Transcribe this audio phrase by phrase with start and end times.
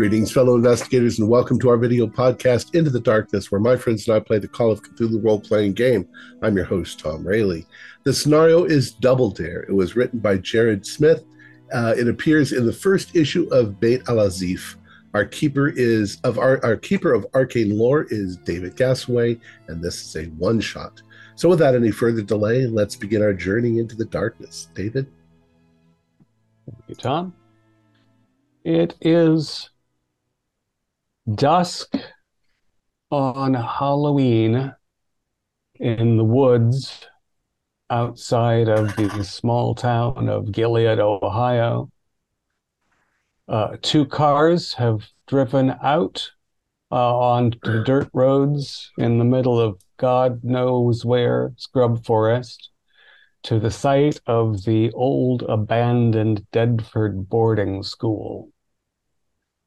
[0.00, 4.08] Greetings, fellow investigators, and welcome to our video podcast, Into the Darkness, where my friends
[4.08, 6.08] and I play the Call of Cthulhu role playing game.
[6.40, 7.66] I'm your host, Tom Rayleigh.
[8.04, 9.60] The scenario is Double Dare.
[9.64, 11.26] It was written by Jared Smith.
[11.70, 14.76] Uh, it appears in the first issue of Bayt al Azif.
[15.12, 19.38] Our keeper is of our, our keeper of arcane lore is David Gasaway,
[19.68, 21.02] and this is a one shot.
[21.34, 24.68] So, without any further delay, let's begin our journey into the darkness.
[24.74, 25.12] David,
[26.64, 27.34] thank you, Tom.
[28.64, 29.69] It is
[31.34, 31.94] dusk
[33.10, 34.74] on Halloween
[35.74, 37.06] in the woods
[37.88, 41.90] outside of the small town of Gilead, Ohio.
[43.48, 46.30] Uh, two cars have driven out
[46.92, 52.70] uh, on the dirt roads in the middle of God knows where, scrub forest,
[53.42, 58.49] to the site of the old abandoned Deadford boarding school.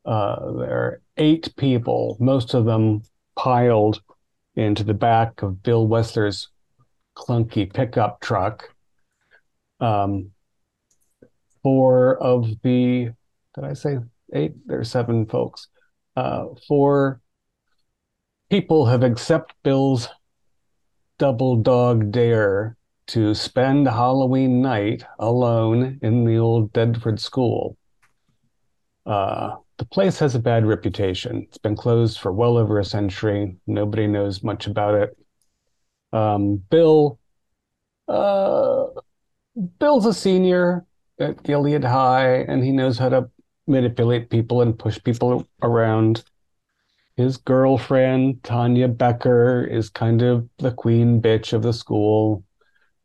[0.06, 3.04] Uh, there are eight people, most of them
[3.36, 4.02] piled
[4.56, 6.50] into the back of Bill Wessler's
[7.16, 8.70] clunky pickup truck.
[9.80, 10.32] Um,
[11.62, 13.12] four of the,
[13.56, 13.98] did I say
[14.34, 14.54] eight?
[14.66, 15.68] There's seven folks.
[16.16, 17.22] Uh, four
[18.50, 20.10] people have accepted Bill's
[21.18, 27.78] double dog dare to spend Halloween night alone in the old Deadford school.
[29.06, 31.44] Uh, the place has a bad reputation.
[31.48, 33.58] It's been closed for well over a century.
[33.66, 35.18] Nobody knows much about it.
[36.12, 37.20] Um, Bill,
[38.08, 38.86] uh,
[39.80, 40.86] Bill's a senior
[41.20, 43.30] at Gilead High, and he knows how to
[43.68, 46.24] manipulate people and push people around.
[47.16, 52.44] His girlfriend, Tanya Becker, is kind of the queen bitch of the school.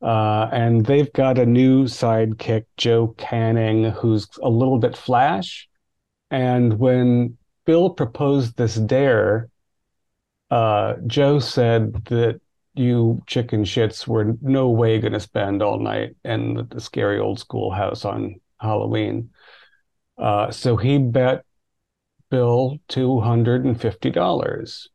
[0.01, 5.69] Uh, and they've got a new sidekick, Joe Canning, who's a little bit flash,
[6.31, 9.49] and when Bill proposed this dare,
[10.51, 12.41] uh, Joe said that
[12.75, 17.19] you chicken shits were no way going to spend all night in the, the, scary
[17.19, 19.31] old schoolhouse on Halloween.
[20.17, 21.45] Uh, so he bet
[22.31, 24.89] Bill $250.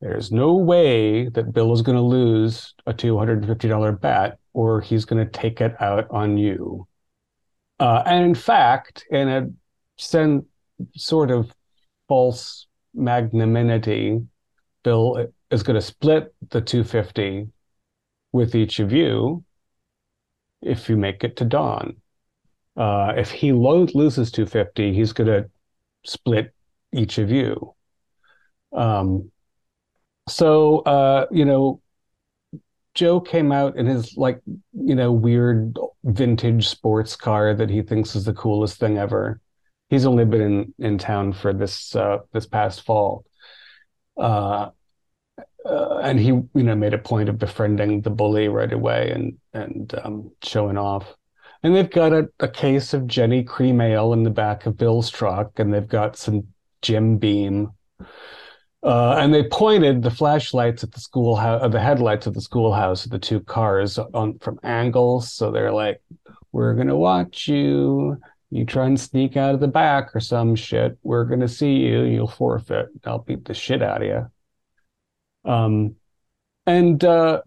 [0.00, 5.24] There's no way that Bill is going to lose a $250 bet or he's going
[5.24, 6.86] to take it out on you.
[7.80, 9.48] Uh, and in fact, in a
[9.98, 10.44] send
[10.94, 11.52] sort of
[12.08, 14.20] false magnanimity.
[14.82, 17.48] Bill is going to split the 250
[18.32, 19.44] with each of you
[20.62, 21.96] if you make it to dawn.
[22.76, 25.50] Uh, if he lo- loses 250, he's going to
[26.04, 26.54] split
[26.92, 27.74] each of you.
[28.72, 29.30] Um,
[30.28, 31.80] so, uh, you know,
[32.94, 34.40] Joe came out in his like,
[34.72, 39.40] you know, weird vintage sports car that he thinks is the coolest thing ever
[39.88, 43.24] he's only been in in town for this uh, this past fall.
[44.16, 44.70] Uh,
[45.64, 49.38] uh, and he, you know, made a point of befriending the bully right away and
[49.52, 51.14] and um, showing off.
[51.62, 55.10] And they've got a, a case of Genny Cream Ale in the back of Bill's
[55.10, 56.46] truck, and they've got some
[56.82, 57.72] Jim Beam.
[58.80, 63.04] Uh, and they pointed the flashlights at the schoolhouse, uh, the headlights of the schoolhouse
[63.04, 65.32] the two cars on from angles.
[65.32, 66.00] So they're like,
[66.52, 68.18] "We're gonna watch you
[68.50, 71.74] you try and sneak out of the back or some shit, we're going to see
[71.74, 72.04] you.
[72.04, 72.88] You'll forfeit.
[73.04, 75.50] I'll beat the shit out of you.
[75.50, 75.96] Um,
[76.66, 77.42] and uh,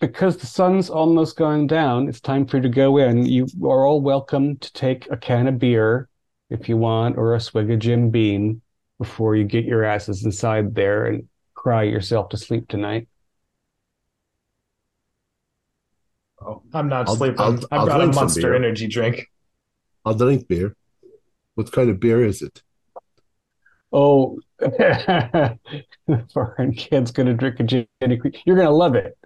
[0.00, 3.24] because the sun's almost going down, it's time for you to go in.
[3.24, 6.08] You are all welcome to take a can of beer
[6.50, 8.62] if you want, or a swig of Jim Beam
[8.98, 13.06] before you get your asses inside there and cry yourself to sleep tonight.
[16.40, 17.40] Oh, I'm not I'll, sleeping.
[17.40, 19.30] I'll, I've I'll got a Monster Energy drink.
[20.04, 20.74] I'll drink beer.
[21.54, 22.62] What kind of beer is it?
[23.92, 24.38] Oh,
[26.32, 28.32] foreign kid's gonna drink a Genny Cream.
[28.44, 29.16] You're gonna love it.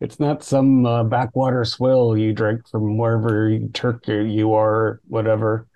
[0.00, 5.68] It's not some uh, backwater swill you drink from wherever you, Turkey you are, whatever.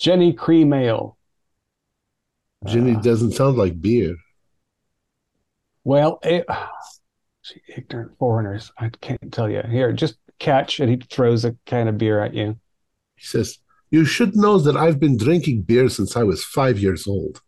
[0.00, 1.16] Genny Cream Ale.
[2.66, 4.16] Genny uh, doesn't sound like beer.
[5.84, 6.46] Well, it,
[7.68, 8.72] ignorant foreigners.
[8.78, 9.62] I can't tell you.
[9.62, 12.58] Here, just catch, and he throws a can of beer at you.
[13.16, 13.58] He says,
[13.90, 17.40] you should know that I've been drinking beer since I was five years old.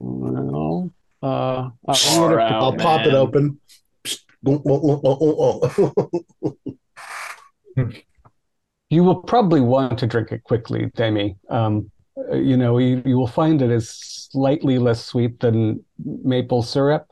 [0.00, 3.60] Well, uh, I'll, I'll pop it open.
[8.90, 11.36] you will probably want to drink it quickly, Demi.
[11.48, 11.90] Um,
[12.32, 17.10] you know, you, you will find it is slightly less sweet than maple syrup.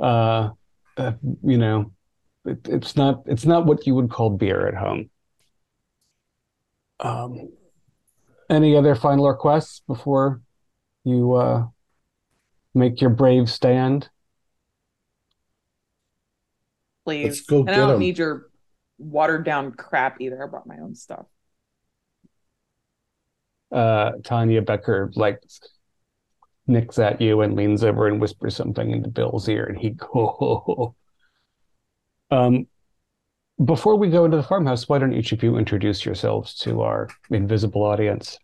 [0.00, 0.50] Uh,
[0.96, 1.12] uh
[1.42, 1.92] you know,
[2.44, 5.10] it, it's not it's not what you would call beer at home.
[7.00, 7.52] Um,
[8.50, 10.40] Any other final requests before
[11.04, 11.66] you uh,
[12.74, 14.08] make your brave stand?
[17.04, 17.24] Please.
[17.24, 18.48] Let's go and I don't need your
[18.98, 20.42] watered down crap either.
[20.42, 21.26] I brought my own stuff.
[23.70, 25.42] Uh, Tanya Becker like
[26.66, 30.94] nicks at you and leans over and whispers something into Bill's ear, and he go.
[32.30, 32.66] um,
[33.64, 37.08] before we go into the farmhouse, why don't each of you introduce yourselves to our
[37.30, 38.38] invisible audience?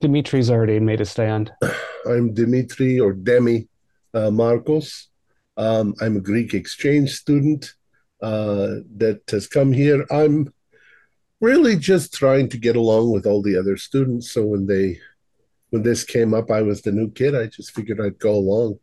[0.00, 1.50] Dimitri's already made a stand.
[2.06, 3.68] I'm Dimitri or Demi
[4.12, 5.08] uh, Marcos.
[5.56, 7.72] Um, I'm a Greek exchange student
[8.22, 10.04] uh, that has come here.
[10.10, 10.52] I'm
[11.40, 14.30] really just trying to get along with all the other students.
[14.30, 14.98] So when they
[15.70, 17.34] when this came up, I was the new kid.
[17.34, 18.78] I just figured I'd go along.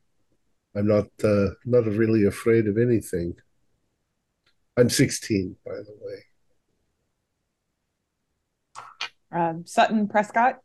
[0.75, 3.35] I'm not uh, not really afraid of anything.
[4.77, 6.23] I'm 16, by the way.
[9.31, 10.59] Um, Sutton Prescott.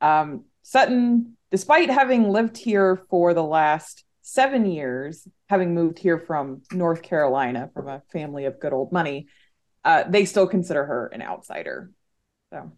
[0.00, 6.62] Um, Sutton, despite having lived here for the last seven years, having moved here from
[6.72, 9.28] North Carolina from a family of good old money,
[9.84, 11.90] uh, they still consider her an outsider.
[12.52, 12.72] So,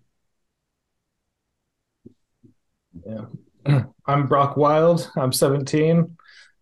[3.06, 3.80] yeah.
[4.06, 5.10] I'm Brock Wild.
[5.16, 6.16] I'm 17.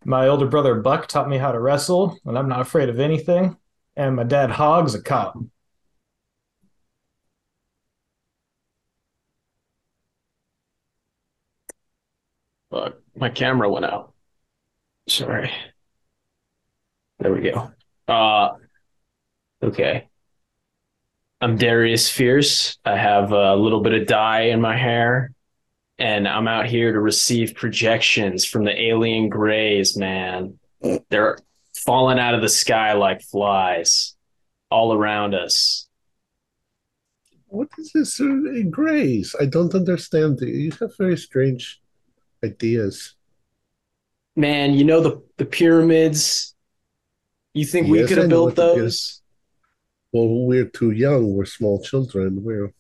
[0.05, 3.57] My older brother Buck taught me how to wrestle, and I'm not afraid of anything
[3.99, 5.37] and my dad Hog's a cop.
[12.71, 14.15] Fuck, my camera went out.
[15.09, 15.51] Sorry.
[17.19, 17.73] There we go.
[18.07, 18.51] Uh
[19.63, 20.09] okay.
[21.41, 22.79] I'm Darius Fierce.
[22.85, 25.33] I have a little bit of dye in my hair,
[25.99, 30.59] and I'm out here to receive projections from the alien grays, man.
[31.11, 31.39] They're
[31.89, 34.15] falling out of the sky like flies
[34.71, 35.89] all around us.
[37.47, 38.27] What is this uh,
[38.69, 39.35] grace?
[39.41, 40.39] I don't understand.
[40.43, 41.81] You have very strange
[42.45, 43.15] ideas.
[44.37, 46.55] Man, you know the the pyramids.
[47.55, 49.23] You think yes, we could have built those?
[50.13, 51.35] Well, we're too young.
[51.35, 52.45] We're small children.
[52.45, 52.71] We're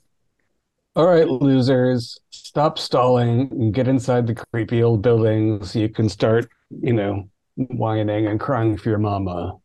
[0.96, 2.18] all right, losers.
[2.30, 6.50] Stop stalling and get inside the creepy old building so you can start,
[6.82, 9.56] you know, whining and crying for your mama.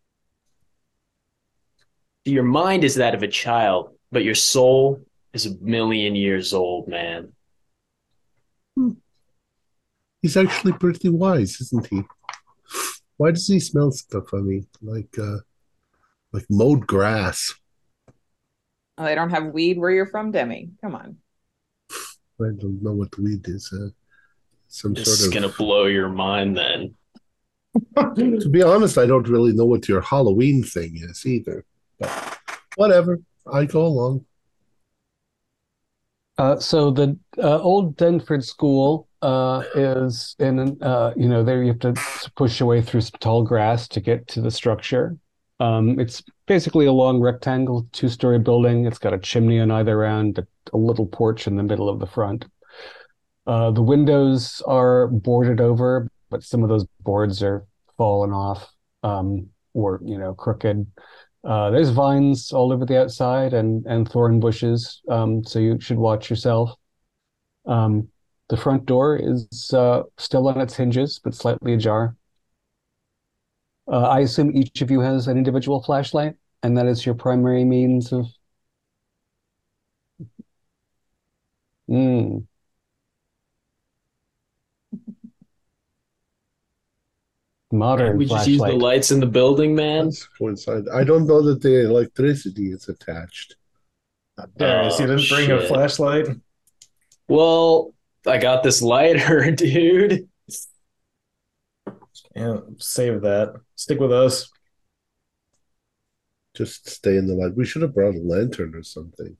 [2.25, 6.87] Your mind is that of a child, but your soul is a million years old,
[6.87, 7.33] man.
[8.75, 8.91] Hmm.
[10.21, 12.01] He's actually pretty wise, isn't he?
[13.17, 15.39] Why does he smell stuff funny, like uh,
[16.31, 17.53] like mowed grass?
[18.97, 20.69] Oh, they don't have weed where you're from, Demi.
[20.81, 21.17] Come on.
[22.41, 23.71] I don't know what weed is.
[23.71, 23.89] Uh,
[24.67, 25.33] some this sort of.
[25.33, 26.95] gonna blow your mind, then
[28.15, 31.65] to be honest, I don't really know what your Halloween thing is either.
[31.99, 32.39] But
[32.75, 33.19] whatever,
[33.51, 34.25] I go along.
[36.37, 41.69] Uh, so the uh, old Denford School uh, is in, uh, you know, there you
[41.69, 41.93] have to
[42.35, 45.15] push your way through some tall grass to get to the structure.
[45.59, 48.85] Um, it's basically a long rectangle, two-story building.
[48.85, 51.99] It's got a chimney on either end, a, a little porch in the middle of
[51.99, 52.45] the front.
[53.45, 57.63] Uh, the windows are boarded over but some of those boards are
[57.95, 58.73] fallen off
[59.03, 60.87] um, or you know crooked.
[61.43, 65.97] Uh, there's vines all over the outside and and thorn bushes, um, so you should
[65.97, 66.71] watch yourself.
[67.67, 68.09] Um,
[68.49, 72.15] the front door is uh, still on its hinges, but slightly ajar.
[73.87, 77.63] Uh, I assume each of you has an individual flashlight, and that is your primary
[77.63, 78.25] means of.
[81.87, 82.45] Mm.
[87.73, 90.11] Modern we just use the lights in the building, man.
[90.37, 90.87] coincide.
[90.93, 93.55] I don't know that the electricity is attached.
[94.57, 95.63] Darius, oh, you didn't bring shit.
[95.63, 96.27] a flashlight.
[97.27, 97.93] Well,
[98.25, 100.29] I got this lighter, dude.
[102.35, 103.53] Yeah, save that.
[103.75, 104.49] Stick with us.
[106.55, 107.55] Just stay in the light.
[107.55, 109.37] We should have brought a lantern or something.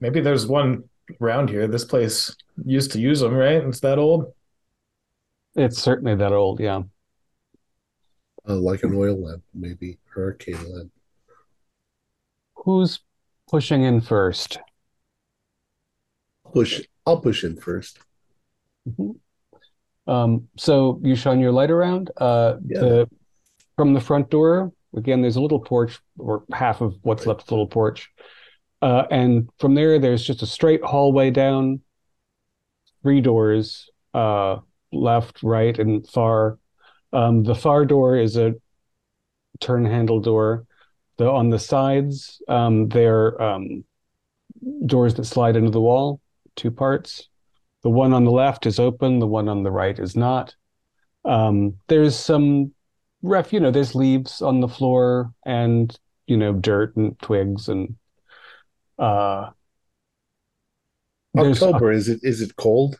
[0.00, 0.88] Maybe there's one
[1.20, 1.66] around here.
[1.66, 3.62] This place used to use them, right?
[3.62, 4.32] It's that old.
[5.54, 6.82] It's certainly that old, yeah.
[8.48, 10.90] Uh, like an oil lamp, maybe hurricane lamp.
[12.56, 13.00] Who's
[13.50, 14.58] pushing in first?
[16.52, 16.82] Push.
[17.06, 17.98] I'll push in 1st
[18.88, 20.10] mm-hmm.
[20.10, 22.10] um, so you shine your light around.
[22.16, 22.80] Uh, yeah.
[22.80, 23.10] the,
[23.76, 27.28] from the front door, again, there's a little porch, or half of what's right.
[27.28, 28.10] left of the little porch.
[28.80, 31.80] Uh, and from there, there's just a straight hallway down,
[33.02, 33.90] three doors.
[34.14, 34.58] Uh,
[34.92, 36.58] left, right, and far.
[37.12, 38.54] Um, the far door is a
[39.60, 40.66] turn handle door.
[41.18, 43.84] The on the sides, um, they're um,
[44.86, 46.20] doors that slide into the wall,
[46.56, 47.28] two parts.
[47.82, 50.54] The one on the left is open, the one on the right is not.
[51.24, 52.72] Um, there's some
[53.22, 55.96] ref, you know, there's leaves on the floor and,
[56.26, 57.96] you know, dirt and twigs and
[58.98, 59.50] uh
[61.36, 62.96] October is it is it cold?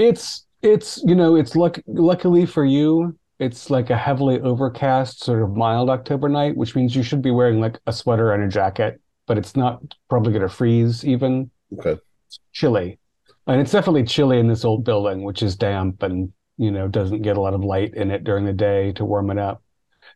[0.00, 5.42] it's it's you know it's luck luckily for you it's like a heavily overcast sort
[5.42, 8.48] of mild October night, which means you should be wearing like a sweater and a
[8.48, 11.50] jacket, but it's not probably going to freeze even.
[11.78, 11.98] Okay.
[12.26, 12.98] It's chilly.
[13.46, 17.22] And it's definitely chilly in this old building, which is damp and, you know, doesn't
[17.22, 19.62] get a lot of light in it during the day to warm it up.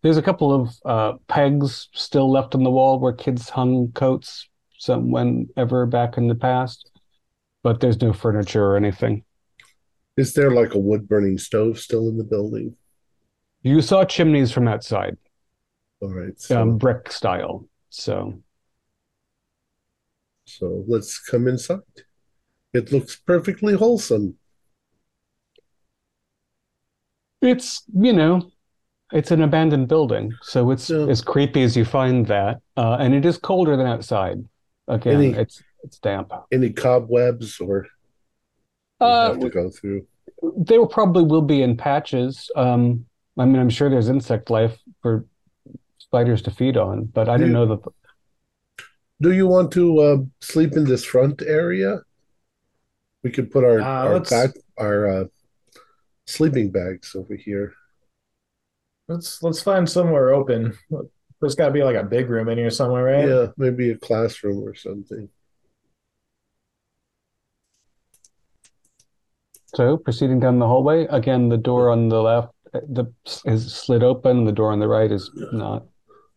[0.02, 4.50] There's a couple of uh, pegs still left on the wall where kids hung coats
[4.76, 6.90] some whenever back in the past,
[7.62, 9.24] but there's no furniture or anything.
[10.16, 12.76] Is there like a wood burning stove still in the building?
[13.62, 15.16] You saw chimneys from that side.
[16.00, 16.38] All right.
[16.40, 17.66] So, um, brick style.
[17.90, 18.34] So
[20.46, 21.78] so let's come inside.
[22.74, 24.36] It looks perfectly wholesome.
[27.40, 28.50] it's, you know,
[29.12, 31.06] it's an abandoned building, so it's Yeah.
[31.08, 34.38] as creepy as you find that, uh, and it is colder than outside.
[34.88, 36.32] Again, Any- it's it's damp.
[36.50, 37.86] Any cobwebs or
[39.04, 40.06] Uh, have to go through?
[40.56, 42.50] They will probably will be in patches.
[42.56, 43.06] Um,
[43.38, 45.26] I mean, I'm sure there's insect life for
[45.98, 47.64] spiders to feed on, but I didn't Yeah.
[47.64, 47.92] know that.
[49.20, 52.00] Do you want to uh, sleep in this front area?
[53.22, 55.24] We could put our Uh, our back our uh,
[56.26, 57.72] sleeping bags over here.
[59.08, 60.76] Let's let's find somewhere open.
[61.40, 63.28] There's got to be like a big room in here somewhere, right?
[63.28, 65.28] Yeah, maybe a classroom or something.
[69.74, 73.06] So, proceeding down the hallway, again, the door on the left uh, the
[73.44, 75.84] is slid open, the door on the right is not.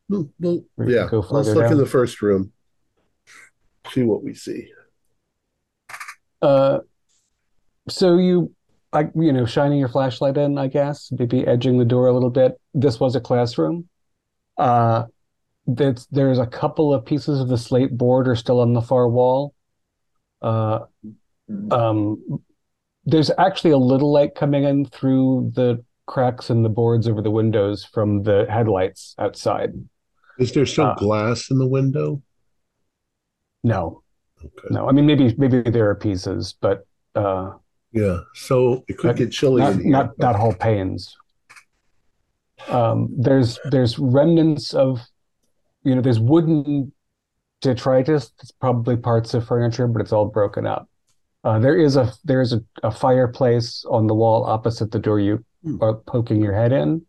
[0.09, 2.51] No, no, We yeah, let's look in the first room.
[3.91, 4.69] See what we see.
[6.41, 6.79] Uh,
[7.89, 8.53] so you,
[8.93, 12.29] I, you know, shining your flashlight in, I guess, maybe edging the door a little
[12.29, 12.59] bit.
[12.73, 13.89] This was a classroom.
[14.57, 15.05] Uh,
[15.65, 19.09] that's, there's a couple of pieces of the slate board are still on the far
[19.09, 19.53] wall.
[20.41, 20.79] Uh,
[21.71, 22.41] um,
[23.07, 27.31] there's actually a little light coming in through the cracks in the boards over the
[27.31, 29.71] windows from the headlights outside.
[30.37, 32.21] Is there still Uh, glass in the window?
[33.63, 34.03] No,
[34.43, 34.67] Okay.
[34.69, 34.87] no.
[34.87, 36.85] I mean, maybe maybe there are pieces, but
[37.15, 37.53] uh,
[37.91, 39.91] Yeah, so it could get chilly not in here.
[39.91, 41.15] not not whole panes.
[42.69, 44.99] Um, there's there's remnants of,
[45.83, 46.91] you know, there's wooden
[47.61, 48.31] detritus.
[48.41, 50.87] It's probably parts of furniture, but it's all broken up.
[51.47, 55.17] Uh, there is a there is a, a fireplace on the wall opposite the door
[55.17, 55.81] you Hmm.
[55.81, 57.05] are poking your head in.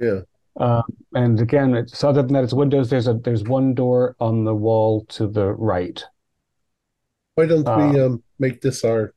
[0.00, 0.22] Yeah.
[0.58, 0.82] Um,
[1.14, 2.90] and again, it's other than that, it's windows.
[2.90, 6.02] There's a there's one door on the wall to the right.
[7.36, 9.14] Why don't we Uh, um make this our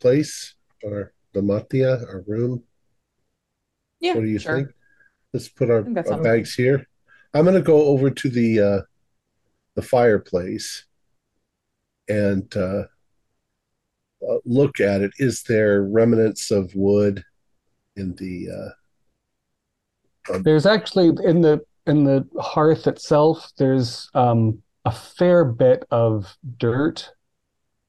[0.00, 0.54] place,
[0.86, 2.64] our domatia, our room?
[4.00, 4.56] Yeah, What do you sure.
[4.56, 4.68] think?
[5.34, 6.88] Let's put our, our sounds bags here.
[7.34, 8.80] I'm gonna go over to the uh
[9.74, 10.86] the fireplace
[12.08, 12.48] and
[14.26, 15.12] uh, look at it.
[15.18, 17.24] Is there remnants of wood
[17.96, 18.48] in the
[20.30, 26.36] uh There's actually in the in the hearth itself, there's um, a fair bit of
[26.58, 27.10] dirt,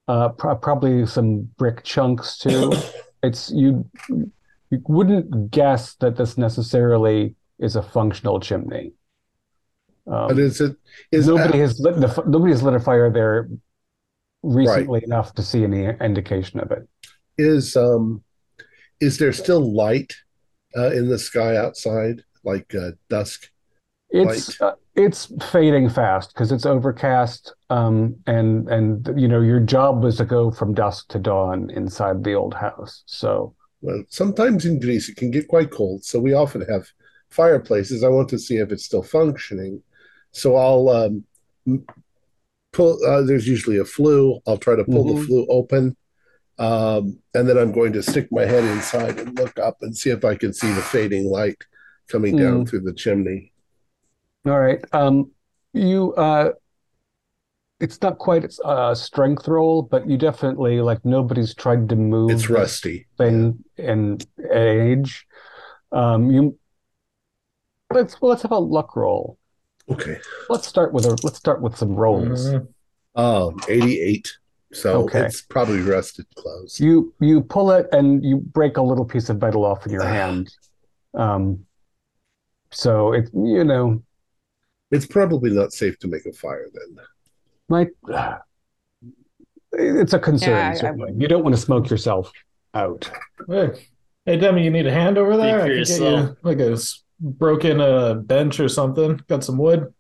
[0.08, 2.74] uh, pro probably some brick chunks too.
[3.22, 8.94] It's you you wouldn't guess that this necessarily is a functional chimney.
[10.06, 10.78] but Um, is it
[11.12, 13.50] is nobody has lit the nobody has lit a fire there
[14.44, 16.88] recently enough to see any indication of it.
[17.38, 18.24] is um
[19.00, 20.14] is there still light
[20.78, 22.24] uh in the sky outside?
[22.44, 23.50] Like uh dusk
[24.12, 30.04] It's uh, it's fading fast because it's overcast, um, and and you know your job
[30.04, 33.04] was to go from dusk to dawn inside the old house.
[33.06, 33.56] So.
[33.82, 36.86] Well sometimes in greece it can get quite cold so we often have
[37.30, 38.04] fireplaces.
[38.04, 39.82] I want to see if it's still functioning.
[40.32, 41.24] So i'll um
[42.72, 45.26] pull uh, there's usually a flue i'll try to pull the Mhm.
[45.26, 45.96] flue open
[46.60, 50.10] um and then i'm going to stick my head inside and look up and see
[50.12, 51.58] if i can see the fading light
[52.10, 53.52] coming down through the chimney
[54.46, 55.32] all right, um,
[55.74, 56.52] you uh,
[57.80, 62.32] it's not quite it's a strength roll, but you definitely like nobody's tried to move
[62.34, 64.18] it's rusty thing in
[64.54, 65.26] age.
[65.92, 66.58] Um, you
[67.94, 69.38] let's well, let's have a luck roll.
[69.90, 70.20] Okay
[70.50, 72.48] Let's start with a let's start with some rolls.
[72.50, 72.68] Mhm.
[73.16, 74.32] um 88
[74.72, 75.26] so Okay.
[75.26, 79.42] it's probably rusted close You you pull it and you break a little piece of
[79.42, 80.54] metal off in your hand.
[81.16, 81.66] Um,
[82.72, 84.02] so it you know
[84.92, 87.06] it's probably not safe to make a fire then
[87.68, 87.90] might
[89.74, 90.50] It's a concern.
[90.52, 91.14] Yeah, I- I certainly.
[91.18, 92.32] you don't want to smoke yourself
[92.74, 93.10] out.
[93.48, 93.88] Hey,
[94.26, 95.62] hey, Demi, you need a hand over there?
[95.62, 96.78] I can get you like a
[97.22, 99.20] s- broken a bench or something.
[99.28, 99.94] Got some wood.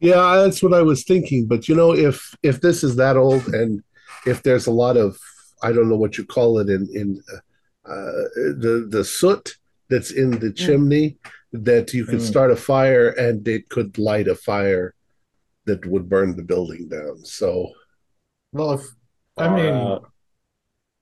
[0.00, 1.46] Yeah, that's what I was thinking.
[1.46, 3.82] But you know, if if this is that old, and
[4.26, 5.18] if there's a lot of
[5.62, 7.22] I don't know what you call it in in
[7.86, 9.56] uh, the the soot
[9.90, 11.18] that's in the chimney,
[11.52, 12.28] that you could Mm.
[12.32, 14.94] start a fire and it could light a fire
[15.66, 17.24] that would burn the building down.
[17.24, 17.72] So
[18.52, 18.82] Well, if
[19.36, 19.98] I mean, Uh,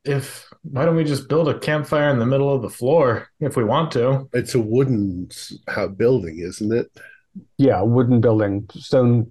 [0.09, 3.57] if why don't we just build a campfire in the middle of the floor if
[3.57, 4.29] we want to?
[4.33, 5.29] it's a wooden
[5.97, 6.91] building, isn't it?
[7.57, 9.31] Yeah, wooden building, stone,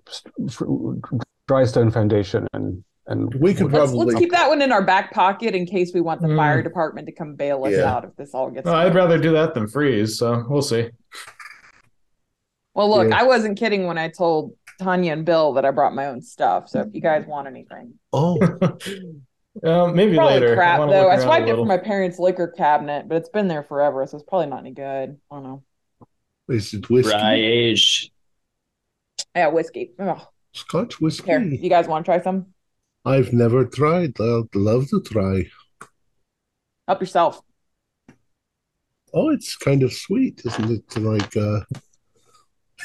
[1.47, 3.71] dry stone foundation, and and We could.
[3.71, 4.05] Let's, Probably.
[4.13, 6.35] let's keep that one in our back pocket in case we want the Mm.
[6.35, 7.93] fire department to come bail us Yeah.
[7.95, 8.65] out if this all gets.
[8.65, 10.17] No, I'd rather do that than freeze.
[10.17, 10.89] So we'll see.
[12.75, 13.19] Well, look, Yeah.
[13.19, 16.67] I wasn't kidding when I told Tanya and Bill that I brought my own stuff.
[16.69, 18.37] So if you guys want anything, Oh,
[19.63, 20.55] Uh, maybe probably later.
[20.55, 21.09] crap wanna though.
[21.09, 24.25] I swiped it from my parents' liquor cabinet, but it's been there forever, so it's
[24.27, 25.17] probably not any good.
[25.31, 25.63] I don't know.
[26.49, 27.11] is it whiskey?
[27.11, 28.11] Dry aged.
[29.35, 29.91] Yeah, whiskey.
[29.99, 30.21] Ugh.
[30.53, 31.27] Scotch whiskey.
[31.27, 32.47] Here, you guys want to try some?
[33.05, 34.19] I've never tried.
[34.19, 35.45] I'd love to try.
[36.87, 37.41] Help yourself.
[39.13, 40.97] Oh, it's kind of sweet, isn't it?
[40.99, 41.61] Like uh,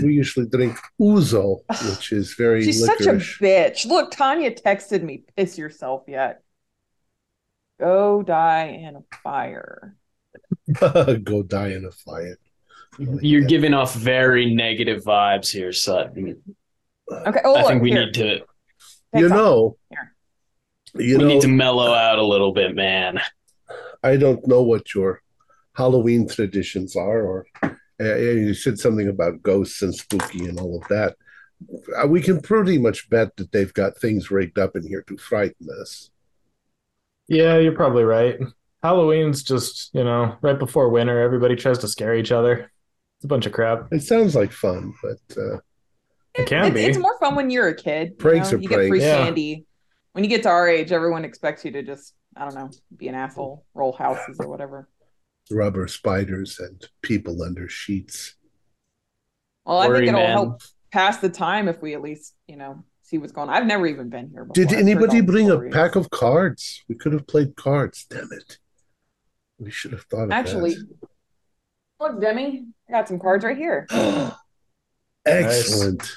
[0.00, 1.58] we usually drink ouzo,
[1.90, 3.04] which is very She's licorice.
[3.04, 3.86] such a bitch.
[3.86, 6.42] Look, Tanya texted me, piss yourself yet.
[7.82, 9.96] Go die in a fire.
[11.24, 12.38] Go die in a fire.
[12.98, 16.40] You're giving off very negative vibes here, Sutton.
[17.10, 17.40] Okay.
[17.44, 18.44] Oh, I look, think we here, need to take
[19.14, 20.14] You know, Here.
[20.94, 23.20] you we know, need to mellow out a little bit, man.
[24.02, 25.20] I don't know what your
[25.74, 27.70] Halloween traditions are, or uh,
[28.16, 31.16] you said something about ghosts and spooky and all of that.
[32.00, 35.16] Uh, We can pretty much bet that they've got things rigged up in here to
[35.16, 36.10] frighten us.
[37.28, 38.38] Yeah, you're probably right.
[38.82, 42.70] Halloween's just, you know, right before winter, everybody tries to scare each other.
[43.18, 43.88] It's a bunch of crap.
[43.92, 45.58] It sounds like fun, but uh,
[46.34, 46.84] It can it's, be.
[46.84, 48.10] it's more fun when you're a kid.
[48.10, 48.58] you Pranks know?
[48.58, 49.04] are You get free pranks.
[49.04, 49.24] Yeah.
[49.24, 49.66] candy.
[50.12, 53.08] When you get to our age, everyone expects you to just, I don't know, be
[53.08, 54.88] an asshole, roll houses or whatever.
[55.50, 58.34] rubber spiders and people under sheets.
[59.64, 60.30] Well, I Worry, think it'll man.
[60.32, 63.54] help pass the time if we at least, you know, see what's going on.
[63.54, 64.54] I've never even been here before.
[64.54, 65.74] Did I've anybody bring a stories.
[65.74, 66.82] pack of cards?
[66.88, 68.06] We could have played cards.
[68.08, 68.58] Damn it.
[69.58, 70.76] We should have thought of Actually,
[72.00, 73.86] look, Demi, I got some cards right here.
[73.90, 74.36] that.
[75.26, 76.10] Excellent.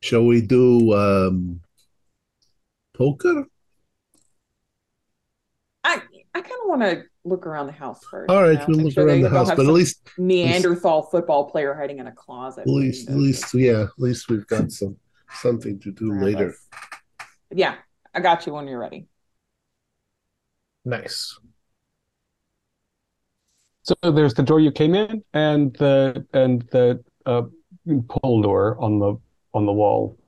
[0.00, 1.60] Shall we do um,
[2.94, 3.46] poker?
[5.82, 6.00] I
[6.34, 8.30] I kind of want to look around the house first.
[8.30, 11.02] All right, you know, we'll make look sure around the house, but at least, Neanderthal
[11.02, 12.62] football player hiding in a closet.
[12.62, 14.96] at least, at least, yeah, at least we've got some
[15.30, 16.48] something to do grab later.
[16.50, 17.28] us.
[17.50, 17.76] Yeah,
[18.14, 19.06] I got you when you're ready.
[20.84, 21.38] Nice.
[23.82, 27.42] So there's the door you came in, and the and the uh,
[28.08, 29.16] pull door on the
[29.54, 30.18] on the wall.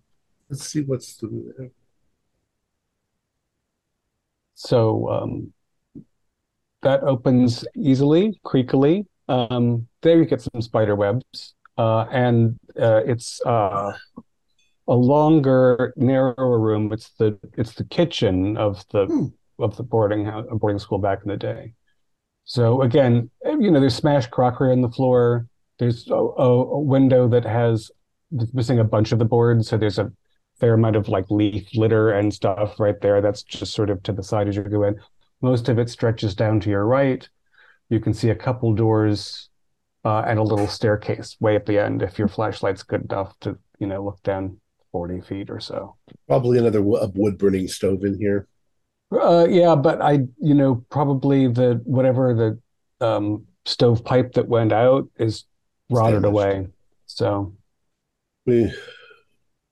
[0.49, 1.71] Let's see what's through there.
[4.55, 5.53] So um,
[6.83, 9.07] that opens easily, creakily.
[9.29, 13.93] Um, there you get some spider webs, uh, and uh, it's uh,
[14.89, 16.93] a longer, narrower room.
[16.93, 19.27] It's the it's the kitchen of the Hmm.
[19.59, 21.75] of the boarding house, boarding school back in the day.
[22.45, 25.47] So again, you know, there's smashed crockery on the floor.
[25.79, 27.91] There's a, a, a window that has
[28.33, 30.13] that's missing a bunch of the boards, so there's a
[30.59, 33.21] fair amount of like leaf litter and stuff right there.
[33.21, 34.97] That's just sort of to the side as you go in.
[35.41, 37.29] Most of it stretches down to your right.
[37.89, 39.49] You can see a couple doors
[40.05, 43.59] uh, and a little staircase way at the end if your flashlight's good enough to,
[43.79, 44.61] you know, look down
[44.93, 45.97] 40 feet or so.
[46.29, 48.47] Probably another wo- wood burning stove in here.
[49.13, 52.35] Uh, yeah, but I, you know, probably the whatever
[53.01, 55.45] the um, stove pipe that went out is
[55.91, 56.69] rotted away.
[57.07, 57.55] So
[58.47, 58.73] We,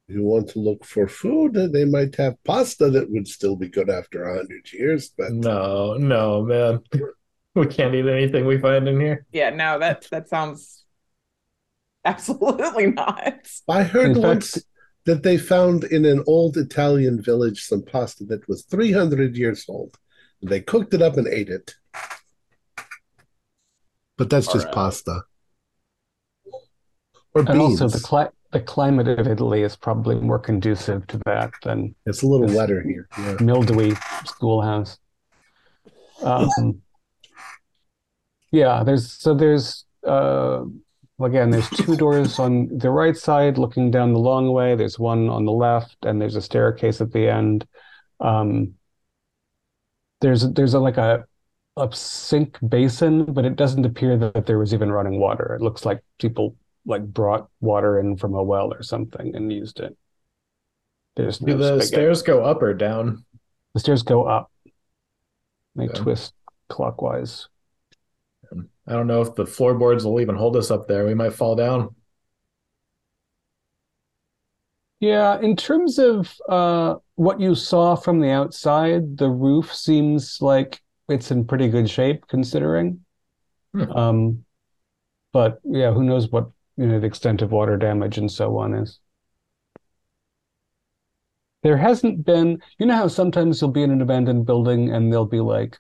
[0.09, 3.69] you want to look for food, uh, they might have pasta that would still be
[3.69, 5.11] good after a hundred years.
[5.17, 6.81] But No, no, man.
[7.55, 9.27] We can't eat anything we find in here.
[9.33, 10.85] Yeah, no, that that sounds
[12.05, 13.49] absolutely not.
[13.69, 14.59] I heard In fact- once
[15.07, 19.97] that they found in an old Italian village some pasta that was 300 years old.
[20.43, 21.75] They cooked it up and ate it.
[24.17, 24.75] But that's just Alright.
[24.75, 25.23] pasta.
[27.35, 27.81] Or and beans.
[27.83, 32.23] also the cli the climate of Italy is probably more conducive to that than it's
[32.23, 33.09] a little wetter here.
[33.19, 33.37] Yeah.
[33.41, 34.99] mildewy schoolhouse.
[36.23, 36.81] Um,
[38.51, 40.65] yeah, there's so there's uh,
[41.21, 44.75] again, there's two doors on the right side looking down the long way.
[44.75, 47.67] There's one on the left, and there's a staircase at the end.
[48.21, 48.75] Um,
[50.21, 51.27] there's there's a, like a
[51.77, 55.55] a sink basin, but it doesn't appear that there was even running water.
[55.55, 59.81] It looks like people like brought water in from a well or something and used
[59.81, 59.97] it.
[61.17, 61.87] There's Do the spigot.
[61.89, 63.25] stairs go up or down?
[63.75, 64.51] The stairs go up.
[65.75, 65.93] They Yeah.
[65.93, 66.35] twist
[66.69, 67.49] clockwise.
[68.87, 71.07] I don't know if the floorboards will even hold us up there.
[71.07, 71.95] We might fall down.
[75.01, 80.81] Yeah, in terms of uh, what you saw from the outside, the roof seems like
[81.09, 83.05] it's in pretty good shape considering.
[83.75, 83.93] Hmm.
[83.93, 84.45] Um,
[85.33, 88.73] but yeah, who knows what, you know, the extent of water damage and so on
[88.73, 89.01] is.
[91.65, 95.27] There hasn't been, you know how sometimes you'll be in an abandoned building and there'll
[95.27, 95.77] be like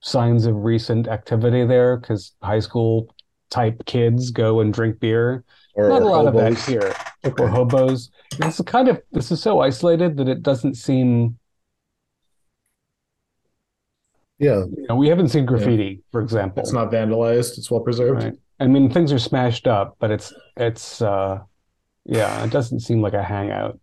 [0.00, 3.14] signs of recent activity there because high school
[3.50, 5.44] type kids go and drink beer.
[5.76, 6.66] Or, Not a lot of that hobos.
[6.66, 7.42] here Okay.
[7.42, 8.10] or hobos.
[8.38, 11.38] This is kind of this is so isolated that it doesn't seem,
[14.38, 16.62] Yeah, you know, we haven't seen graffiti, for example.
[16.62, 17.58] It's not vandalized.
[17.58, 18.24] It's well preserved.
[18.24, 18.34] Right.
[18.60, 21.40] I mean, things are smashed up, but it's it's uh
[22.06, 23.80] yeah, it doesn't seem like a hangout.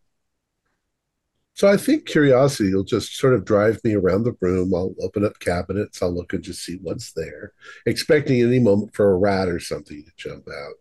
[1.54, 4.74] So I think curiosity will just sort of drive me around the room.
[4.74, 6.02] I'll open up cabinets.
[6.02, 7.54] I'll look and just see what's there,
[7.86, 10.74] expecting any moment for a rat or something to jump out.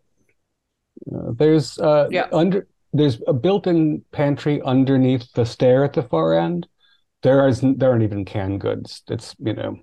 [1.11, 2.27] Uh, there's uh Yeah.
[2.31, 6.67] under there's a built-in pantry underneath the stair at the far end.
[7.23, 9.03] There isn't there aren't even canned goods.
[9.09, 9.79] It's, you know,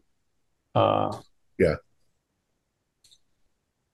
[0.74, 1.18] uh
[1.58, 1.76] Yeah.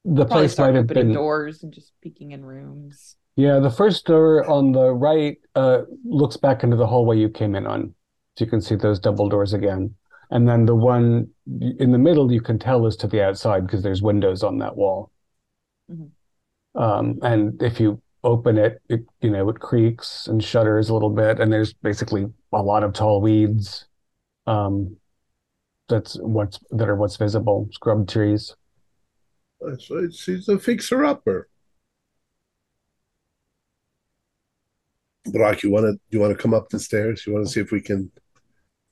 [0.05, 3.17] The Probably place might have been doors and just peeking in rooms.
[3.37, 7.55] Yeah, the first door on the right uh, looks back into the hallway you came
[7.55, 7.95] in on.
[8.37, 9.95] So you can see those double doors again.
[10.31, 13.83] And then the one in the middle you can tell is to the outside because
[13.83, 15.11] there's windows on that wall.
[15.91, 16.13] Mhm.
[16.75, 21.11] Um, and if you open it, it, you know, it creaks and shudders a little
[21.11, 23.87] bit, and there's basically a lot of tall weeds.
[24.47, 24.97] Um,
[25.89, 28.55] that's what's that are what's visible, scrub trees.
[29.79, 31.49] So it's, she's a fixer-upper.
[35.33, 37.27] Brock, you want to you want to come up the stairs?
[37.27, 38.11] You want to see if we can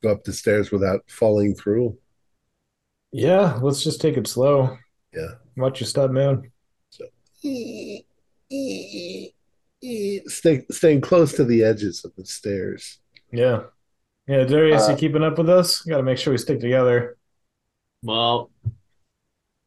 [0.02, 1.98] go up the stairs without falling through?
[3.12, 4.78] Yeah, let's just take it slow.
[5.12, 5.32] Yeah.
[5.56, 6.50] Watch your step, man.
[10.26, 12.98] Stay, staying close to the edges of the stairs.
[13.30, 13.64] Yeah.
[14.26, 15.80] Yeah, Darius, Uh, you keeping up with us?
[15.80, 17.18] Got to make sure we stick together.
[18.02, 18.50] Well,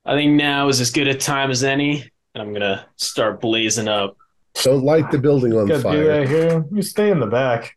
[0.06, 3.88] I think now is as good a time as any, and I'm gonna start blazing
[3.88, 4.18] up.
[4.64, 6.04] Don't light the building on Got do fire.
[6.06, 6.66] that here.
[6.72, 7.76] You stay in the back.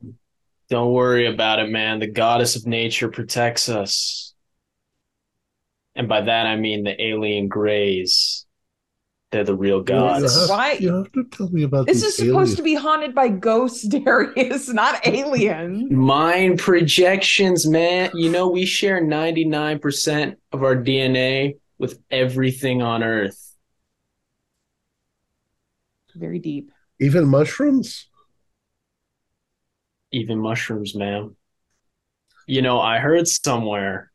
[0.70, 1.98] Don't worry about it, man.
[1.98, 4.34] The goddess of nature protects us.
[5.96, 8.44] And by that I mean the alien grays.
[9.30, 10.38] They're the real You gods.
[10.40, 12.56] have, Why- you have to tell me about This these is supposed aliens.
[12.56, 15.90] to be haunted by ghosts, Darius, not aliens.
[15.90, 18.10] Mind projections, man.
[18.14, 23.54] You know, we share 99% of our DNA with everything on Earth.
[26.14, 26.72] Very deep.
[27.00, 28.08] Even mushrooms?
[30.10, 31.36] Even mushrooms, ma'am.
[32.46, 34.10] You know, I heard somewhere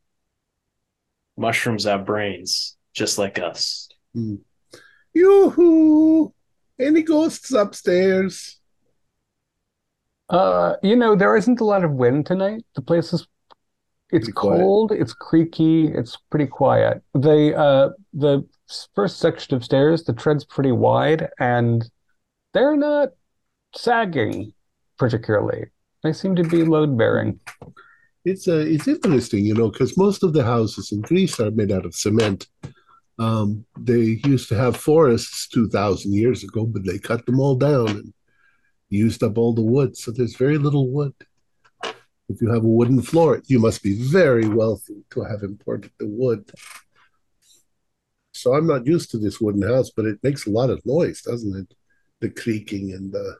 [1.36, 3.88] mushrooms have brains, just like us.
[5.14, 6.34] Yoo-hoo!
[6.78, 8.60] Any ghosts upstairs?
[10.28, 12.64] Uh, you know, there isn't a lot of wind tonight.
[12.74, 13.26] The place is
[14.14, 14.60] it's quiet.
[14.60, 17.02] cold, it's creaky, it's pretty quiet.
[17.14, 18.46] The uh the
[18.94, 21.88] first section of stairs, the tread's pretty wide and
[22.52, 23.10] they're not
[23.74, 24.52] sagging
[24.98, 25.66] particularly.
[26.02, 27.40] They seem to be load bearing.
[28.24, 31.72] It's uh, it's interesting, you know, because most of the houses in Greece are made
[31.72, 32.46] out of cement.
[33.18, 37.56] Um, they used to have forests two thousand years ago, but they cut them all
[37.56, 38.14] down and
[38.88, 39.96] used up all the wood.
[39.96, 41.14] So there's very little wood.
[42.28, 46.06] If you have a wooden floor, you must be very wealthy to have imported the
[46.06, 46.50] wood.
[48.32, 51.22] So I'm not used to this wooden house, but it makes a lot of noise,
[51.22, 51.74] doesn't it?
[52.20, 53.36] The creaking and the.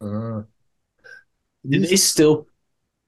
[0.00, 0.42] Uh,
[1.68, 2.46] Do they still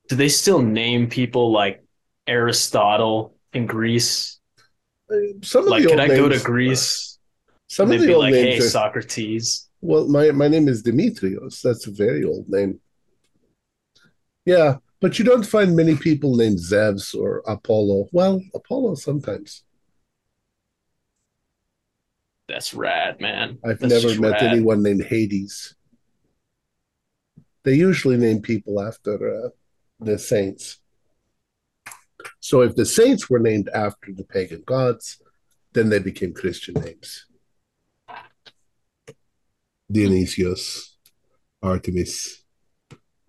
[0.09, 1.83] do they still name people like
[2.27, 4.39] Aristotle in Greece?
[5.43, 7.19] Some of Like, the could old I go to names- Greece?
[7.69, 10.69] Some And of the be old like, "Hey, names are, Socrates." Well, my my name
[10.69, 11.61] is Demetrios.
[11.63, 12.81] That's a very old name.
[14.45, 18.09] Yeah, but you don't find many people named Zeus or Apollo.
[18.13, 19.65] Well, Apollo sometimes.
[22.49, 23.59] That's rad, man.
[23.65, 24.43] I've That's never met rad.
[24.43, 25.75] anyone named Hades.
[27.65, 29.49] They usually name people after uh,
[30.01, 30.79] the saints.
[32.41, 35.21] So if the saints were named after the pagan gods,
[35.73, 37.27] then they became Christian names.
[39.91, 40.97] Dionysius,
[41.63, 42.44] Artemis.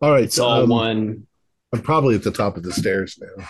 [0.01, 1.27] All right, It's all um, one.
[1.73, 3.45] I'm probably at the top of the stairs now.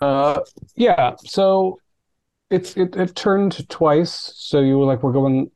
[0.00, 0.40] Uh,
[0.74, 1.14] yeah.
[1.24, 1.80] So
[2.50, 4.32] it's it it turned twice.
[4.36, 5.50] So you were like we're going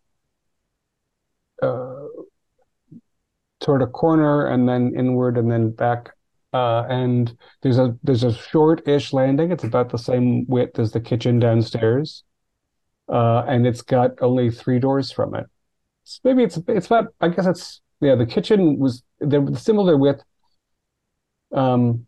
[1.62, 2.06] uh
[3.60, 6.10] toward a corner and then inward and then back.
[6.52, 9.52] Uh, and there's a there's a short-ish landing.
[9.52, 12.24] It's about the same width as the kitchen downstairs.
[13.08, 15.46] Uh, and it's got only three doors from it.
[16.04, 20.22] So maybe it's it's about I guess it's yeah, the kitchen was they're similar width.
[21.52, 22.06] Um,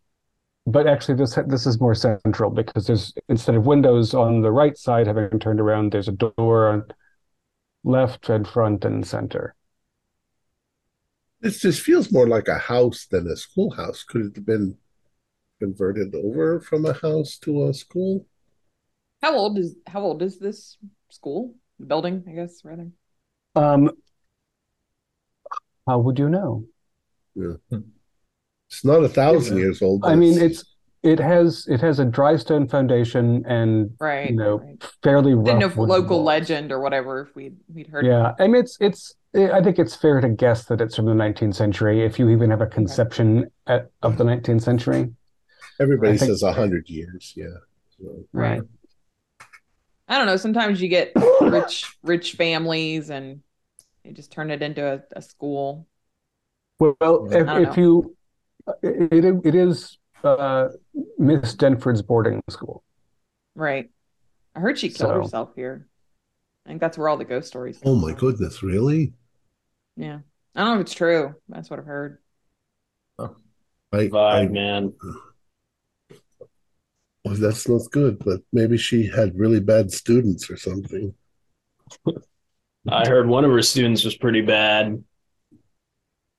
[0.66, 4.76] but actually this this is more central because there's instead of windows on the right
[4.76, 6.84] side having turned around, there's a door on
[7.84, 9.54] left and front and center.
[11.40, 14.02] This just feels more like a house than a schoolhouse.
[14.04, 14.78] Could it have been
[15.60, 18.26] converted over from a house to a school?
[19.22, 20.76] How old is how old is this
[21.10, 21.54] school?
[21.84, 22.90] Building, I guess, rather.
[23.54, 23.90] Um,
[25.86, 26.64] how would you know?
[27.34, 27.54] Yeah.
[28.70, 29.64] It's not a thousand Yeah.
[29.64, 30.04] years old.
[30.04, 30.64] I mean, it's
[31.02, 34.30] it has it has a dry stone foundation and Right.
[34.30, 34.82] you know right.
[35.02, 36.26] fairly Didn't know rough if local walls.
[36.26, 38.06] legend or whatever if we'd we'd heard.
[38.06, 41.14] Yeah, I mean it's it's I think it's fair to guess that it's from the
[41.14, 45.12] 19th century if you even have a conception at, of the 19th century.
[45.80, 47.32] everybody think- says a hundred years.
[47.36, 47.46] Yeah.
[47.98, 48.62] So, Right.
[50.08, 50.36] I don't know.
[50.36, 53.40] Sometimes you get rich rich families and
[54.04, 55.86] you just turn it into a, a school.
[56.78, 57.62] Well, Yeah.
[57.62, 58.16] if, if you
[58.82, 60.68] it it is uh,
[61.18, 62.82] Miss Denford's boarding school.
[63.54, 63.90] Right.
[64.54, 65.86] I heard she killed So- herself here.
[66.64, 68.20] I think that's where all the ghost stories oh my from.
[68.20, 69.14] goodness, really?
[69.96, 70.20] Yeah.
[70.54, 71.34] I don't know if it's true.
[71.48, 72.18] That's what I've heard.
[73.18, 73.28] I,
[73.92, 74.92] Vibe, I man.
[77.24, 81.14] Well, that's not good, but maybe she had really bad students or something.
[82.88, 85.02] I heard one of her students was pretty bad.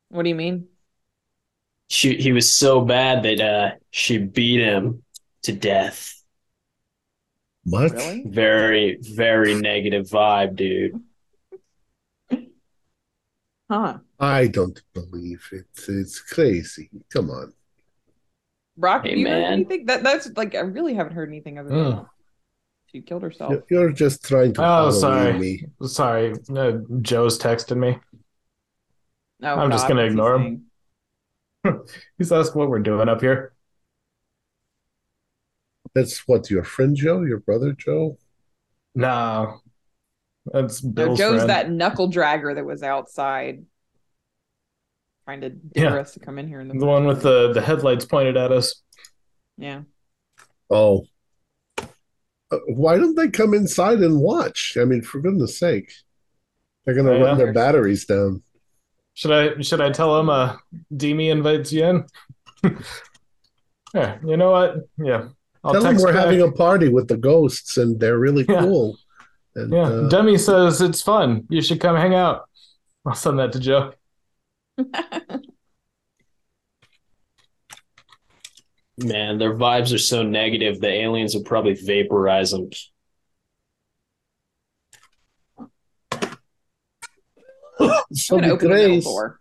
[0.09, 0.67] What do you mean?
[1.89, 5.03] She he was so bad that uh she beat him
[5.43, 6.13] to death.
[7.65, 7.93] What?
[7.93, 8.23] Really?
[8.27, 11.01] Very, very negative vibe, dude.
[13.69, 13.99] Huh.
[14.19, 15.65] I don't believe it.
[15.87, 16.89] It's crazy.
[17.11, 17.53] Come on.
[18.77, 19.53] Brock, Hey, have you heard man.
[19.53, 19.85] anything?
[19.85, 21.71] That that's like I really haven't heard anything of it.
[21.73, 22.07] Mm.
[22.87, 23.51] She killed herself.
[23.51, 25.33] You're- You're just trying to Oh, sorry.
[25.33, 25.65] me.
[25.83, 27.97] Sorry, uh, Joe's texted me.
[29.43, 30.65] Oh, I'm just gonna what's he ignore him.
[32.17, 33.53] He's asked what we're doing up here.
[35.93, 38.17] That's what your friend Joe, your brother Joe.
[38.95, 39.59] No,
[40.45, 41.49] that's No, Bill's Joe's friend.
[41.49, 43.65] that knuckle dragger that was outside
[45.25, 45.95] trying to dare Yeah.
[46.01, 48.51] us to come in here in the, the one with the the headlights pointed at
[48.51, 48.81] us.
[49.57, 49.81] yeah.
[50.69, 51.05] Oh,
[51.79, 54.77] Uh, why don't they come inside and watch?
[54.79, 55.91] I mean, for goodness sake,
[56.85, 57.45] they're gonna Oh, run yeah.
[57.45, 58.43] their batteries down.
[59.15, 60.57] Should I should I tell him uh
[60.95, 62.05] Demi invites you in?
[63.93, 64.75] yeah, you know what?
[64.97, 65.29] Yeah.
[65.63, 66.25] I'll Tell them we're back.
[66.25, 68.61] having a party with the ghosts, and they're really Yeah.
[68.61, 68.97] cool.
[69.55, 71.45] And Yeah, uh, Demi says it's fun.
[71.49, 72.49] You should come hang out.
[73.05, 73.93] I'll send that to Joe.
[78.97, 82.69] Man, their vibes are so negative the aliens would probably vaporize them.
[88.13, 89.03] so I'm gonna be open the middle grace.
[89.03, 89.39] door.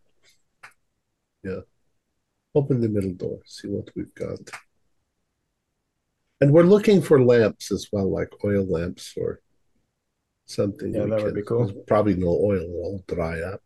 [2.54, 3.40] Open the middle door.
[3.46, 4.38] See what we've got.
[6.40, 9.40] And we're looking for lamps as well, like oil lamps or
[10.46, 10.92] something.
[10.92, 11.66] Yeah, we that would be cool.
[11.66, 13.62] there's Probably no oil; it'll dry up.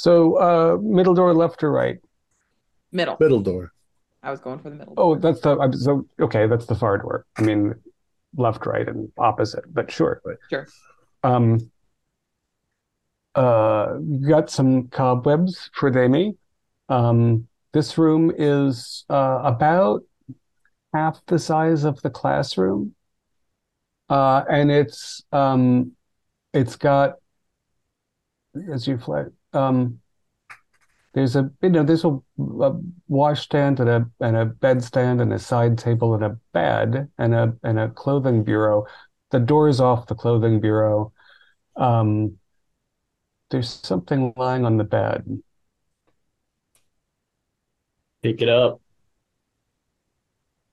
[0.00, 1.98] So uh, middle door, left or right?
[2.90, 3.18] Middle.
[3.20, 3.70] Middle door.
[4.22, 4.94] I was going for the middle.
[4.96, 5.20] Oh, door.
[5.20, 6.46] that's the I'm- so okay.
[6.46, 7.26] That's the far door.
[7.36, 7.74] I mean,
[8.34, 9.64] left, right, and opposite.
[9.68, 10.22] But sure.
[10.24, 10.38] Right.
[10.48, 10.66] Sure.
[11.22, 11.70] Um.
[13.34, 16.34] Uh, got some cobwebs for Demi.
[16.88, 20.00] Um, this room is uh about
[20.94, 22.94] half the size of the classroom.
[24.08, 25.92] Uh, and it's um,
[26.54, 27.16] it's got
[28.72, 30.00] as you fly um.
[31.12, 32.72] There's a you know there's a, a
[33.08, 37.56] washstand and a and a bedstand and a side table and a bed and a
[37.64, 38.86] and a clothing bureau.
[39.30, 41.12] The door is off the clothing bureau.
[41.76, 42.38] Um,
[43.50, 45.42] there's something lying on the bed.
[48.22, 48.80] Pick it up.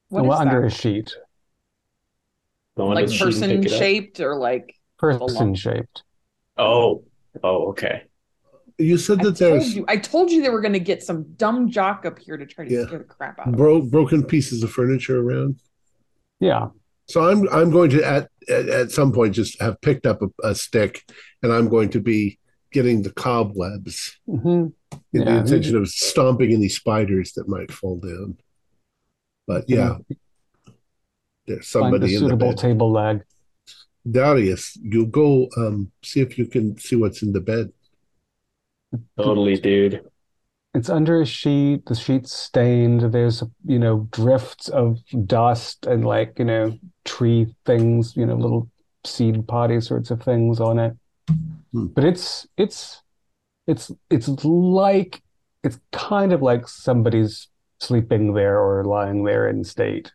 [0.10, 0.68] What is well, under that?
[0.68, 1.16] a sheet,
[2.78, 3.80] Go Like into the sheet and person pick it up.
[3.80, 6.04] shaped or like person shaped.
[6.58, 7.04] Oh,
[7.44, 8.04] oh, okay.
[8.80, 11.24] You said I that told there's you I told you they were gonna get some
[11.36, 12.86] dumb jock up here to try to Yeah.
[12.86, 13.58] scare the crap out of us.
[13.58, 15.60] bro- broken pieces of furniture around.
[16.40, 16.70] Yeah.
[17.08, 20.28] So I'm I'm going to at at, at some point just have picked up a,
[20.50, 21.04] a stick,
[21.42, 22.38] and I'm going to be
[22.72, 24.68] getting the cobwebs hmm
[25.13, 25.40] in the Yeah.
[25.40, 28.38] intention of stomping any spiders that might fall down.
[29.48, 29.98] But yeah,
[31.48, 32.58] there's Find somebody a in the bed.
[32.58, 33.24] table leg.
[34.10, 37.72] Darius, you go um, see if you can see what's in the bed.
[39.18, 40.04] Totally, dude.
[40.74, 41.86] It's under a sheet.
[41.86, 43.02] The sheet's stained.
[43.12, 48.70] There's, you know, drifts of dust and like, you know, tree things, you know, little
[49.04, 50.96] seed potty sorts of things on it.
[51.72, 51.88] Hmm.
[51.88, 53.02] But it's it's
[53.66, 55.22] it's it's like
[55.64, 57.48] it's kind of like somebody's
[57.80, 60.12] sleeping there or lying there in state.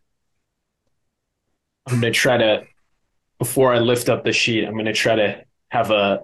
[1.86, 2.62] I'm gonna try to
[3.38, 6.20] before I lift up the sheet, I'm gonna try to have a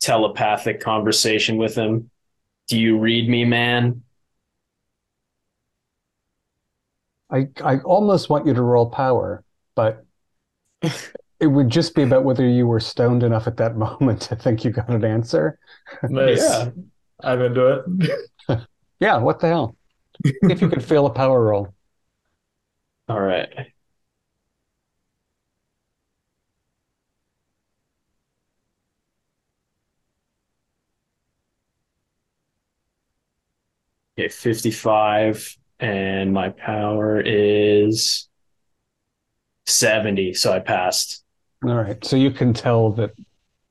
[0.00, 2.10] telepathic conversation with him.
[2.68, 4.02] Do you read me, man?
[7.30, 10.04] I I almost want you to roll power, but
[11.40, 14.64] it would just be about whether you were stoned enough at that moment to think
[14.64, 15.58] you got an answer.
[16.08, 16.42] Nice.
[16.42, 16.70] Yeah.
[17.22, 18.20] I'm into it.
[19.00, 19.76] Yeah, what the hell?
[20.24, 21.72] If you could feel a power roll.
[23.08, 23.48] All right.
[34.18, 38.28] Okay, 55, and my power is
[39.66, 41.22] 70, so I passed.
[41.64, 42.04] All right.
[42.04, 43.12] So you can tell that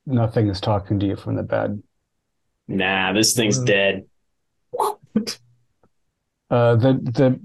[0.06, 1.84] nothing is talking to you from the bed.
[2.70, 3.66] Nah, this thing's Mm.
[3.66, 4.06] dead.
[6.50, 7.42] Uh, the the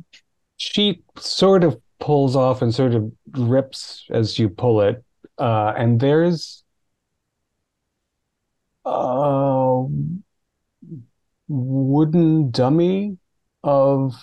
[0.58, 5.04] sheet sort of pulls off and sort of rips as you pull it.
[5.38, 6.62] Uh, and there's
[8.84, 9.88] a
[11.52, 13.18] wooden dummy
[13.62, 14.14] of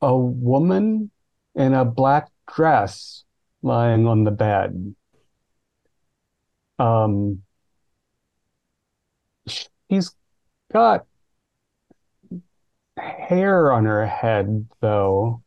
[0.00, 1.10] a woman
[1.54, 3.24] in a black dress
[3.62, 4.94] lying on the bed.
[6.78, 7.42] Um,
[9.46, 10.14] she's
[10.72, 11.04] got
[12.96, 15.42] hair on her head, though.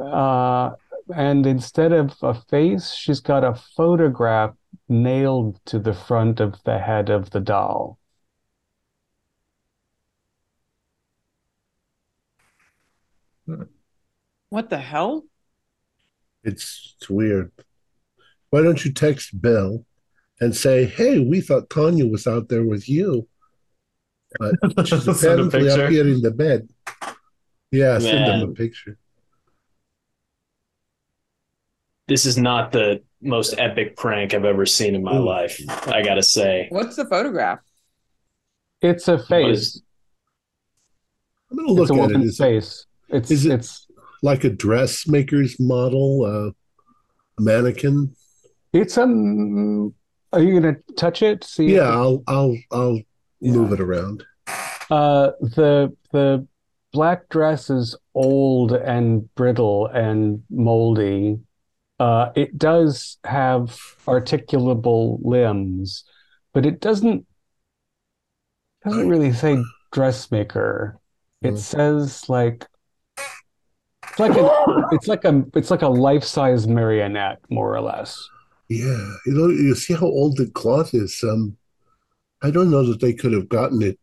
[0.00, 0.70] Uh,
[1.14, 4.54] and instead of a face, she's got a photograph
[4.88, 7.98] nailed to the front of the head of the doll.
[14.50, 15.24] What the hell?
[16.42, 17.50] It's, it's weird.
[18.50, 19.84] Why don't you text Bill
[20.40, 23.26] and say, "Hey, we thought Tanya was out there with you,
[24.38, 24.54] but
[24.86, 26.68] she's apparently up here in the bed."
[27.72, 28.96] Yeah, send them a picture.
[32.06, 35.24] This is not the most epic prank I've ever seen in my Ooh.
[35.24, 36.66] life, I gotta say.
[36.70, 37.60] What's the photograph?
[38.82, 39.58] It's a face.
[39.58, 39.82] is-
[41.50, 42.12] I'm gonna look It's a at it.
[42.12, 42.86] woman's Is it face.
[43.14, 43.86] It's is it- it's
[44.22, 46.50] like a dressmaker's model, uh,
[47.38, 48.14] a mannequin?
[48.72, 49.94] it's um.
[50.32, 51.44] Are you gonna touch it?
[51.44, 51.74] See?
[51.74, 53.00] Yeah, I'll I'll I'll
[53.40, 54.24] move it around.
[54.90, 56.46] Uh, the the
[56.92, 61.38] black dress is old and brittle and moldy.
[62.00, 66.04] Uh, it does have articulable limbs,
[66.52, 67.26] but it doesn't
[68.84, 70.98] doesn't really say dressmaker.
[71.42, 71.56] It Hmm.
[71.56, 72.66] says like
[74.14, 78.28] it's like a it's like a it's like a life-size marionette, more or less.
[78.68, 81.22] Yeah, you know, you see how old the cloth is.
[81.24, 81.56] Um,
[82.42, 83.98] I don't know that they could have gotten it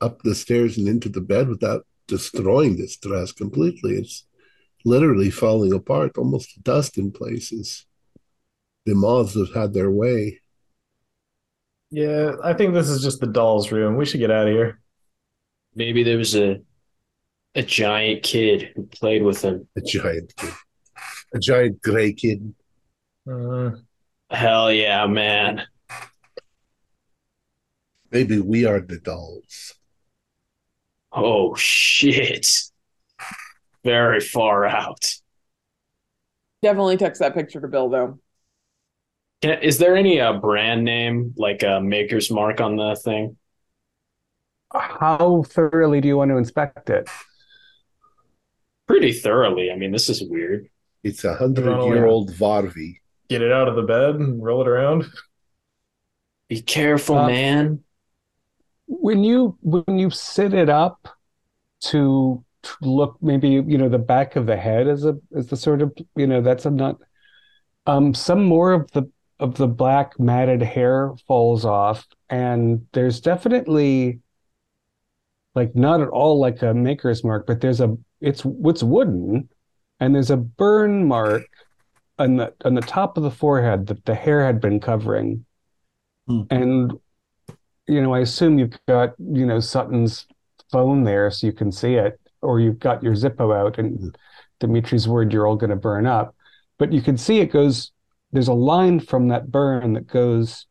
[0.00, 3.96] up the stairs and into the bed without destroying this dress completely.
[3.96, 4.26] It's
[4.84, 7.84] literally falling apart, almost to dust in places.
[8.86, 10.40] The moths have had their way.
[11.90, 13.96] Yeah, I think this is just the doll's room.
[13.96, 14.80] We should get out of here.
[15.74, 16.60] Maybe there was a
[17.54, 19.68] a giant kid who played with him.
[19.76, 20.52] A giant kid,
[21.34, 22.54] a giant gray kid.
[23.30, 23.70] Uh,
[24.30, 25.66] Hell yeah, man.
[28.10, 29.74] Maybe we are the dolls.
[31.12, 32.48] Oh shit.
[33.84, 35.14] Very far out.
[36.62, 38.18] Definitely text that picture to Bill though.
[39.40, 43.36] Can, is there any uh, brand name, like a maker's mark on the thing?
[44.72, 47.08] How thoroughly do you want to inspect it?
[48.88, 49.70] Pretty thoroughly.
[49.70, 50.68] I mean, this is weird.
[51.04, 53.00] It's a hundred-year-old Barbie.
[53.28, 55.04] get it out of the bed and roll it around.
[56.48, 57.84] Be careful, Uh, man.
[58.86, 61.06] when you when you sit it up
[61.82, 65.56] to to look maybe you know the back of the head as a as the
[65.56, 66.96] sort of you know that's a not
[67.86, 69.04] um some more of the
[69.38, 74.18] of the black matted hair falls off and there's definitely
[75.54, 79.48] like not at all like a maker's mark but there's a it's it's wooden
[80.00, 81.46] and there's a burn mark
[82.18, 85.44] on the on the top of the forehead that the hair had been covering.
[86.26, 86.42] Hmm.
[86.50, 86.92] And
[87.88, 90.26] you know, I assume you've got, you know, Sutton's
[90.70, 94.16] phone there so you can see it, or you've got your Zippo out and
[94.60, 96.36] Dimitri's worried you're all going to burn up.
[96.78, 97.92] But you can see it goes,
[98.30, 100.66] there's a line from that burn that goes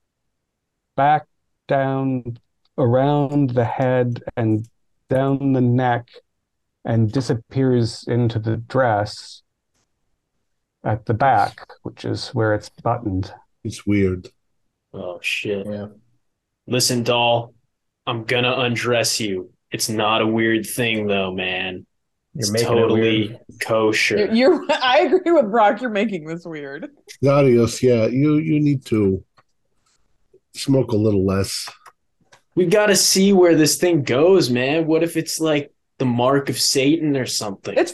[0.95, 1.25] back
[1.67, 2.37] down
[2.77, 4.67] around the head and
[5.09, 6.07] down the neck
[6.85, 9.41] and disappears into the dress
[10.83, 13.33] at the back, which is where it's buttoned.
[13.63, 14.29] It's weird.
[14.93, 15.65] Oh shit.
[15.69, 15.87] Yeah.
[16.65, 17.53] Listen, doll,
[18.05, 19.51] I'm gonna undress you.
[19.71, 21.85] It's not a weird thing though, man.
[22.33, 23.39] You're It's making it totally weird.
[23.61, 24.17] kosher.
[24.17, 25.81] You're, you're I agree with Brock.
[25.81, 26.89] You're making this weird.
[27.21, 29.23] Darius, yeah, you you need to
[30.53, 31.67] smoke a little less.
[32.55, 34.87] We gotta see where this thing goes, man.
[34.87, 37.73] What if it's like the mark of Satan or something?
[37.77, 37.93] It's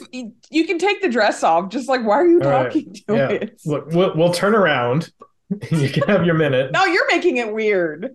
[0.50, 1.70] you can take the dress off.
[1.70, 2.64] Just like why are you All right.
[2.64, 3.28] talking to Yeah.
[3.30, 3.60] it?
[3.64, 5.10] Look, we'll, we'll turn around.
[5.70, 6.72] you can have your minute.
[6.72, 8.10] No, you're making it weird.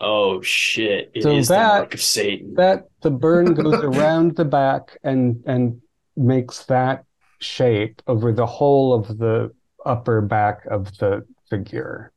[0.00, 1.10] oh shit.
[1.14, 2.54] It is So the that- mark of Satan.
[2.54, 5.80] That the burn goes around the back and and
[6.16, 7.04] makes that
[7.40, 9.52] shape over the whole of the
[9.84, 12.12] upper back of the figure.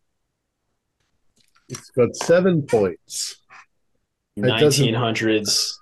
[1.69, 3.38] It's got seven points.
[4.38, 5.79] It doesn't- 1900s And it's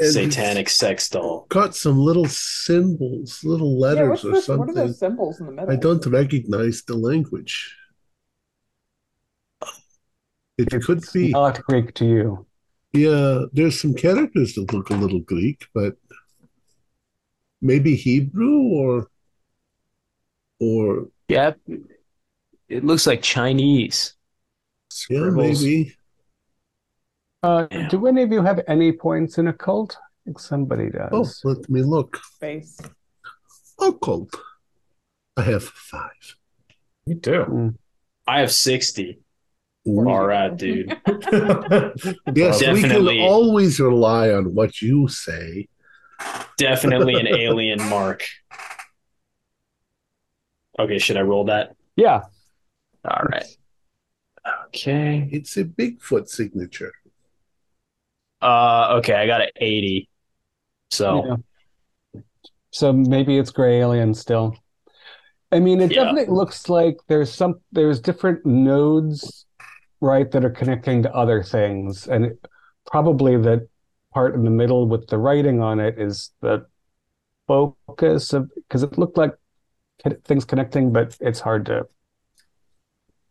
[0.00, 1.46] satanic sex doll.
[1.48, 4.74] Got some little symbols, little letters what's or this, what are something.
[4.74, 5.70] those symbols in the middle?
[5.72, 7.76] I don't recognize the language.
[10.58, 11.30] It could It's be.
[11.30, 12.46] not Greek to you.
[12.92, 15.96] Yeah, there's some characters that look a little Greek, but
[17.62, 19.08] maybe Hebrew or
[20.58, 21.52] or Yeah.
[22.68, 24.14] It looks like Chinese.
[25.08, 25.62] yeah, Scribbles.
[25.62, 25.94] maybe.
[27.42, 27.88] Uh, Yeah.
[27.88, 29.96] do any of you have any points in occult?
[29.98, 31.40] I think somebody Oh, does.
[31.44, 32.18] let me look.
[32.34, 32.78] Space.
[33.80, 34.34] Occult.
[35.36, 36.36] I have five.
[37.06, 37.44] You do.
[37.44, 37.74] Mm.
[38.26, 39.20] I have 60.
[39.88, 40.08] Ooh.
[40.08, 40.90] All right, dude.
[42.34, 45.68] Yes, we can always rely on what you say.
[46.58, 48.26] Definitely an alien mark.
[50.78, 51.74] Okay, should I roll that?
[51.96, 52.22] Yeah,
[53.08, 53.44] All right.
[54.66, 55.28] Okay.
[55.32, 56.92] It's a Bigfoot signature.
[58.42, 60.08] Uh okay, I got an 80.
[60.90, 61.24] So
[62.14, 62.20] yeah.
[62.72, 64.56] So maybe it's gray alien still.
[65.52, 66.04] I mean, it Yeah.
[66.04, 69.46] definitely looks like there's some there's different nodes,
[70.00, 72.46] right, that are connecting to other things, and it,
[72.86, 73.68] probably the
[74.14, 76.66] part in the middle with the writing on it is the
[77.48, 79.34] focus of because it looked like
[80.24, 81.86] things connecting, but it's hard to.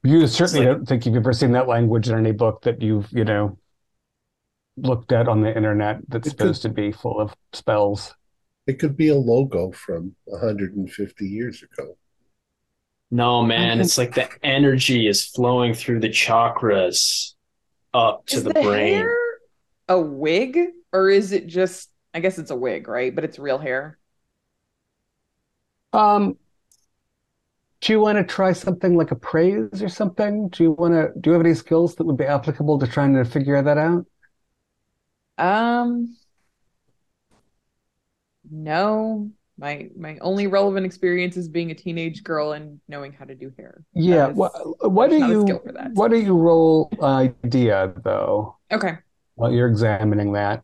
[0.03, 3.09] You certainly like- don't think you've ever seen that language in any book that you've,
[3.11, 3.57] you know,
[4.77, 8.13] looked at on the internet that's It could- supposed to be full of spells.
[8.67, 11.97] It could be a logo from 150 years ago.
[13.11, 17.33] no man, it's like the energy is flowing through the chakras
[17.93, 18.93] up to is the the brain.
[18.97, 19.17] hair
[19.87, 20.59] a wig
[20.93, 21.89] or is it just?
[22.13, 23.13] I guess it's a wig, right?
[23.13, 23.97] But it's real hair.
[25.93, 26.37] Um,
[27.81, 30.49] do you want to try something like a praise or something?
[30.49, 33.15] Do you want to, do you have any skills that would be applicable to trying
[33.15, 34.05] to figure that out?
[35.39, 36.15] Um,
[38.49, 39.31] no.
[39.57, 43.51] My my only relevant experience is being a teenage girl and knowing how to do
[43.57, 43.83] hair.
[43.93, 44.53] Yeah, is- what,
[44.89, 45.91] what do there's not a you, skill for that.
[45.95, 48.99] what do you roll idea though, Okay.
[49.35, 50.63] while you're examining that?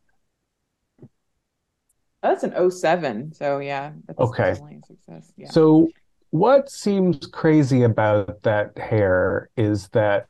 [2.21, 4.51] That's an 07, so yeah, that's Okay.
[4.51, 5.33] definitely a success.
[5.35, 5.49] Yeah.
[5.49, 5.89] So
[6.29, 10.27] what seems crazy about that hair is that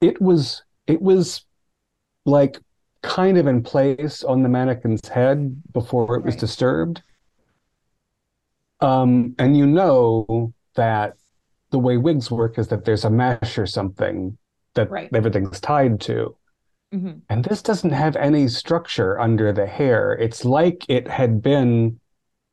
[0.00, 1.44] it was it was
[2.24, 2.58] like
[3.04, 6.40] kind of in place on the mannequin's head before it was Right.
[6.40, 7.02] disturbed.
[8.80, 11.16] Um, and you know that
[11.70, 14.36] the way wigs work is that there's a mesh or something
[14.74, 15.10] that Right.
[15.14, 16.36] everything's tied to.
[16.92, 17.22] Mhm.
[17.28, 20.12] And this doesn't have any structure under the hair.
[20.12, 22.00] It's like it had been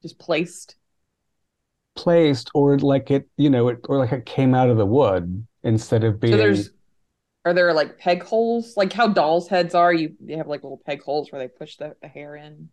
[0.02, 0.76] Just placed.
[1.95, 5.45] placed or like it, you know, it or like it came out of the wood
[5.64, 6.70] instead of being So there's
[7.46, 8.76] are there like peg holes?
[8.78, 11.78] Like how dolls' heads are, you they have like little peg holes where they push
[11.78, 12.70] the, the hair in.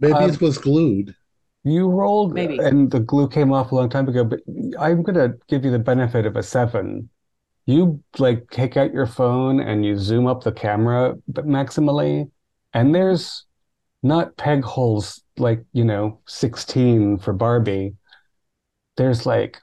[0.00, 1.14] Maybe Um, it was glued.
[1.64, 2.58] you rolled Maybe.
[2.58, 4.40] and the glue came off a long time ago, but
[4.78, 7.08] I'm gonna give you the benefit of a seven.
[7.66, 12.30] You like take out your phone and you zoom up the camera but maximally,
[12.74, 13.46] and there's
[14.02, 17.96] not peg holes like, you know, 16 for Barbie.
[18.96, 19.60] There's like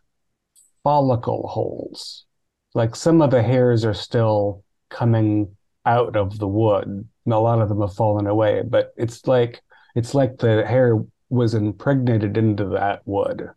[0.83, 2.25] follicle holes.
[2.73, 5.55] Like some of the hairs are still coming
[5.85, 6.87] out of the wood.
[6.87, 9.61] and A lot of them have fallen away, but it's like
[9.95, 10.99] it's like the hair
[11.29, 13.49] was impregnated into that wood,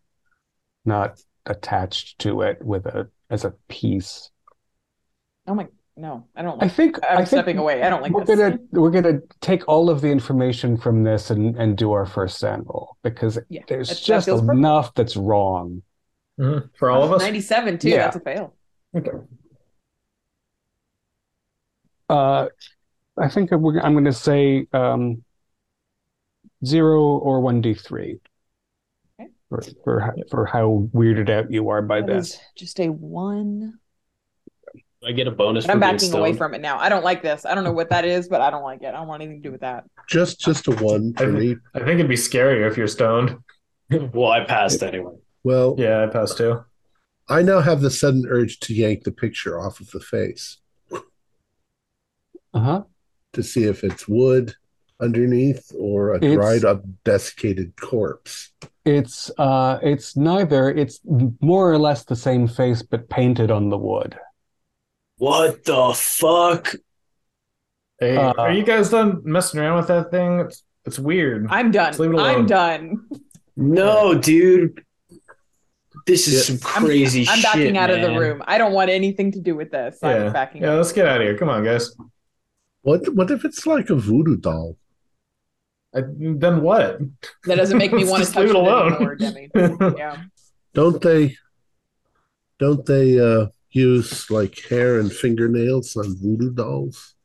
[0.85, 4.29] not attached to it with a as a piece.
[5.47, 7.81] Oh my no, I don't like, I think I'm I think stepping away.
[7.81, 8.37] I don't like we're this.
[8.39, 12.37] gonna we're gonna take all of the information from this and and do our first
[12.37, 14.57] SAN roll because Yeah, there's that- that just feels perfect.
[14.57, 15.81] enough that's wrong.
[16.39, 16.69] Mhm.
[16.77, 17.21] For all of us?
[17.21, 17.97] 97 too, Yeah.
[17.97, 18.53] that's a fail.
[18.95, 19.11] Okay.
[22.09, 22.47] Uh,
[23.19, 25.23] I think I'm going to say um,
[26.65, 28.19] zero or one d three
[29.19, 29.29] Okay.
[29.49, 32.39] for for for how weirded out you are by That this.
[32.55, 33.79] just a one.
[35.05, 36.79] I get a bonus But I'm for being backing away from it now.
[36.79, 37.45] I don't like this.
[37.45, 38.87] I don't know what that is, but I don't like it.
[38.87, 39.83] I don't want anything to do with that.
[40.07, 41.55] Just just a one for me.
[41.75, 43.37] I think it'd be scarier if you're stoned.
[43.89, 45.13] well, I passed anyway.
[45.43, 46.63] Well, Yeah, I passed too.
[47.29, 50.57] I now have the sudden urge to yank the picture off of the face
[52.53, 52.83] Uh huh.
[53.33, 54.55] to see if it's wood
[54.99, 58.51] underneath or a It's- dried up desiccated corpse.
[58.85, 60.69] It's uh, it's neither.
[60.71, 61.01] It's
[61.41, 64.17] more or less the same face, but painted on the wood.
[65.17, 66.73] What the fuck?
[67.99, 70.39] Hey, Uh, are you guys done messing around with that thing?
[70.39, 71.47] It's it's weird.
[71.49, 71.87] I'm done.
[71.89, 73.09] Just leave it I'm done.
[73.57, 74.85] No, dude.
[76.07, 76.55] This is Yeah.
[76.57, 77.43] some I'm, crazy I'm shit.
[77.43, 78.41] backing out of the room.
[78.47, 79.99] I don't want anything to do with this.
[80.01, 80.71] yeah, I'm backing yeah.
[80.71, 80.77] out.
[80.77, 81.37] Let's get out of here.
[81.37, 81.95] Come on, guys.
[82.81, 84.77] What what if it's like a voodoo doll?
[85.95, 86.99] I, then what?
[87.45, 88.93] That doesn't make me want to Just touch leave it it alone.
[88.93, 89.49] anymore, Demi.
[89.97, 90.23] Yeah.
[90.73, 91.35] Don't they
[92.59, 97.15] don't they uh use like hair and fingernails on voodoo dolls?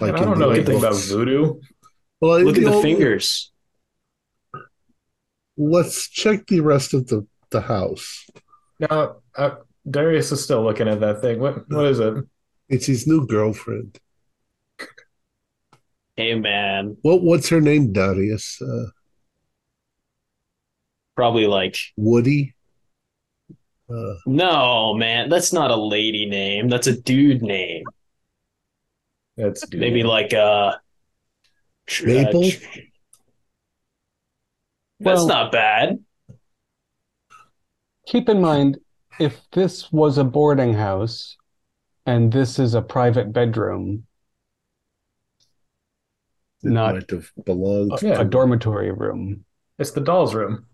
[0.00, 1.60] Like I don't know the anything about voodoo.
[2.20, 3.52] Well, Look at the old- fingers.
[5.56, 8.26] Let's check the rest of the, the house.
[8.80, 9.56] Now, uh,
[9.88, 11.38] Darius is still looking at that thing.
[11.38, 12.24] What what is it?
[12.68, 13.98] It's his new girlfriend.
[16.16, 16.96] Hey, man.
[17.02, 18.60] What what's her name, Darius?
[18.60, 18.86] Uh,
[21.14, 22.54] Probably like, Woody.
[23.88, 25.28] Uh, no, man.
[25.28, 26.68] That's not a lady name.
[26.68, 27.84] That's a dude name.
[29.36, 30.76] It's Maybe like uh,
[31.86, 32.42] tr- uh, Maple?
[35.00, 35.98] That's Well- not bad.
[38.12, 38.76] Keep in mind,
[39.18, 41.38] if this was a boarding house
[42.04, 44.04] and this is a private bedroom,
[46.62, 49.46] it Not- might have belonged a, to a dormitory room.
[49.78, 50.66] it's the doll's room.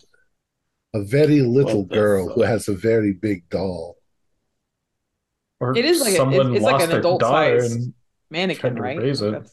[0.95, 3.99] a very little What the girl who has a very big doll.
[5.61, 7.93] Or It is like a- someone it's like an adult sized
[8.30, 8.99] Mannequin, right?
[9.01, 9.49] it.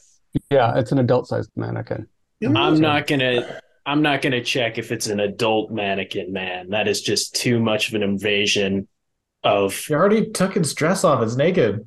[0.50, 2.08] Yeah, it's an adult-sized mannequin.
[2.44, 3.60] I'm not gonna.
[3.86, 6.70] I'm not gonna check if it's an adult mannequin, man.
[6.70, 8.88] That is just too much of an invasion
[9.44, 9.88] of.
[9.88, 11.22] you already took his dress off.
[11.22, 11.86] It's naked.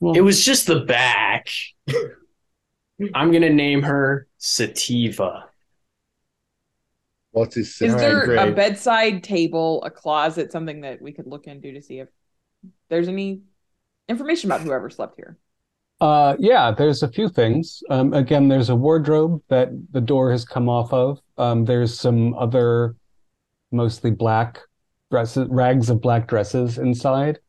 [0.00, 1.48] Well, It was just the back.
[3.14, 5.46] I'm gonna name her Sativa.
[7.30, 7.90] What's his Is sign?
[7.90, 11.80] All right, there a bedside table, a closet, something that we could look into to
[11.80, 12.08] see if
[12.90, 13.42] there's any
[14.08, 15.38] information about whoever slept here?
[16.00, 17.82] Uh, yeah, there's a few things.
[17.90, 21.20] Um, again, there's a wardrobe that the door has come off of.
[21.36, 22.94] Um, there's some other
[23.72, 24.60] mostly black
[25.10, 27.40] dresses, rags of black dresses inside.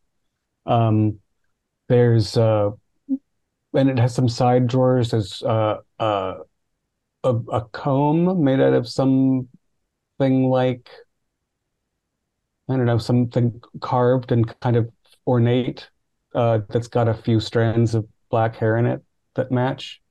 [0.66, 1.20] Um,
[1.90, 2.72] there's uh,
[3.74, 5.12] and it has some side drawers.
[5.12, 6.36] There's uh, uh,
[7.24, 9.48] a a comb made out of something
[10.20, 10.90] like
[12.70, 14.90] I don't know, something carved and kind of
[15.28, 15.90] ornate
[16.36, 19.04] uh, that's got a few strands of black hair in it
[19.36, 20.02] that match.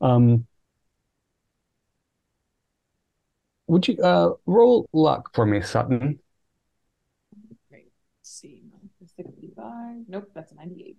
[0.00, 0.46] Um,
[3.66, 6.18] would you uh, roll luck for me, Sutton?
[7.70, 7.88] Let's
[8.22, 8.62] see.
[9.16, 10.04] 65.
[10.08, 10.96] Nope, that's a 98.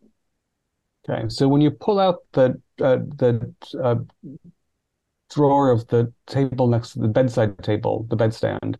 [1.08, 3.96] Okay, so when you pull out the uh, the uh,
[5.30, 8.78] drawer of the table next to the bedside table, the bedstand,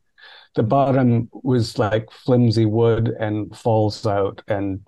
[0.56, 4.88] the bottom was like flimsy wood and falls out, and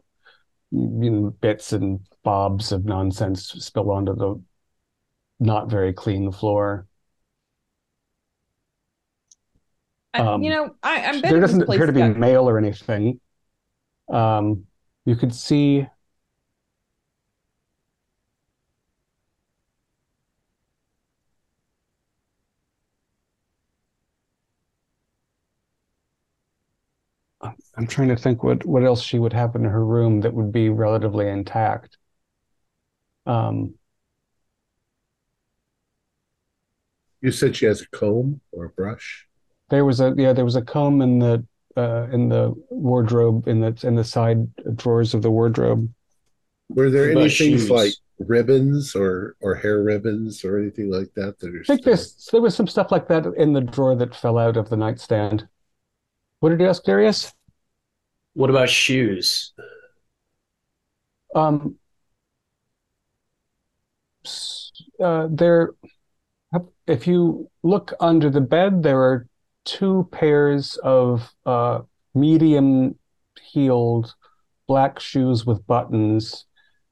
[0.76, 4.42] you know, bits and bobs of nonsense spill onto the
[5.40, 6.88] not very clean floor.
[10.14, 13.20] Um, you know, I, I'm There doesn't appear to be mail or anything.
[14.10, 14.66] Um,
[15.06, 15.88] you could see
[27.78, 30.52] I'm trying to think what what else she would have in her room that would
[30.52, 31.98] be relatively intact.
[33.26, 33.76] Um,
[37.22, 39.26] You said she has a comb or a brush.
[39.70, 41.44] there was a yeah, there was a comb in the
[41.76, 45.92] uh, in the wardrobe in the in the side drawers of the wardrobe.
[46.70, 51.40] Were there What any things like ribbons or or hair ribbons or anything like that
[51.40, 53.96] that are I think still- there's there was some stuff like that in the drawer
[53.96, 55.48] that fell out of the nightstand.
[56.42, 57.34] What did you ask, Darius?
[58.36, 59.54] What about shoes?
[61.34, 61.76] Um,
[65.02, 65.72] uh, there,
[66.86, 69.28] if you look under the bed, there are
[69.64, 71.82] two pairs of uh,
[72.14, 74.14] medium-heeled
[74.68, 76.46] black shoes with buttons,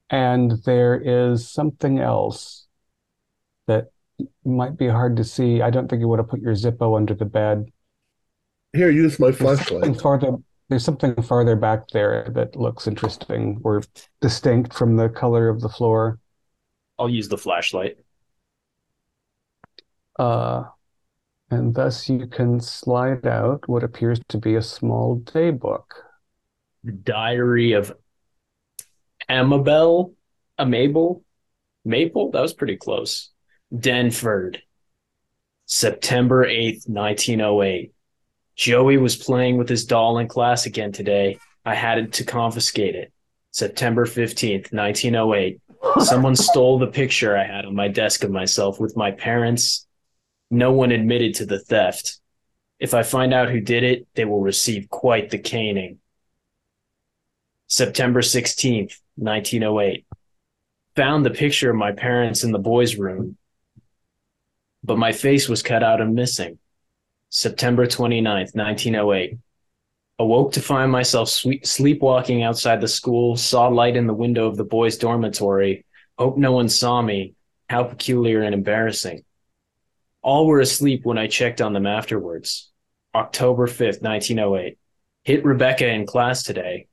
[0.09, 2.67] and there is something else
[3.67, 3.91] that
[4.45, 5.61] might be hard to see.
[5.61, 7.65] I don't think you want to put your Zippo under the bed.
[8.73, 10.37] here use my flashlight farther,
[10.70, 13.84] there's something farther back there that looks interesting or
[14.22, 16.20] distinct from the color of the floor.
[16.97, 17.97] I'll use the flashlight.
[20.18, 20.64] Uh,
[21.49, 25.95] and thus you can slide out what appears to be a small day book.
[27.03, 27.95] Diary of
[29.30, 30.14] Amabel,
[30.59, 31.24] Amable,
[31.86, 32.32] Maple.
[32.32, 33.32] That was pretty close.
[33.74, 34.57] Denford,
[35.66, 37.92] September eighth, nineteen oh eight.
[38.55, 41.39] Joey was playing with his doll in class again today.
[41.65, 43.11] I had it to confiscate it.
[43.51, 45.59] September fifteenth, nineteen oh eight.
[45.99, 49.85] Someone stole the picture I had on my desk of myself with my parents.
[50.49, 52.19] No one admitted to the theft.
[52.79, 55.99] If I find out who did it, they will receive quite the caning.
[57.67, 60.05] September 16th, 1908.
[60.95, 63.37] Found the picture of my parents in the boys' room,
[64.83, 66.59] but my face was cut out and missing.
[67.36, 69.39] September 29th, 1908.
[70.19, 74.63] Awoke to find myself sleepwalking outside the school, saw light in the window of the
[74.63, 75.84] boys' dormitory.
[76.19, 77.34] Hope no one saw me.
[77.67, 79.23] How peculiar and embarrassing.
[80.21, 82.71] All were asleep when I checked on them afterwards.
[83.15, 84.77] October 5th, 1908.
[85.23, 86.86] Hit Rebecca in class today.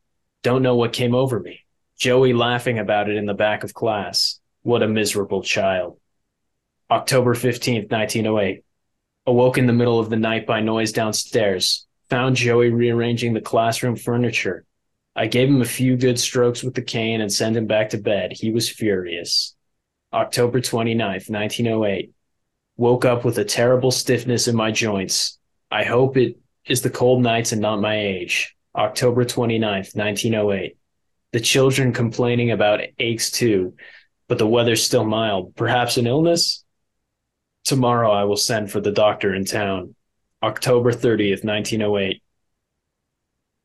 [0.42, 1.60] Don't know what came over me.
[1.98, 4.40] Joey laughing about it in the back of class.
[4.62, 5.98] What a miserable child.
[6.90, 8.64] October 15th, 1908.
[9.26, 11.86] Awoke in the middle of the night by noise downstairs.
[12.08, 14.64] Found Joey rearranging the classroom furniture.
[15.14, 17.98] I gave him a few good strokes with the cane and sent him back to
[17.98, 18.32] bed.
[18.32, 19.54] He was furious.
[20.12, 22.12] October 29th, 1908.
[22.76, 25.38] Woke up with a terrible stiffness in my joints.
[25.70, 28.56] I hope it is the cold nights and not my age.
[28.74, 30.76] October 29th, 1908.
[31.32, 33.74] The children complaining about aches too,
[34.28, 35.54] but the weather's still mild.
[35.54, 36.64] Perhaps an illness?
[37.64, 39.94] Tomorrow I will send for the doctor in town.
[40.42, 42.22] October 30th, 1908.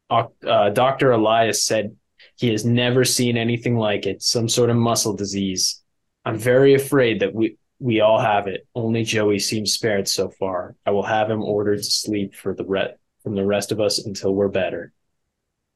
[0.10, 1.12] Uh, Dr.
[1.12, 1.96] Elias said
[2.38, 5.82] he has never seen anything like it, some sort of muscle disease.
[6.26, 8.68] I'm very afraid that we, we all have it.
[8.76, 10.76] Only Joey seems spared so far.
[10.86, 12.94] I will have him ordered to sleep for the re-
[13.24, 14.92] from the rest of us until we're better.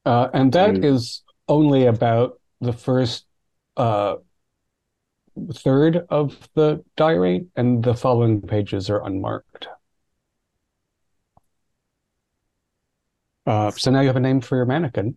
[0.04, 0.84] Uh, and that Mm.
[0.84, 3.26] is only about the first
[3.76, 4.16] uh,
[5.54, 9.68] third of the diary, and the following pages are unmarked.
[13.46, 15.16] Uh, so now you have a name for your mannequin.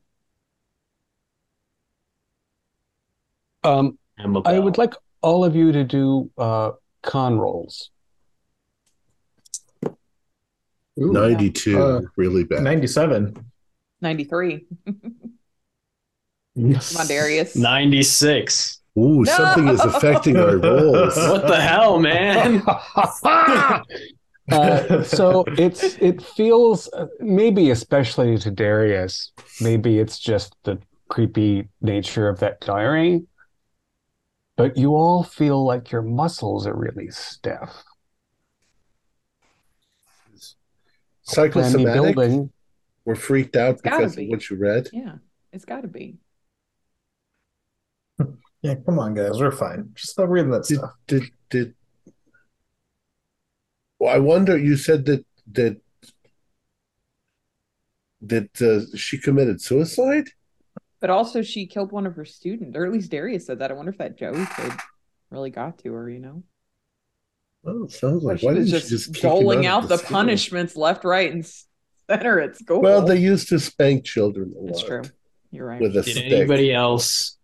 [3.64, 3.98] Um,
[4.46, 7.90] I would like all of you to do uh, con rolls.
[11.00, 13.46] Ooh, 92 Uh, really bad 97.
[14.02, 14.66] 93.
[16.56, 16.92] Yes.
[16.92, 17.56] Come on, Darius.
[17.56, 18.83] 96.
[18.98, 19.32] Ooh, No!
[19.32, 22.62] something is affecting our rolls What the hell, man?
[24.52, 29.32] Uh, so it's it feels uh, maybe especially to Darius,
[29.62, 30.78] maybe it's just the
[31.08, 33.24] creepy nature of that diary,
[34.58, 37.70] but you all feel like your muscles are really stiff.
[41.54, 42.52] Brand new psychosomatic building.
[43.06, 45.16] we're freaked out gotta because of what you read Yeah,
[45.54, 46.18] it's got to be.
[48.64, 49.40] Yeah, come on, guys.
[49.40, 49.92] We're fine.
[49.94, 50.94] Just stop reading that did stuff.
[51.08, 51.74] did did
[54.00, 55.78] well i wonder you said that that
[58.22, 60.30] that uh, she committed suicide
[61.02, 63.70] But also, she killed one of her students, or at least Darius said that.
[63.72, 64.72] I wonder if that Joey kid
[65.30, 66.44] really got to her, you know?
[67.64, 70.06] Well, it sounds like she why didn't just, she just doling out out of the
[70.08, 71.46] punishments left, right, and
[72.10, 72.82] center at school.
[72.82, 75.02] well they used to spank children a It's lot true.
[75.52, 75.82] You're right.
[75.82, 77.38] with a Did stick anybody else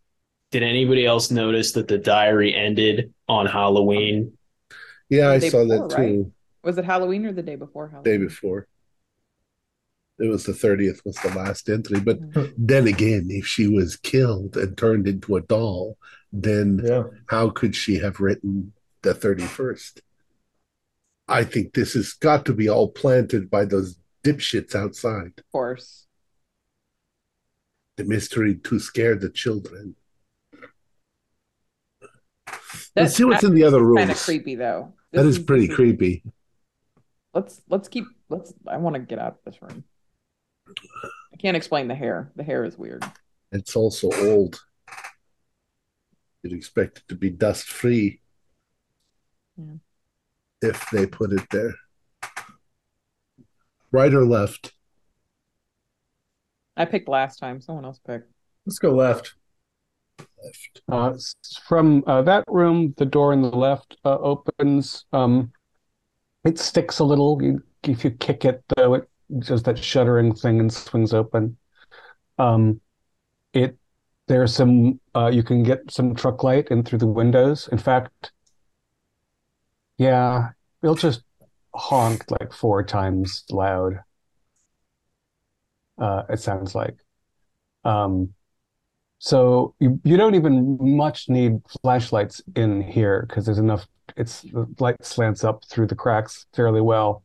[0.52, 4.34] did anybody else notice that the diary ended on Halloween?
[5.10, 6.08] yeah i day saw that before, right?
[6.10, 6.32] too
[6.64, 8.04] Was it Halloween or the day before Halloween?
[8.20, 8.68] day before
[10.20, 12.54] it was the 30th was the last entry but Mhm.
[12.58, 15.98] then again if she was killed and turned into a doll
[16.32, 17.04] then Yeah.
[17.28, 20.02] how could she have written the 31st?
[21.28, 25.34] I think this has got to be all planted by those dipshits outside.
[25.38, 26.06] Of course.
[27.98, 29.96] The mystery to scare the children.
[32.96, 34.94] Let's see what's in the other Kind of creepy though.
[35.12, 36.24] That This is pretty this creepy.
[37.34, 38.54] Let's let's keep let's.
[38.68, 39.84] I want to get out of this room.
[41.34, 42.32] I can't explain the hair.
[42.36, 43.04] The hair is weird.
[43.52, 44.62] It's also old.
[46.44, 48.22] You'd expect it to be dust free
[49.58, 49.76] Yeah.
[50.62, 51.74] if they put it there.
[53.92, 54.74] Right or left?
[56.78, 57.60] I picked last time.
[57.62, 58.32] Someone else picked.
[58.66, 59.36] Let's go left.
[60.44, 60.82] Left.
[60.88, 61.18] Uh,
[61.68, 65.06] from uh, that room, the door on the left uh, opens.
[65.12, 65.52] Um,
[66.46, 67.42] it sticks a little.
[67.42, 69.10] You, if you kick it, though, it
[69.40, 71.58] does that shuddering thing and swings open.
[72.38, 72.82] Um,
[73.54, 73.78] it
[74.28, 75.00] there's some.
[75.16, 77.70] Uh, you can get some truck light in through the windows.
[77.72, 78.32] In fact,
[79.98, 80.50] yeah,
[80.82, 81.24] it'll just
[81.74, 84.00] honk like four times loud.
[85.98, 86.98] Uh, it sounds like.
[87.84, 88.34] Um,
[89.20, 93.86] so you, you don't even much need flashlights in here because there's enough.
[94.18, 97.24] It's the light slants up through the cracks fairly well.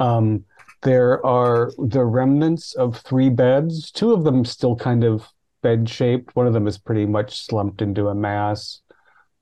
[0.00, 0.44] Um,
[0.82, 3.90] there are the remnants of three beds.
[3.90, 5.26] Two of them still kind of
[5.62, 6.34] bed shaped.
[6.34, 8.80] One of them is pretty much slumped into a mass.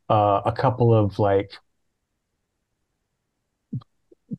[0.08, 1.52] Uh, a couple of like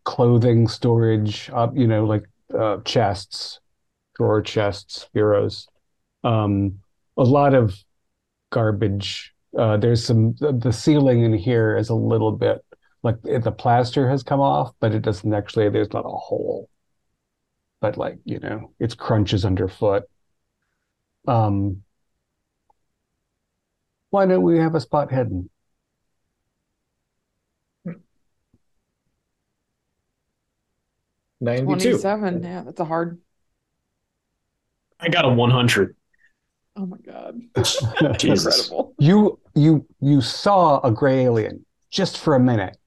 [0.03, 2.23] clothing storage, uh, you know, like
[2.57, 3.59] uh, chests,
[4.15, 5.67] drawer chests, bureaus.
[6.23, 6.79] Um,
[7.17, 7.75] a lot of
[8.51, 9.33] garbage.
[9.57, 12.63] Uh, there's some the, the ceiling in here is a little bit
[13.03, 15.69] like the plaster has come off, but it doesn't actually.
[15.69, 16.69] There's not a hole,
[17.81, 20.03] but like you know, it's crunches underfoot.
[21.27, 21.83] Um,
[24.09, 25.49] why don't we have a spot hidden?
[31.39, 31.65] Ninety-two.
[31.65, 32.43] Twenty-seven.
[32.43, 33.19] Yeah, that's a hard.
[34.99, 35.96] I got a 100.
[36.77, 37.41] Oh my god.
[38.19, 38.69] Jesus.
[38.69, 38.93] Incredible.
[38.99, 42.77] You you you saw a gray alien just for a minute,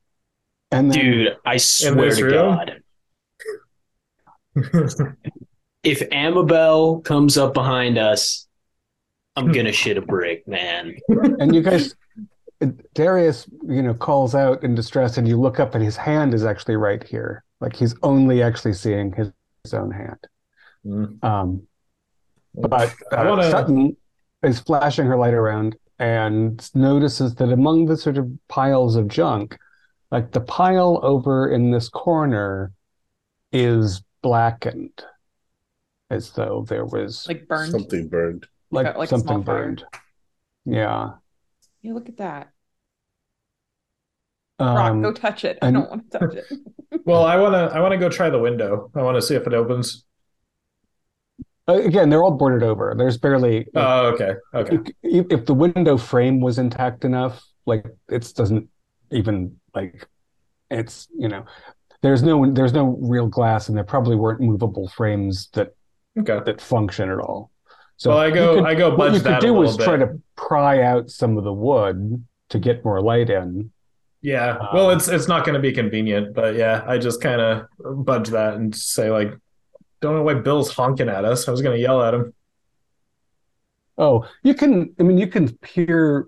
[0.71, 2.57] and then Dude, I swear this to room?
[2.57, 2.83] God.
[5.83, 8.47] If Amabel comes up behind us,
[9.35, 10.95] I'm gonna shit a brick, man.
[11.09, 11.95] and you guys
[12.95, 16.45] Darius, you know, calls out in distress, and you look up, and his hand is
[16.45, 17.43] actually right here.
[17.61, 19.33] Like he's only actually seeing his,
[19.65, 20.19] his own hand.
[20.87, 21.25] Mm.
[21.25, 21.63] Um,
[22.55, 23.97] but uh, wanna- Sutton
[24.43, 29.59] is flashing her light around and notices that among the sort of piles of junk,
[30.11, 32.73] like the pile over in this corner
[33.53, 35.05] is blackened,
[36.09, 37.71] as though there was Like burned.
[37.73, 38.47] Something burned.
[38.71, 39.57] like, like a small something fire.
[39.65, 39.85] burned.
[40.65, 41.11] Yeah.
[41.83, 42.51] you look at that.
[44.59, 45.59] Rock, Um, go touch it.
[45.63, 46.45] I and- don't want to touch it.
[47.07, 48.91] Well, I wanna I wanna go try the window.
[48.95, 50.05] I wanna see if it opens.
[51.69, 52.95] Uh, again, they're all boarded over.
[52.97, 54.35] There's barely Oh, okay.
[54.55, 54.79] Okay.
[55.03, 58.69] if, if the window frame was intact enough, like it doesn't
[59.13, 60.07] even like
[60.71, 61.45] it's you know
[62.03, 65.75] there's no there's no real glass and there probably weren't movable frames that
[66.19, 66.41] Okay.
[66.45, 67.51] that function at all.
[67.97, 69.97] So Well, I go could- I go what budge you could do little is try
[69.97, 73.71] to pry out some of the wood to get more light in.
[74.23, 74.59] Yeah.
[74.75, 77.67] Well, Um, it's it's not going to be convenient, but yeah, I just kind of
[78.05, 79.33] budge that and say like,
[80.01, 81.49] don't know why Bill's honking at us.
[81.49, 82.33] I was going to yell at him.
[83.99, 86.27] Oh, you can I mean you can peer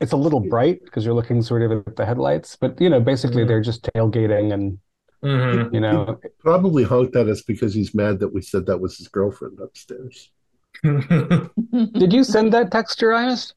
[0.00, 3.00] it's a little bright because you're looking sort of at the headlights, but you know
[3.00, 3.48] basically Mhm.
[3.48, 4.78] they're just tailgating and
[5.22, 8.96] hmm you know Probably honked at us because he's mad that we said that was
[8.98, 10.30] his girlfriend upstairs.
[10.82, 13.54] Did you send that text, to Darius?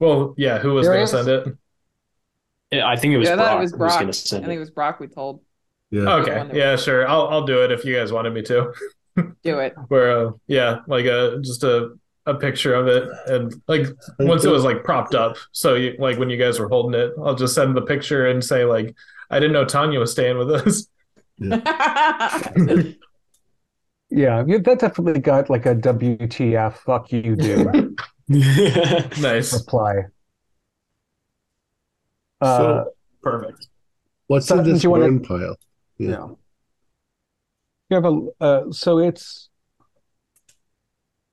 [0.00, 0.58] well, yeah.
[0.58, 2.82] Who was going to send it?
[2.82, 3.48] I think it was yeah, I Brock.
[3.48, 4.00] thought it was who Brock.
[4.00, 4.56] gonna I think it.
[4.56, 5.43] it was Brock we told.
[5.94, 6.14] Yeah.
[6.16, 6.36] Okay.
[6.38, 6.76] one that- Yeah.
[6.76, 7.06] Sure.
[7.06, 8.72] I'll I'll do it if you guys wanted me to.
[9.44, 9.74] Do it.
[9.88, 11.94] Where uh, yeah, like a just a
[12.26, 13.86] a picture of it and like
[14.18, 15.36] once it was like propped up.
[15.52, 18.42] So you, like when you guys were holding it, I'll just send the picture and
[18.42, 18.92] say like,
[19.30, 20.88] I didn't know Tanya was staying with us.
[24.10, 27.96] Yeah, you- that definitely got like a WTF, fuck you, dude
[29.20, 29.52] nice.
[29.52, 29.94] reply.
[32.40, 32.90] Uh, So-
[33.22, 33.68] Perfect.
[34.26, 35.56] What's Sutton, in this do you wanna- burn pile?
[35.98, 36.08] Yeah.
[36.08, 36.26] yeah.
[37.90, 39.50] You have a uh, so it's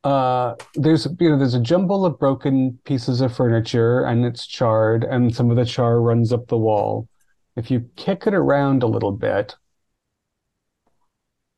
[0.04, 5.04] uh there's you know there's a jumble of broken pieces of furniture and it's charred
[5.04, 7.08] and some of the char runs up the wall.
[7.56, 9.56] If you kick it around a little bit,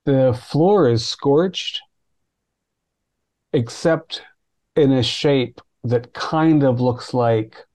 [0.06, 1.82] the floor is scorched
[3.54, 4.22] except
[4.76, 7.66] in a shape that kind of looks like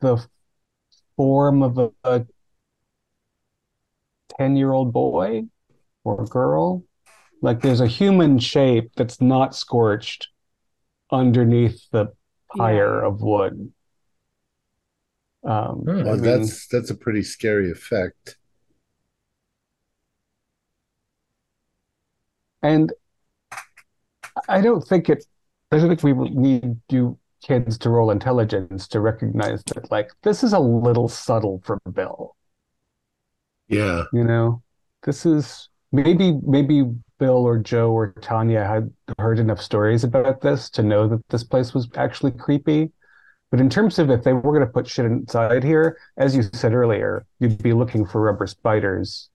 [0.00, 0.24] the
[1.16, 2.26] form of a, a
[4.38, 5.44] 10 year old boy
[6.04, 6.84] or girl.
[7.42, 10.28] Like there's a human shape that's not scorched
[11.12, 12.14] underneath the
[12.56, 13.72] pyre of wood.
[15.44, 16.02] Um, Hmm.
[16.04, 18.36] I Well, mean, that's that's a pretty scary effect.
[22.62, 22.92] and
[24.48, 25.24] I don't think it.
[25.70, 30.42] I don't think we need you kids to roll intelligence to recognize that, like, this
[30.42, 32.36] is a little subtle for Bill.
[33.68, 34.04] Yeah.
[34.12, 34.62] You know,
[35.04, 36.84] this is maybe maybe
[37.18, 41.44] Bill or Joe or Tanya had heard enough stories about this to know that this
[41.44, 42.90] place was actually creepy.
[43.50, 46.42] But in terms of if they were going to put shit inside here, as you
[46.52, 49.28] said earlier, you'd be looking for rubber spiders.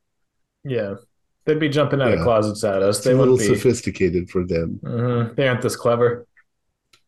[0.66, 0.96] Yeah.
[1.46, 2.16] They'd be jumping out Yeah.
[2.18, 2.98] of closets at us.
[2.98, 3.46] It's They a little be.
[3.46, 4.80] sophisticated for them.
[4.84, 5.36] Mhm.
[5.36, 6.28] They aren't this clever.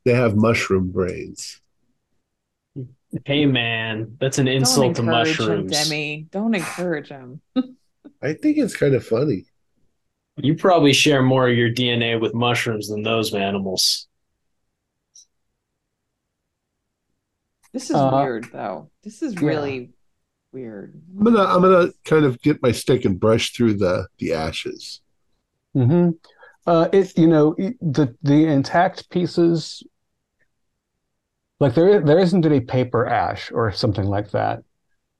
[0.06, 1.60] They have mushroom brains.
[3.26, 5.72] Hey man, that's an Don't insult to encourage him, mushrooms.
[5.72, 6.28] Demi.
[6.32, 7.41] Don't encourage him.
[8.22, 9.45] I think it's kind of funny.
[10.38, 14.07] You probably share more of your DNA with mushrooms than those animals.
[17.74, 18.91] This is Uh, weird, though.
[19.03, 19.47] This is yeah.
[19.47, 19.93] really
[20.51, 21.01] weird.
[21.18, 25.01] I'm gonna I'm gonna kind of get my stick and brush through the the ashes.
[25.74, 26.09] hmm
[26.68, 29.84] Uh, it you know it- the the intact pieces,
[31.62, 34.64] like there there isn't any paper ash or something like that.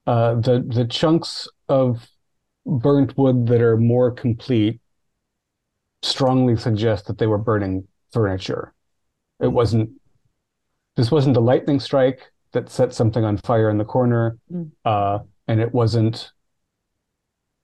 [0.06, 2.06] Uh, the the chunks of
[2.66, 4.80] burnt wood that are more complete
[6.02, 8.74] strongly suggest that they were burning furniture.
[9.40, 9.90] It wasn't.
[10.96, 14.72] This wasn't a lightning strike that set something on fire in the corner, Mm.
[14.84, 16.32] uh, and it wasn't.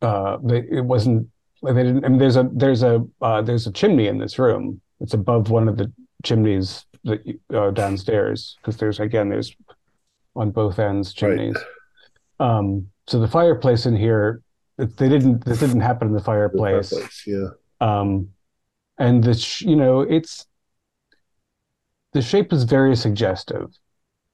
[0.00, 1.28] Uh, they, it wasn't
[1.62, 2.04] like they didn't.
[2.04, 4.80] I mean, there's a there's a uh, there's a chimney in this room.
[5.00, 5.92] It's above one of the
[6.24, 9.54] chimneys that uh, downstairs because there's again there's
[10.36, 11.56] on both ends chimneys.
[12.40, 14.42] Um, so the fireplace in here,
[14.78, 15.44] it, they didn't.
[15.44, 16.90] This didn't happen in the The fireplace.
[16.90, 17.48] fireplace, Yeah.
[17.80, 18.28] Um,
[18.98, 20.46] and the sh- you know it's
[22.12, 23.70] the shape is very suggestive,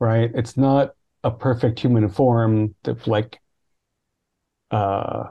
[0.01, 0.31] right?
[0.35, 3.41] It's not a perfect human form that like
[4.71, 5.25] uh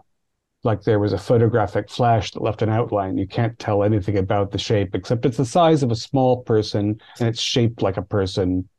[0.64, 3.18] like there was a photographic flash that left an outline.
[3.18, 7.00] You can't tell anything about the shape except it's the size of a small person
[7.20, 8.70] and it's shaped like a person.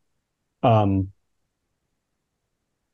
[0.63, 1.13] Um,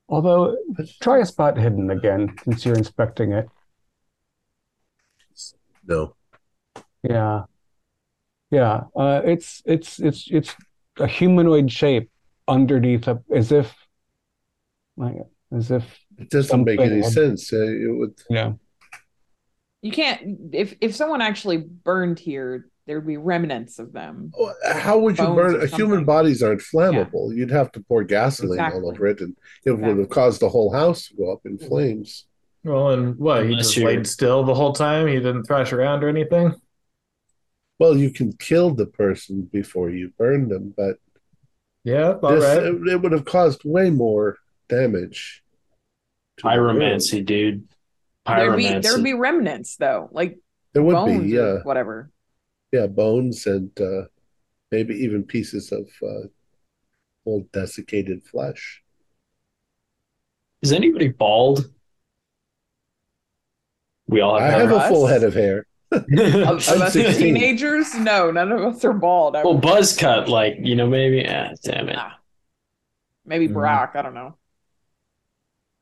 [0.09, 0.57] although
[1.01, 3.49] try a spot hidden again since you're inspecting it.
[5.87, 6.15] No.
[7.03, 7.45] Yeah.
[8.51, 8.83] Yeah.
[8.97, 10.55] Uh, it's it's it's it's
[10.99, 12.11] a humanoid shape
[12.49, 13.73] underneath a as if
[14.97, 15.15] like
[15.53, 15.85] as if
[16.19, 17.53] It doesn't make any had- sense.
[17.53, 18.53] Uh, it would yeah.
[19.83, 20.53] You can't.
[20.53, 24.33] If if someone actually burned here, there would be remnants of them.
[24.65, 25.57] How would you burn?
[25.57, 26.05] or Human something.
[26.05, 27.35] bodies aren't flammable.
[27.35, 30.73] You'd have to pour gasoline all over it, and it would have caused the whole
[30.73, 31.69] house to go up in mm-hmm.
[31.69, 32.27] flames.
[32.63, 33.47] Well, and what?
[33.47, 35.07] He just you're- laid still the whole time.
[35.07, 36.55] He didn't thrash around or anything.
[37.79, 40.97] Well, you can kill the person before you burn them, but
[41.83, 42.63] Yeah, all this right.
[42.63, 44.37] it, it would have caused way more
[44.69, 45.43] damage.
[46.39, 46.45] to.
[46.47, 47.67] Pyromancy, dude.
[48.27, 50.39] There'd be there'd be remnants though, like
[50.73, 52.11] There would bones be, or yeah, whatever.
[52.73, 54.03] yeah, bones and uh,
[54.71, 56.29] maybe even pieces of uh,
[57.27, 58.83] old desiccated flesh.
[60.63, 61.71] Is anybody bald?
[64.07, 64.55] We all have.
[64.55, 65.67] I have have a full head of hair.
[65.93, 66.07] Of,
[66.69, 67.17] of us 16.
[67.35, 69.35] teenagers, no, none of us are bald.
[69.35, 71.27] I well, would- buzz cut, like, you know, maybe.
[71.29, 71.95] Ah, damn it.
[71.95, 72.13] Nah.
[73.27, 73.55] Maybe Mhm.
[73.55, 73.93] Brock.
[73.97, 74.37] I don't know.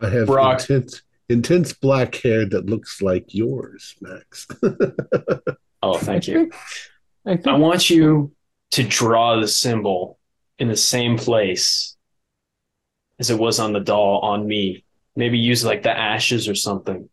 [0.01, 0.61] I have Brock.
[0.61, 4.47] intense, intense black hair that looks like yours, Max.
[5.81, 6.51] Oh, thank you.
[7.25, 8.33] think I I want you
[8.73, 10.19] to draw the symbol
[10.59, 11.97] in the same place
[13.19, 14.85] as it was on the doll on me.
[15.15, 17.09] Maybe use like the ashes or something.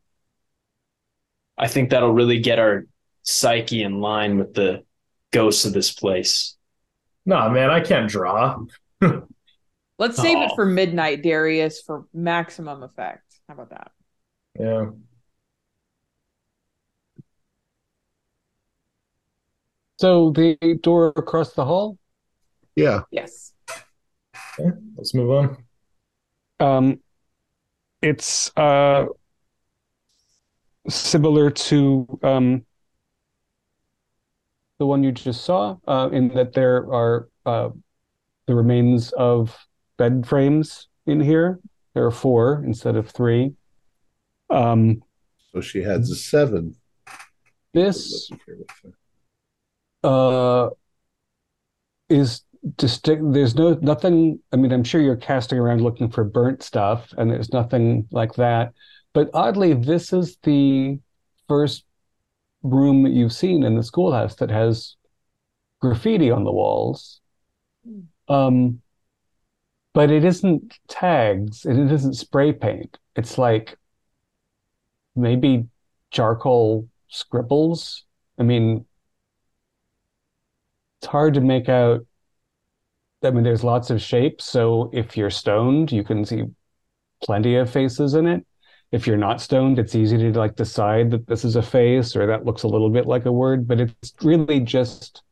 [1.57, 2.85] I think that'll really get our
[3.23, 4.83] psyche in line with the
[5.31, 6.55] ghosts of this place.
[7.25, 8.57] No, man, I can't draw.
[9.97, 13.23] Let's save it for midnight, Darius, for maximum effect.
[13.47, 13.91] How about that?
[14.59, 14.91] Yeah.
[19.97, 20.31] so.
[20.31, 21.97] The door across the hall.
[22.75, 23.53] yeah, Yes.
[24.59, 25.57] Okay, let's move on.
[26.59, 26.99] Um,
[28.01, 29.05] it's uh
[30.87, 32.65] similar to um
[34.77, 37.69] the one you just saw, uh, in that there are uh
[38.47, 39.57] the remains of
[39.97, 41.59] bed frames in here.
[41.93, 43.53] There are four instead of three.
[44.49, 45.03] Um,
[45.51, 46.75] so she has a seven.
[47.73, 48.29] this
[50.03, 50.69] uh
[52.09, 52.41] is
[52.75, 57.13] distinct there's no nothing i mean i'm sure you're casting around looking for burnt stuff
[57.17, 58.73] and there's nothing like that
[59.13, 60.97] but oddly this is the
[61.47, 61.83] first
[62.63, 64.95] room that you've seen in the schoolhouse that has
[65.81, 67.21] graffiti on the walls
[68.27, 68.81] um
[69.93, 72.97] but it isn't tags and it isn't spray paint.
[73.15, 73.77] It's like
[75.15, 75.65] maybe
[76.11, 78.03] charcoal scribbles.
[78.39, 78.85] I mean,
[80.99, 82.05] it's hard to make out.
[83.23, 86.43] I mean, there's lots of shapes, so if you're stoned, you can see
[87.23, 88.45] plenty of faces in it.
[88.91, 92.27] If you're not stoned, it's easy to like decide that this is a face or
[92.27, 95.23] that looks a little bit like a word, but it's really just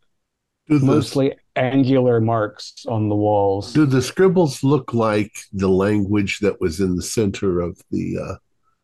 [0.67, 3.73] Do the, mostly angular marks on the walls.
[3.73, 8.35] do the scribbles look like the language that was in the center of the uh,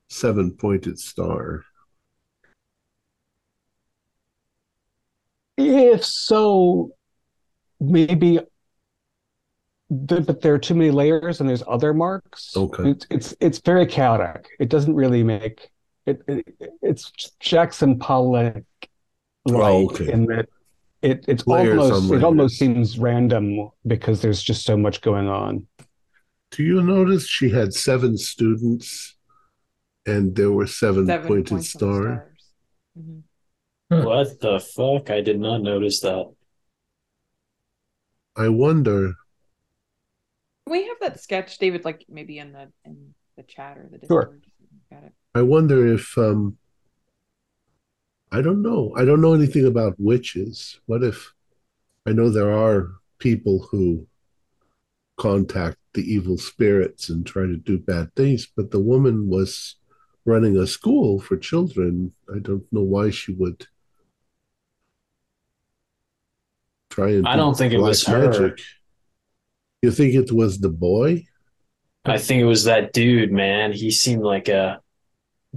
[0.10, 1.64] seven pointed star?
[5.58, 6.92] If so,
[7.80, 8.40] maybe,
[9.90, 12.56] but there are too many layers and there's other marks.
[12.56, 12.92] Okay.
[12.92, 14.48] It's it's, it's very chaotic.
[14.60, 15.70] It doesn't really make
[16.06, 16.22] it.
[16.28, 16.48] it
[16.82, 18.64] it's Jackson Pollock
[19.46, 20.12] like Oh, okay.
[20.12, 20.48] in that
[21.02, 25.68] it it's Layers almost it almost seems random because there's just so much going on.
[26.52, 29.16] Do you notice she had seven students
[30.06, 32.04] and there were seven, Seven pointed points on stars?
[32.06, 32.46] stars.
[32.98, 33.24] Mhm.
[34.06, 35.10] What the fuck?
[35.10, 36.32] I did not notice that.
[38.36, 39.14] I wonder.
[40.66, 43.98] Can we have that sketch, David, like maybe in the in the chat or the
[43.98, 44.46] Discord?
[44.92, 45.14] Got it.
[45.34, 46.58] I wonder if um
[48.32, 48.94] I don't know.
[48.96, 50.80] I don't know anything about witches.
[50.86, 51.34] What if
[52.06, 54.08] I know there are people who
[55.18, 59.76] contact the evil spirits and try to do bad things, but the woman was
[60.30, 62.14] running a school for children.
[62.34, 63.68] I don't know why she would
[66.90, 68.56] try and I do don't think it was her.
[69.82, 71.26] You think it was the boy?
[72.06, 73.72] I think it was that dude, man.
[73.72, 74.82] He seemed like a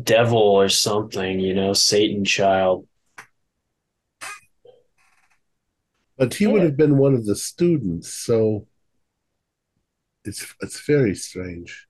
[0.01, 2.87] devil or something, you know, Satan child.
[6.17, 8.67] But he would have been one of the students, so
[10.25, 11.89] it's it's very strange.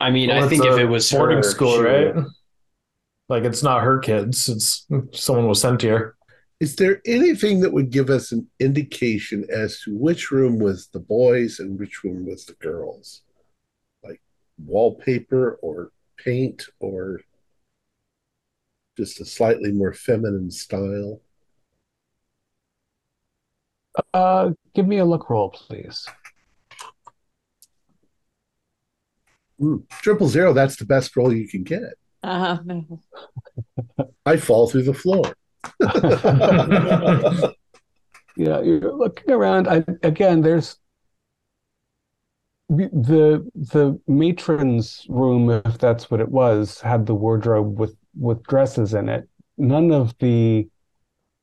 [0.00, 2.14] I mean, Well, I think if it was boarding her, school, she right?
[2.14, 2.24] would-
[3.28, 6.16] Like it's not her kids; it's someone was sent here.
[6.60, 10.98] Is there anything that would give us an indication as to which room was the
[11.00, 13.20] boys and which room was the girls?
[14.02, 14.22] Like
[14.64, 17.20] wallpaper or paint or
[18.96, 21.20] just a slightly more feminine style?
[24.14, 26.06] Uh, give me a look roll, please.
[29.58, 31.82] Hmm, Triple zero, that's the best roll you can get.
[32.22, 32.58] Uh-huh.
[34.26, 35.34] I fall through the floor.
[38.38, 39.66] Yeah, you're looking around.
[39.66, 40.76] I, again, there's
[42.68, 48.94] the the matron's room, if that's what it was, had the wardrobe with with dresses
[48.94, 49.28] in it.
[49.56, 50.68] None of the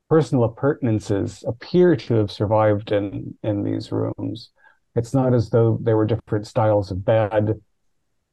[0.10, 4.52] personal appurtenances appear to have survived in in these rooms.
[4.96, 7.60] It's not as though there were different styles of bed.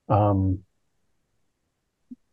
[0.08, 0.60] Um,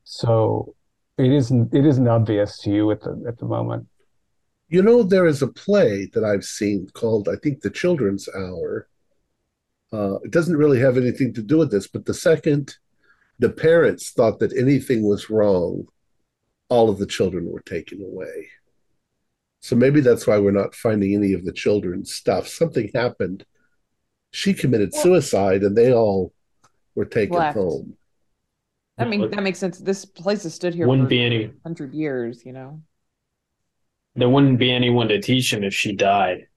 [0.03, 0.75] so
[1.17, 3.87] it isn't it isn't obvious to you at the at the moment.
[4.69, 8.87] You know, there is a play that I've seen called, I think, The Children's Hour.
[9.91, 12.75] Uh, it doesn't really have anything to do with this, but the second
[13.39, 15.87] the parents thought that anything was wrong,
[16.67, 18.49] all of the children were taken away.
[19.61, 22.47] So maybe that's why we're not finding any of the children's stuff.
[22.47, 23.45] Something happened.
[24.31, 26.33] She committed suicide and they all
[26.99, 27.55] were taken Left.
[27.57, 27.95] home.
[28.97, 29.77] I mean, that makes sense.
[29.79, 31.51] This place has stood here Wouldn't for be any.
[31.63, 32.81] hundred years, you know.
[34.15, 36.47] There wouldn't be anyone to teach him if she died.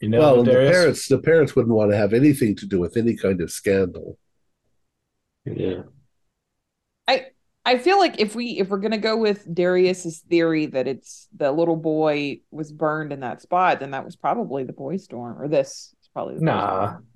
[0.00, 2.98] You know, well, the parents the parents wouldn't want to have anything to do with
[2.98, 4.18] any kind of scandal.
[5.46, 5.82] Yeah.
[7.62, 11.52] I feel like if we if we're gonna go with Darius's theory that it's the
[11.52, 15.46] little boy was burned in that spot, then that was probably the boy storm, or
[15.46, 16.86] this is probably the boy Nah.
[16.88, 17.06] storm.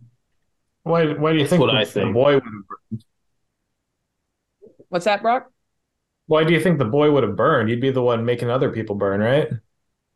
[0.85, 1.13] Why?
[1.15, 2.67] Why do you think what the, I the boy would have?
[2.69, 3.05] burned?
[4.89, 5.51] What's that, Brock?
[6.27, 7.69] Why do you think the boy would have burned?
[7.69, 9.49] He'd be the one making other people burn, right?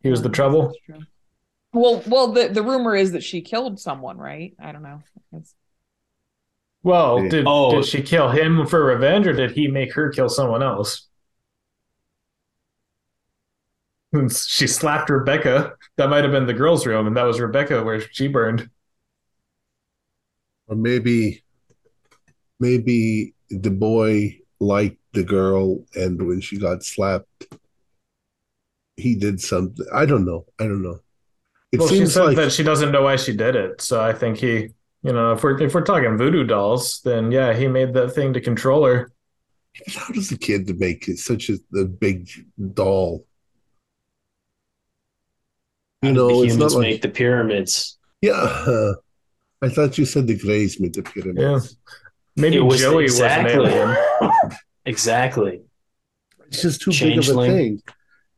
[0.01, 0.73] He was the oh, trouble.
[1.73, 4.55] Well, well, the the rumor is that she killed someone, right?
[4.59, 5.01] I don't know.
[5.33, 5.53] It's-
[6.83, 7.71] Well, did Oh.
[7.75, 11.07] did she kill him for revenge, or did he make her kill someone else?
[14.47, 15.73] She slapped Rebecca.
[15.97, 18.69] That might have been the girls' room, and that was Rebecca where she burned.
[20.69, 21.43] Or maybe
[22.59, 27.47] maybe the boy liked the girl and when she got slapped
[28.99, 29.85] he did something.
[29.93, 30.45] I don't know.
[30.59, 30.99] I don't know.
[31.71, 33.81] It well, she seems said like that she doesn't know why she did it.
[33.81, 34.69] So I think he,
[35.03, 38.33] you know, if we're if we're talking voodoo dolls, then yeah, he made that thing
[38.33, 39.11] to control her.
[39.95, 42.29] how does a kid make such a the big
[42.73, 43.25] doll?
[46.01, 47.97] You know, the it's not humans like make the pyramids.
[48.21, 48.93] Yeah.
[49.61, 51.77] I thought you said the Greys made the pyramids.
[52.35, 53.57] Maybe It was Joey exactly.
[53.57, 53.97] was an alien.
[54.85, 55.61] exactly.
[56.47, 57.81] It's just too big of a thing.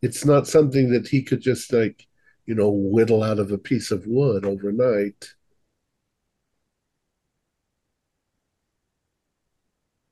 [0.01, 2.07] It's not something that he could just like,
[2.45, 5.33] you know, whittle out of a piece of wood overnight.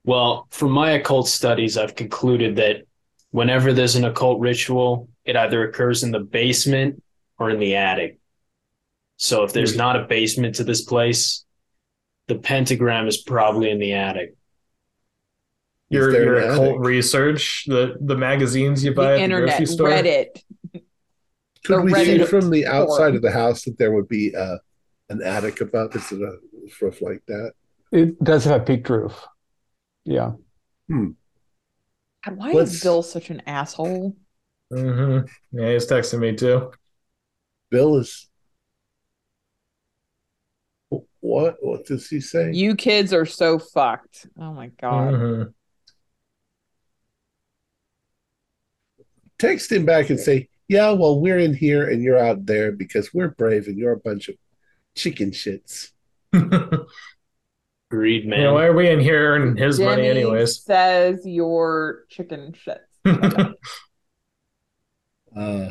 [0.06, 2.84] Well, from my occult studies, I've concluded that
[3.32, 7.02] whenever there's an occult ritual, it either occurs in the basement
[7.38, 8.19] or in the attic.
[9.22, 11.44] So if there's not a basement to this place,
[12.28, 14.34] the pentagram is probably in the attic.
[15.90, 16.80] Your Is your an occult attic?
[16.80, 19.90] research, the the magazines you buy The at the internet, grocery store.
[19.90, 20.28] Reddit.
[21.66, 23.16] Could The we see from the outside forum.
[23.18, 24.58] of the house that there would be uh,
[25.10, 25.94] an attic above?
[25.98, 26.38] Is it a
[26.82, 27.52] roof like that?
[27.92, 29.26] It does have a peaked roof.
[30.06, 30.32] Yeah.
[30.90, 31.16] God,
[32.38, 34.16] why Let's- is Bill such an asshole?
[34.72, 35.20] hmm
[35.52, 36.72] Yeah, he's texting me too.
[37.70, 38.29] Bill is.
[41.22, 41.58] What?
[41.62, 42.52] What does he say?
[42.54, 44.28] You kids are so fucked.
[44.40, 45.14] Oh my god.
[45.14, 45.54] Mhm.
[49.38, 53.14] Text him back and say, "Yeah, well, we're in here and you're out there because
[53.14, 54.36] we're brave and you're a bunch of
[54.96, 55.92] chicken shits."
[57.92, 58.40] Agreed, man.
[58.42, 60.62] Yeah, why are we in here and his money anyways?
[60.62, 62.80] says your chicken shits.
[65.36, 65.70] Uh,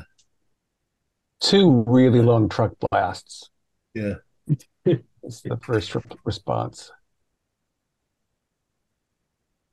[1.41, 3.51] Two really long truck blasts.
[3.93, 4.15] yeah.
[5.29, 6.91] That's the first re- response.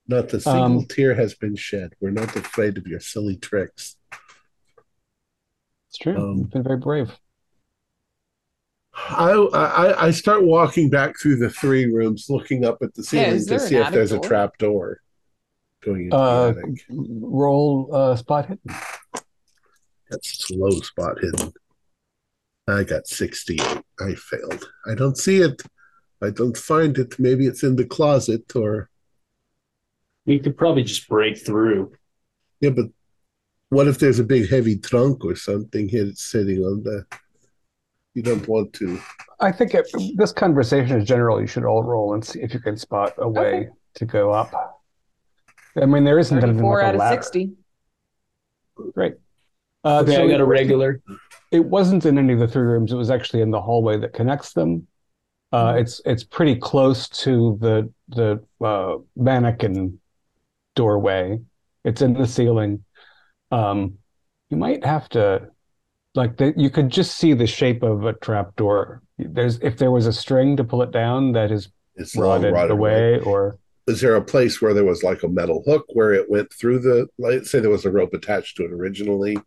[0.06, 1.94] Not a single Um, tear has been shed.
[2.02, 3.96] We're not afraid of your silly tricks.
[5.88, 6.18] It's true.
[6.18, 7.18] Um, You've been very brave.
[8.94, 13.36] I, I I start walking back through the three rooms, looking up at the ceiling
[13.36, 14.24] is to see if attic there's a door?
[14.28, 15.02] trap door
[15.86, 16.86] going into Uh, the attic.
[16.90, 18.76] roll uh, spot hidden.
[20.10, 21.54] That's low spot hidden.
[22.68, 23.62] I got 68.
[24.00, 24.68] I failed.
[24.88, 25.62] I don't see it.
[26.22, 27.20] I don't find it.
[27.20, 28.90] Maybe it's in the closet or
[30.26, 31.92] we could probably just break through.
[32.60, 32.88] yeah, but
[33.70, 37.06] what if there's a big heavy trunk or something here that's sitting on the
[38.16, 38.98] you don't want to.
[39.42, 39.86] I think it,
[40.16, 41.42] this conversation is general.
[41.42, 43.70] You should all roll and see if you can spot a way Okay.
[43.96, 44.54] to go up.
[45.80, 47.22] I mean, there isn't anything 34 like a out of ladder.
[47.22, 47.52] 60.
[48.94, 49.16] Great.
[49.86, 51.02] Uh, Okay, so I got a it- regular.
[51.52, 52.92] It wasn't in any of the three rooms.
[52.92, 54.88] It was actually in the hallway that connects them.
[55.54, 55.78] Uh, Mm-hmm.
[55.80, 60.00] it's it's pretty close to the the uh, mannequin
[60.76, 61.40] doorway.
[61.86, 62.84] It's in the ceiling.
[63.52, 64.00] Um,
[64.50, 65.50] you might have to
[66.16, 69.02] like the, you could just see the shape of a trap door.
[69.18, 72.72] There's if there was a string to pull it down that is It's rotted rotted
[72.72, 76.30] away, or Is there a place where there was like a metal hook where it
[76.30, 79.38] went through the like say there was a rope attached to it originally?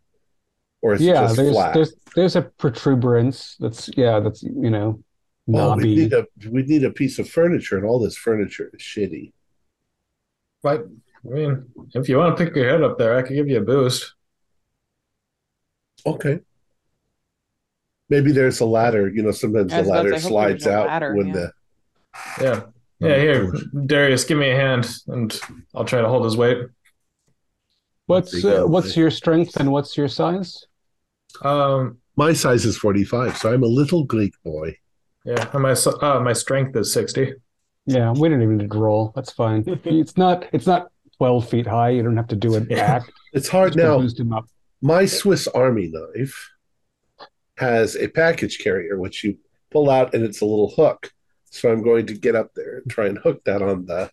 [0.80, 1.74] Or is it yeah, just there's flat?
[1.74, 5.02] there's there's a protuberance that's yeah that's you know
[5.54, 8.82] Oh, we need a we need a piece of furniture, and all this furniture is
[8.82, 9.32] shitty.
[10.62, 10.86] But
[11.24, 13.58] I mean, if you want to pick your head up there, I could give you
[13.58, 14.14] a boost.
[16.04, 16.40] Okay.
[18.10, 19.08] Maybe there's a ladder.
[19.08, 21.32] You know, sometimes the was about to ladder say, slides out ladder, when yeah.
[21.32, 21.52] the
[22.40, 22.62] Yeah.
[23.00, 23.52] Yeah, here,
[23.86, 25.40] Darius, give me a hand and
[25.72, 26.58] I'll try to hold his weight.
[28.06, 30.66] What's uh, what's your strength and what's your size?
[31.42, 34.76] Um, my size is 45, so I'm a little Greek boy.
[35.24, 37.34] yeah, and my s- uh, my strength is 60.
[37.86, 39.12] Yeah, we don't even need to roll.
[39.14, 39.64] That's fine.
[39.84, 40.88] It's not it's not
[41.18, 41.90] 12 feet high.
[41.90, 42.96] You don't have to do an Yeah.
[42.96, 43.12] act.
[43.32, 43.84] It's hard Just
[44.18, 44.24] now.
[44.24, 44.46] him up.
[44.82, 46.50] My Swiss Army knife
[47.58, 49.36] has a package carrier, which you
[49.70, 51.12] pull out, and it's a little hook.
[51.50, 54.10] So I'm going to get up there and try and hook that on the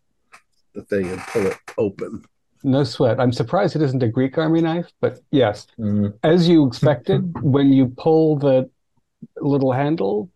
[0.73, 2.23] the thing and pull it open.
[2.65, 3.19] No sweat.
[3.19, 6.17] I'm surprised it isn't a Greek army knife, but yes, Mm.
[6.23, 8.69] as you expected, when you pull the
[9.37, 10.31] little handle,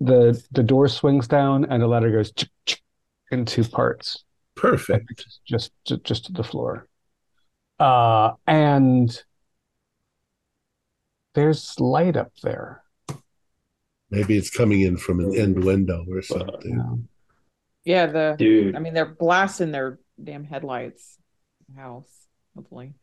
[0.00, 2.82] the the door swings down and the ladder goes chick, chick,
[3.30, 4.24] in two parts.
[4.56, 5.24] Perfect.
[5.46, 6.88] just just just to the floor.
[7.78, 9.22] Uh, and
[11.34, 12.82] there's light up there.
[14.10, 17.06] Maybe it's coming in from an end window or something.
[17.84, 17.94] Yeah.
[17.94, 21.15] Yeah, the Dude, I mean they're blasting their damn headlights.
[21.74, 22.94] House, hopefully.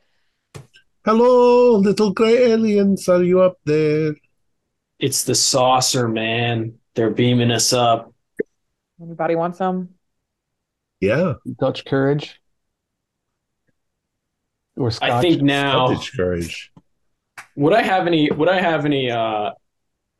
[1.05, 3.09] Hello, little gray aliens.
[3.09, 4.15] Are you up there?
[4.99, 6.75] it's the saucer, man.
[6.95, 8.13] They're beaming us up.
[9.01, 9.89] Anybody want some?
[11.01, 12.39] Yeah, Dutch courage
[14.77, 16.71] or I think now Scottish courage.
[17.55, 19.51] would I have any would I have any uh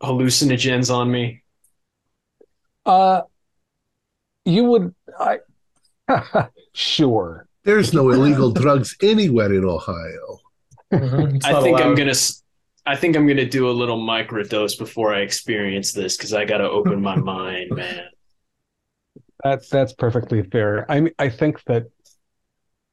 [0.02, 1.44] hallucinogens on me?
[2.86, 3.22] Uh,
[4.44, 5.40] you would I
[6.74, 7.48] sure.
[7.64, 10.40] There's no illegal drugs anywhere in Ohio.
[10.92, 11.44] Mhm.
[11.46, 12.44] I not think I'm gonna s-
[12.86, 16.70] I think I'm gonna do a little microdose before I experience this because I gotta
[16.70, 18.06] open my mind, man.
[19.44, 20.86] That's that's perfectly fair.
[20.92, 21.86] I mean, I think that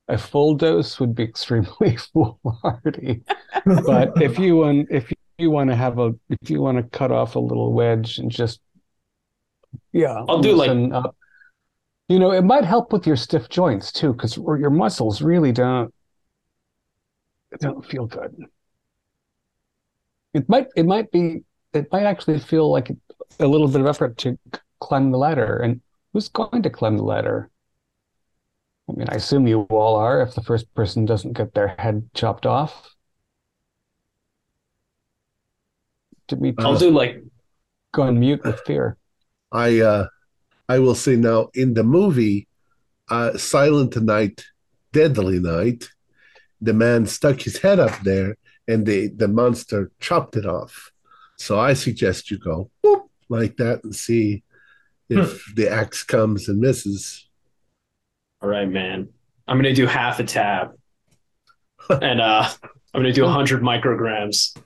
[0.09, 3.23] a full dose would be extremely foolhardy.
[3.65, 7.13] But if you want, if you want to have a, if you want to cut
[7.13, 8.61] off a little wedge and just,
[9.93, 11.17] yeah, I'll do, like- up.
[12.11, 15.95] You know, it might help with your stiff joints too, because your muscles really don't
[17.61, 18.35] don't feel good.
[20.35, 22.91] It might, it might be, it might actually feel like
[23.39, 24.37] a little bit of effort to
[24.81, 25.59] climb the ladder.
[25.59, 25.82] And
[26.12, 27.49] who's going to climb the ladder?
[28.89, 32.11] I mean, I assume you all are if the first person doesn't get their head
[32.12, 32.93] chopped off.
[36.27, 37.23] Dimitri, I'll do like
[37.93, 38.97] go on mute with fear.
[39.53, 40.07] I uh
[40.71, 42.47] I will say now in the movie
[43.09, 44.45] uh Silent Night,
[44.93, 45.89] Deadly Night,
[46.61, 48.37] the man stuck his head up there
[48.69, 50.93] and the the monster chopped it off.
[51.37, 54.45] So I suggest you go whoop, like that and see
[55.09, 57.27] if the axe comes and misses.
[58.41, 59.09] all right, man.
[59.49, 60.67] I'm gonna do half a tab.
[61.91, 62.49] and uh
[62.95, 64.57] I'm gonna do hundred micrograms.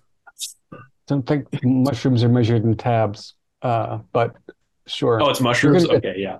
[1.06, 4.36] Don't think mushrooms are measured in tabs, uh, but
[4.86, 5.20] sure.
[5.22, 5.86] Oh, it's mushrooms?
[5.86, 6.38] gonna- Okay, yeah.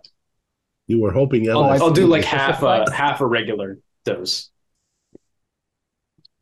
[0.87, 1.81] You were hoping Oh, I LSD.
[1.81, 4.51] I'll do like half a half a regular dose.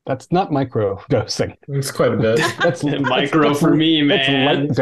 [0.05, 1.57] That's not micro dosing.
[1.69, 2.39] It's quite a bit.
[2.61, 4.67] That's Micro for me, That's man.
[4.67, 4.75] light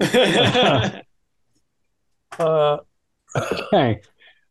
[0.00, 1.02] dosing.
[2.38, 2.78] Uh,
[3.36, 4.00] okay.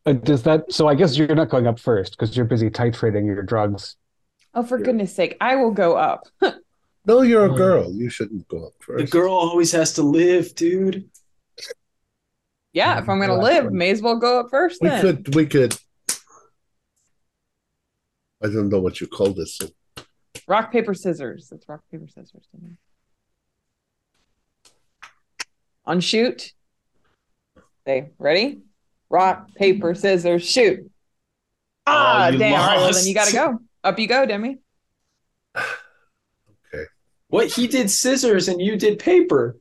[0.06, 0.72] Uh, does that?
[0.72, 3.98] So I guess you're not going up first because you're busy titrating your drugs.
[4.54, 4.86] Oh, for Yeah.
[4.86, 6.24] goodness sake, I will go up.
[7.06, 7.58] No, you're a Hmm.
[7.58, 7.92] girl.
[7.92, 9.04] You shouldn't go up first.
[9.04, 11.10] the girl always has to live, dude.
[12.74, 13.72] Yeah, if I'm gonna live, sure.
[13.72, 15.02] may as well go up first We then.
[15.02, 15.78] could we could
[18.44, 19.58] I don't know what you call this.
[20.48, 21.50] Rock, paper, scissors.
[21.54, 22.46] It's rock, paper, scissors.
[22.52, 22.72] to me.
[25.86, 26.52] On shoot.
[27.88, 28.60] Okay, ready?
[29.10, 30.90] Rock, paper, scissors, shoot.
[31.88, 32.60] Ah, you damn.
[32.60, 33.60] All right, well, then you gotta go.
[33.84, 34.58] Up you go, Demi.
[36.76, 36.86] Okay.
[37.28, 39.58] What he did scissors and you did paper.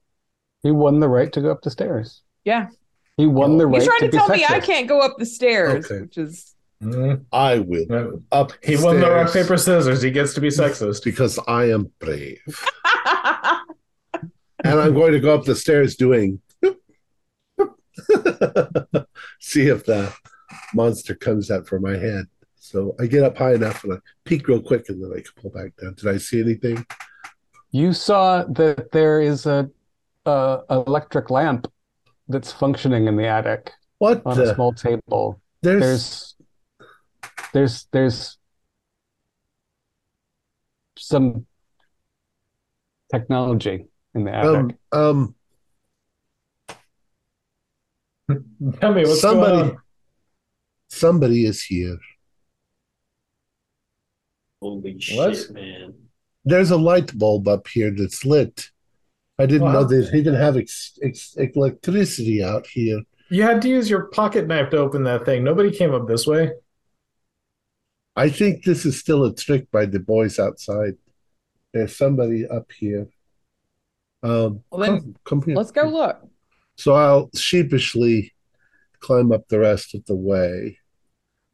[0.63, 2.23] He won the right to go up the stairs.
[2.45, 2.69] Yeah.
[3.17, 5.27] He won the right He's trying to to tell me I can't go up the
[5.27, 6.03] stairs, Okay.
[6.03, 7.25] which is Mm.
[7.31, 8.53] I will up.
[8.61, 10.03] He won the rock, paper, scissors.
[10.03, 11.05] He gets to be sexist.
[11.05, 12.41] because I am brave.
[14.65, 16.41] and I'm going to go up the stairs doing.
[19.41, 20.13] See if the
[20.75, 22.27] monster comes out for my head.
[22.57, 25.31] So I get up high enough and I peek real quick and then I can
[25.41, 25.95] pull back down.
[25.95, 26.85] Did I see anything?
[27.71, 29.71] You saw that there is a,
[30.27, 31.71] a electric lamp
[32.33, 34.23] that's functioning in the attic What?
[34.27, 35.41] on a small table.
[35.63, 36.35] there's, There's
[37.53, 38.39] there's there's
[40.99, 41.47] some
[43.13, 44.77] technology in the attic.
[44.93, 45.35] um um
[48.81, 49.79] Tell me what's somebody going on.
[50.89, 51.99] somebody is here.
[54.63, 55.37] Holy What?
[55.37, 55.95] shit, man.
[56.45, 58.71] There's a light bulb up here that's lit.
[59.43, 59.85] I didn't know Wow.
[59.89, 63.01] they even have ex- ex- electricity out here.
[63.29, 65.43] You had to use your pocket knife to open that thing.
[65.43, 66.53] Nobody came up this way.
[68.15, 70.95] I think this is still a trick by the boys outside.
[71.73, 73.09] There's somebody up here.
[74.23, 75.57] Um, Well, then, come, come here.
[75.57, 76.23] let's go look.
[76.77, 78.33] So I'll sheepishly
[79.01, 80.79] climb up the rest of the way,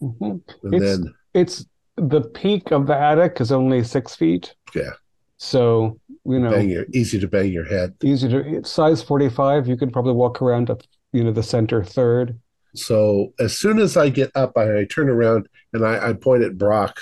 [0.03, 0.43] Mhm.
[0.63, 1.67] and It's- then It's
[1.97, 4.55] the peak of the attic is only six feet.
[4.75, 4.93] Yeah.
[5.39, 7.95] So, you know, bang your easy to bang your head.
[8.03, 9.69] easy to size 45.
[9.69, 10.79] You can probably walk around to,
[11.13, 12.39] you know, the center third.
[12.75, 16.43] So as soon as I get up, I, I turn around and I, I point
[16.43, 16.99] at Brock,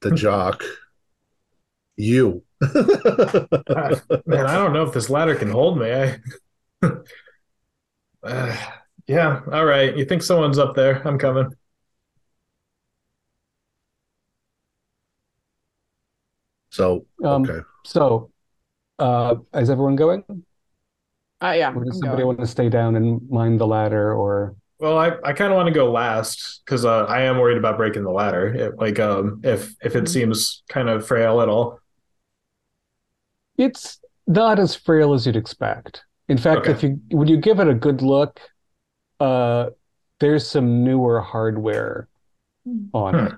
[0.00, 0.64] the jock.
[1.96, 2.42] You.
[2.62, 5.92] Man, I don't know if this ladder can hold me.
[5.92, 6.18] I
[8.22, 8.54] Uh,
[9.06, 9.96] yeah, all right.
[9.96, 11.06] You think someone's up there?
[11.06, 11.54] I'm coming.
[16.70, 17.60] So Um, okay.
[17.84, 18.30] So,
[18.98, 20.24] uh, is everyone going?
[21.42, 22.36] Uh, yeah, Or does I'm somebody going.
[22.36, 25.68] want to stay down and mind the ladder or Well, I, I kind of want
[25.68, 28.48] to go last because uh, I am worried about breaking the ladder.
[28.48, 31.78] It, like, um, if if it seems kind of frail at all.
[33.56, 36.02] it's not as frail as you'd expect.
[36.28, 36.72] In fact, Okay.
[36.72, 38.40] if you when you give it a good look,
[39.18, 39.70] uh,
[40.20, 42.08] there's some newer hardware
[42.92, 43.34] on it.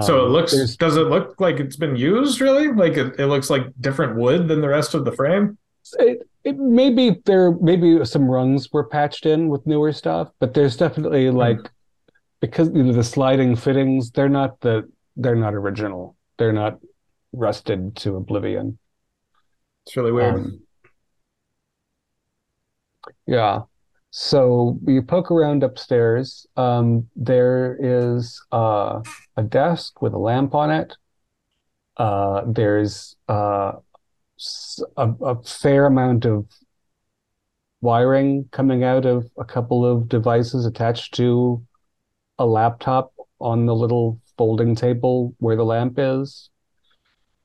[0.00, 0.76] So it Um, looks.
[0.76, 2.40] Does it look like it's been used?
[2.40, 2.68] Really?
[2.68, 5.58] Like it, it looks like different wood than the rest of the frame.
[5.98, 10.76] It, it maybe there maybe some rungs were patched in with newer stuff, but there's
[10.76, 11.58] definitely like
[12.40, 16.16] because you know the sliding fittings, they're not the they're not original.
[16.38, 16.78] They're not
[17.32, 18.78] rusted to oblivion.
[19.86, 20.34] It's really weird.
[20.34, 20.60] Um,
[23.26, 23.62] yeah.
[24.18, 26.46] So you poke around upstairs.
[26.56, 29.02] Um, there is uh,
[29.36, 30.96] a desk with a lamp on it.
[31.98, 33.72] Uh, there's uh,
[34.96, 36.46] a, a fair amount of
[37.82, 41.62] wiring coming out of a couple of devices attached to
[42.38, 46.48] a laptop on the little folding table where the lamp is.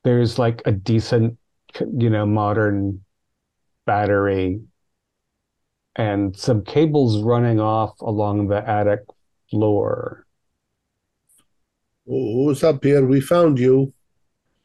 [0.04, 1.36] There's like a decent,
[1.98, 3.04] you know, modern
[3.84, 4.62] battery
[5.96, 9.00] and some cables running off along the attic
[9.50, 10.26] floor.
[12.08, 13.04] Oh, Who's up here?
[13.04, 13.92] We found you.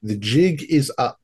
[0.01, 1.19] The jig is up.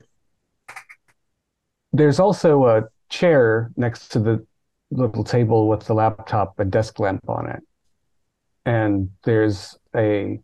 [1.91, 4.45] There's also a chair next to the
[4.91, 7.61] little table with the laptop, a desk lamp on it.
[8.65, 10.39] And there's a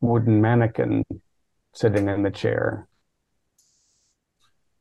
[0.00, 1.04] wooden mannequin
[1.72, 2.86] sitting in the chair.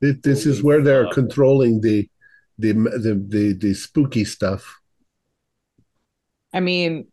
[0.02, 2.10] This is where they're controlling the
[2.58, 4.80] the the the, the spooky stuff.
[6.54, 7.08] I mean,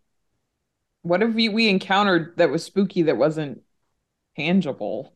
[1.03, 3.63] what have we, we encountered that was spooky that wasn't
[4.37, 5.15] tangible?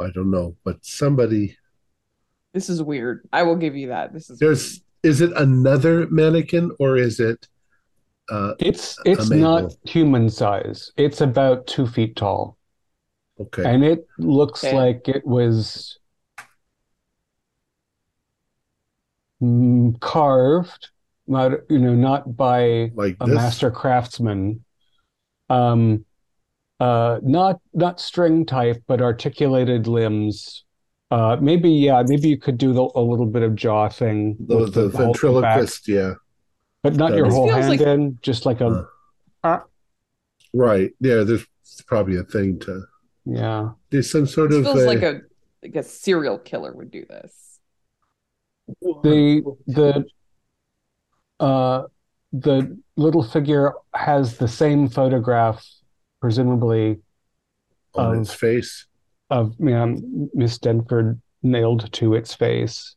[0.00, 1.56] I don't know, but somebody
[2.52, 3.28] This is weird.
[3.32, 4.12] I will give you that.
[4.12, 7.46] This is there's is it another mannequin or is it
[8.30, 9.32] uh It's it's Amazing.
[9.32, 10.92] not human size.
[10.96, 12.56] It's about two feet tall.
[13.38, 13.72] okay.
[13.72, 14.72] And it looks Okay.
[14.72, 15.98] like it was
[16.38, 16.44] mm,
[20.00, 20.90] carved,
[21.26, 23.34] not you know, not by like a this?
[23.34, 24.64] master craftsman.
[25.48, 26.04] Um,
[26.78, 30.64] uh, not not string type, but articulated limbs.
[31.10, 34.66] Uh, maybe yeah, maybe you could do the, a little bit of jaw thing the,
[34.66, 36.14] the the whole back, ventriloquist, yeah.
[36.82, 38.86] but not your This whole hand like- in, just like a
[40.52, 40.90] Right.
[41.00, 41.46] Yeah, there's
[41.86, 42.84] probably a thing to
[43.24, 43.70] yeah.
[43.90, 45.20] there's some sort this of feels uh, like a
[45.62, 47.49] like a serial killer would do this.
[48.80, 50.04] The the
[51.40, 51.82] uh
[52.32, 55.66] the little figure has the same photograph
[56.20, 56.98] presumably
[57.94, 58.86] on of- its face.
[59.30, 59.96] of you know,
[60.34, 62.94] Miss Denford nailed to its face.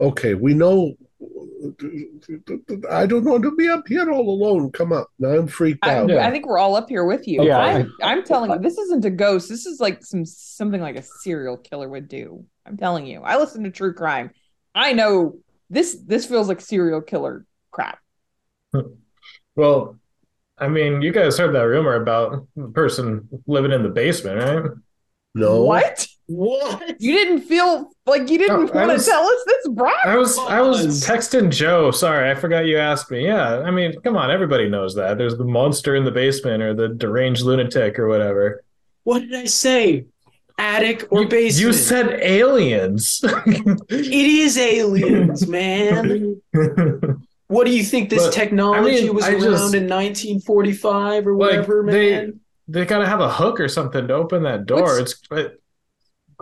[0.00, 0.94] Okay, we know
[2.90, 4.72] I don't want to be up here all alone.
[4.72, 5.08] Come up.
[5.18, 6.08] Now I'm freaked I, out.
[6.08, 6.26] Yeah.
[6.26, 7.44] I think we're all up here with you.
[7.44, 9.48] Yeah, I'm, I'm telling you, this isn't a ghost.
[9.48, 12.44] This is like some something like a serial killer would do.
[12.66, 13.22] I'm telling you.
[13.22, 14.30] I listen to true crime.
[14.74, 15.38] I know
[15.70, 15.96] this.
[16.06, 17.98] This feels like serial killer crap.
[19.54, 19.98] Well,
[20.58, 24.70] I mean, you guys heard that rumor about the person living in the basement, right?
[25.34, 25.62] No.
[25.62, 26.06] What?
[26.26, 27.00] What?
[27.00, 29.94] You didn't feel like you didn't No, want was- to tell us this, Brock?
[30.04, 31.90] I was I was texting Joe.
[31.90, 33.26] Sorry, I forgot you asked me.
[33.26, 35.18] Yeah, I mean, come on, everybody knows that.
[35.18, 38.62] There's the monster in the basement or the deranged lunatic or whatever.
[39.04, 40.06] What did I say?
[40.58, 41.66] Attic or You- basement?
[41.66, 43.20] You said aliens.
[43.24, 46.40] it is aliens, man.
[47.48, 51.26] What do you think this But, technology I mean, was I around just- in 1945
[51.26, 52.40] or Like, whatever, they- man?
[52.66, 54.82] they gotta have a hook or something to open that door.
[54.84, 55.61] What's- it's it-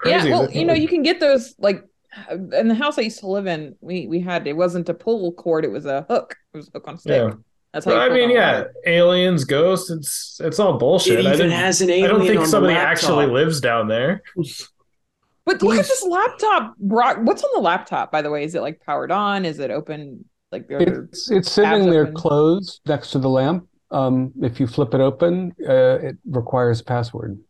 [0.00, 0.28] crazy.
[0.28, 1.84] Yeah, well, you know, you can get those like
[2.30, 3.76] in the house I used to live in.
[3.80, 6.36] We we had it wasn't a pull cord; it was a hook.
[6.52, 7.22] It was a hook on a stick.
[7.28, 7.34] Yeah.
[7.72, 7.92] That's how.
[7.92, 8.74] You I mean, yeah, water.
[8.86, 9.90] aliens, ghosts.
[9.90, 11.20] It's it's all bullshit.
[11.20, 11.52] It I even didn't.
[11.52, 12.04] has an alien.
[12.06, 14.22] I don't think on somebody actually lives down there.
[15.46, 17.18] But look at this laptop, Brock.
[17.22, 18.44] What's on the laptop, by the way?
[18.44, 19.44] Is it like powered on?
[19.44, 20.24] Is it open?
[20.52, 20.66] Like?
[20.68, 22.14] It's it's sitting there open.
[22.14, 23.68] closed next to the lamp.
[23.92, 27.40] Um, if you flip it open, uh, it requires a password.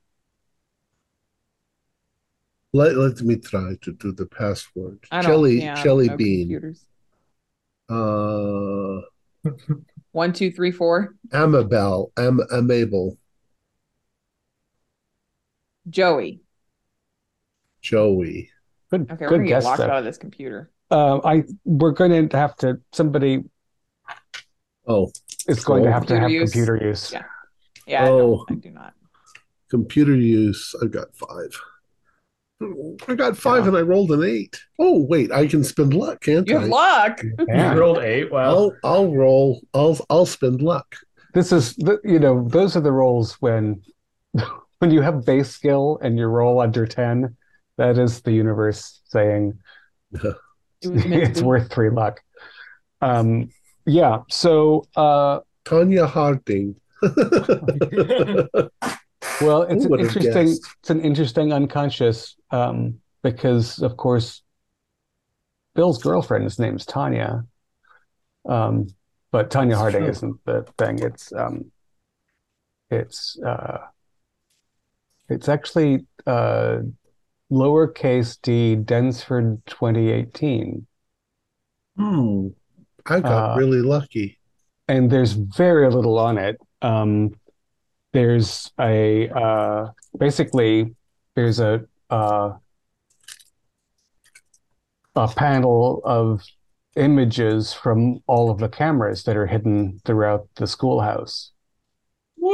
[2.72, 5.00] Let, let me try to do the password.
[5.10, 5.30] I don't.
[5.32, 6.48] Jelly yeah, I jelly know bean.
[6.48, 6.84] Computers.
[7.88, 9.00] Uh
[10.12, 11.14] One, two, three, four.
[11.32, 12.12] Amabel.
[12.16, 13.16] Am Amable.
[15.88, 16.40] Joey.
[17.82, 18.50] Joey.
[18.90, 19.84] Good, Okay, good we're gonna get locked though.
[19.84, 20.70] out of this computer.
[20.90, 23.44] Uh, I we're going to have to somebody
[24.86, 25.10] Oh,
[25.46, 25.92] it's going to Cool.
[25.92, 26.52] have to have Computer use.
[26.52, 27.12] computer use.
[27.12, 27.24] Yeah.
[27.86, 28.44] Yeah, Oh.
[28.48, 28.94] I, don't, I do not.
[29.68, 30.74] computer use.
[30.82, 31.48] I've got five.
[33.08, 33.68] I got five Yeah.
[33.68, 34.60] and I rolled an eight.
[34.78, 36.60] Oh wait, I can spend luck, can't You I?
[36.60, 37.22] have luck.
[37.48, 37.74] Yeah.
[37.74, 38.30] You rolled eight.
[38.30, 39.60] Well, I'll I'll roll.
[39.74, 40.96] I'll I'll spend luck.
[41.32, 43.82] This is the, you know those are the rolls when
[44.78, 47.36] when you have base skill and you roll under 10
[47.76, 49.58] that is the universe saying
[50.12, 50.22] It
[50.82, 52.20] was meant to it's worth three luck
[53.02, 53.50] um
[53.86, 56.76] yeah so uh Tanya Harding.
[59.40, 64.42] well it's an interesting it's an interesting unconscious um because of course
[65.74, 67.44] Bill's girlfriend's name's Tanya
[68.48, 68.88] um
[69.32, 70.10] but Tanya That's Harding true.
[70.10, 71.70] isn't the thing it's um
[72.90, 73.78] It's uh,
[75.28, 76.78] it's actually uh,
[77.50, 80.86] lowercase d Densford 2018.
[81.96, 82.48] Hmm.
[83.06, 84.38] I got Uh, really lucky.
[84.88, 86.60] and there's very little on it.
[86.82, 87.34] Um,
[88.12, 90.94] there's a uh, basically
[91.34, 92.52] there's a uh,
[95.16, 96.42] a panel of
[96.96, 101.52] images from all of the cameras that are hidden throughout the schoolhouse.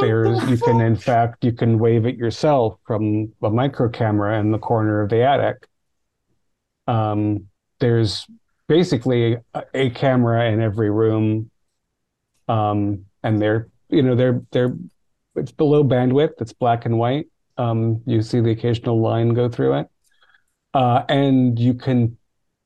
[0.00, 4.50] There's you can in fact you can wave it yourself from a micro camera in
[4.50, 5.66] the corner of the attic.
[6.86, 7.48] Um,
[7.80, 8.26] there's
[8.68, 11.50] basically a, a camera in every room
[12.48, 14.74] um, and they're you know they're they're
[15.36, 17.26] it's below bandwidth it's black and white
[17.58, 19.86] um, you see the occasional line go through it
[20.74, 22.18] uh, and you can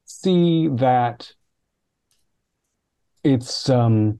[0.04, 1.32] see that
[3.22, 4.18] it's um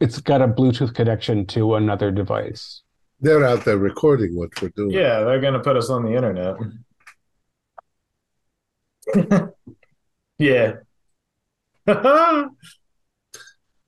[0.00, 2.82] it's got a bluetooth connection to another device
[3.20, 4.90] They're out there recording what we're doing.
[4.92, 6.56] Yeah, they're gonna put us on the internet.
[10.38, 10.72] yeah.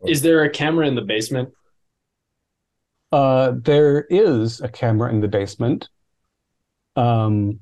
[0.07, 1.51] Is there a camera in the basement?
[3.13, 5.89] Uh, there is a camera in the basement.
[6.97, 7.61] Um,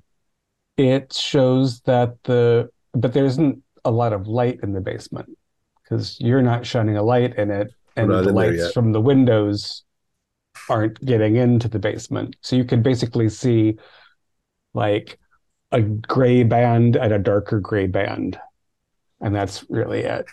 [0.76, 5.28] it shows that the, but there isn't a lot of light in the basement
[5.82, 9.82] because you're not shining a light in it, and the lights from the windows
[10.68, 12.36] aren't getting into the basement.
[12.42, 13.76] So you can basically see
[14.72, 15.18] like
[15.72, 18.38] a gray band and a darker gray band,
[19.20, 20.26] and that's really it.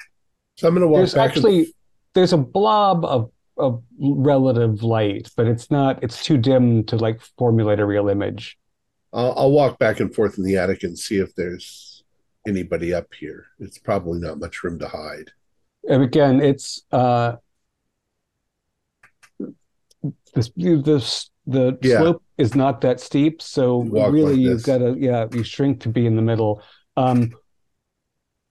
[0.57, 1.29] So I'm going to walk There's back.
[1.29, 1.73] actually
[2.13, 7.21] there's a blob of of relative light, but it's not it's too dim to like
[7.37, 8.57] formulate a real image.
[9.13, 12.03] I'll, I'll walk back and forth in the attic and see if there's
[12.47, 13.47] anybody up here.
[13.59, 15.31] It's probably not much room to hide.
[15.89, 17.37] And again, it's uh
[20.33, 21.97] this this the Yeah.
[21.99, 25.81] slope is not that steep, so walk really like you've got to yeah, you shrink
[25.81, 26.61] to be in the middle.
[26.95, 27.31] Um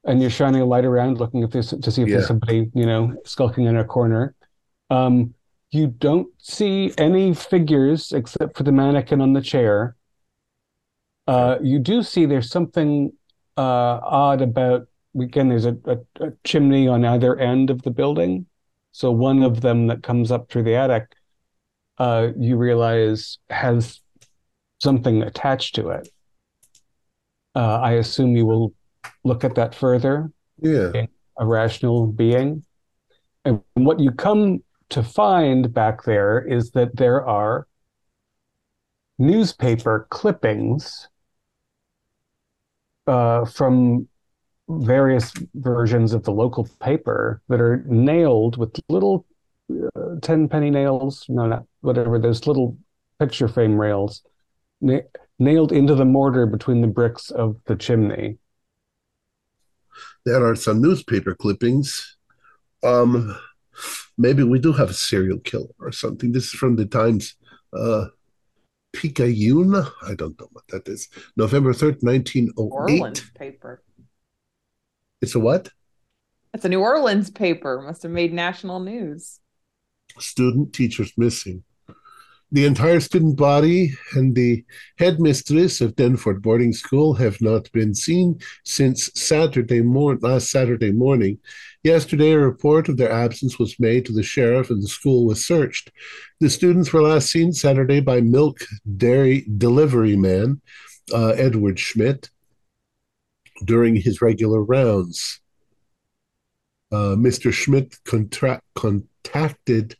[0.04, 2.14] and you're shining a light around looking if there's to see if Yeah.
[2.14, 4.34] there's somebody, you know, skulking in a corner.
[4.90, 5.34] Um
[5.72, 9.96] you don't see any figures except for the mannequin on the chair.
[11.26, 13.12] Uh, you do see there's something
[13.56, 14.86] uh, odd about
[15.18, 15.48] again.
[15.48, 18.46] There's a, a, a chimney on either end of the building,
[18.92, 21.12] so one of them that comes up through the attic,
[21.98, 24.00] uh, you realize has
[24.80, 26.08] something attached to it.
[27.56, 28.72] Uh, I assume you will
[29.24, 30.30] look at that further
[30.60, 31.06] Yeah.
[31.38, 32.62] a rational being.
[33.44, 37.66] And what you come to find back there is that there are
[39.18, 41.08] newspaper clippings
[43.06, 44.08] uh, from
[44.68, 49.24] various versions of the local paper that are nailed with little
[49.70, 52.76] uh, 10 penny nails, no, not whatever, those little
[53.18, 54.22] picture frame rails
[54.80, 55.00] na-
[55.38, 58.38] nailed into the mortar between the bricks of the chimney.
[60.24, 62.16] There are some newspaper clippings.
[62.82, 63.36] Um,
[64.18, 66.32] maybe we do have a serial killer or something.
[66.32, 67.34] This is from the Times.
[67.72, 68.06] Uh,
[68.92, 69.74] Picayune?
[69.74, 71.08] I don't know what that is.
[71.36, 72.52] November 3rd, 1908.
[72.56, 73.82] Orleans paper.
[75.20, 75.68] It's a what?
[76.54, 77.82] It's a New Orleans paper.
[77.82, 79.40] Must have made national news.
[80.18, 81.62] Student teachers missing.
[82.52, 84.64] The entire student body and the
[84.98, 91.40] headmistress of Denford Boarding School have not been seen since Saturday morning, last Saturday morning.
[91.82, 95.44] Yesterday, a report of their absence was made to the sheriff, and the school was
[95.44, 95.90] searched.
[96.38, 98.58] The students were last seen Saturday by milk
[98.96, 100.60] dairy delivery man
[101.12, 102.30] uh, Edward Schmidt
[103.64, 105.40] during his regular rounds.
[106.92, 107.52] Uh, Mr.
[107.52, 109.96] Schmidt contra- contacted.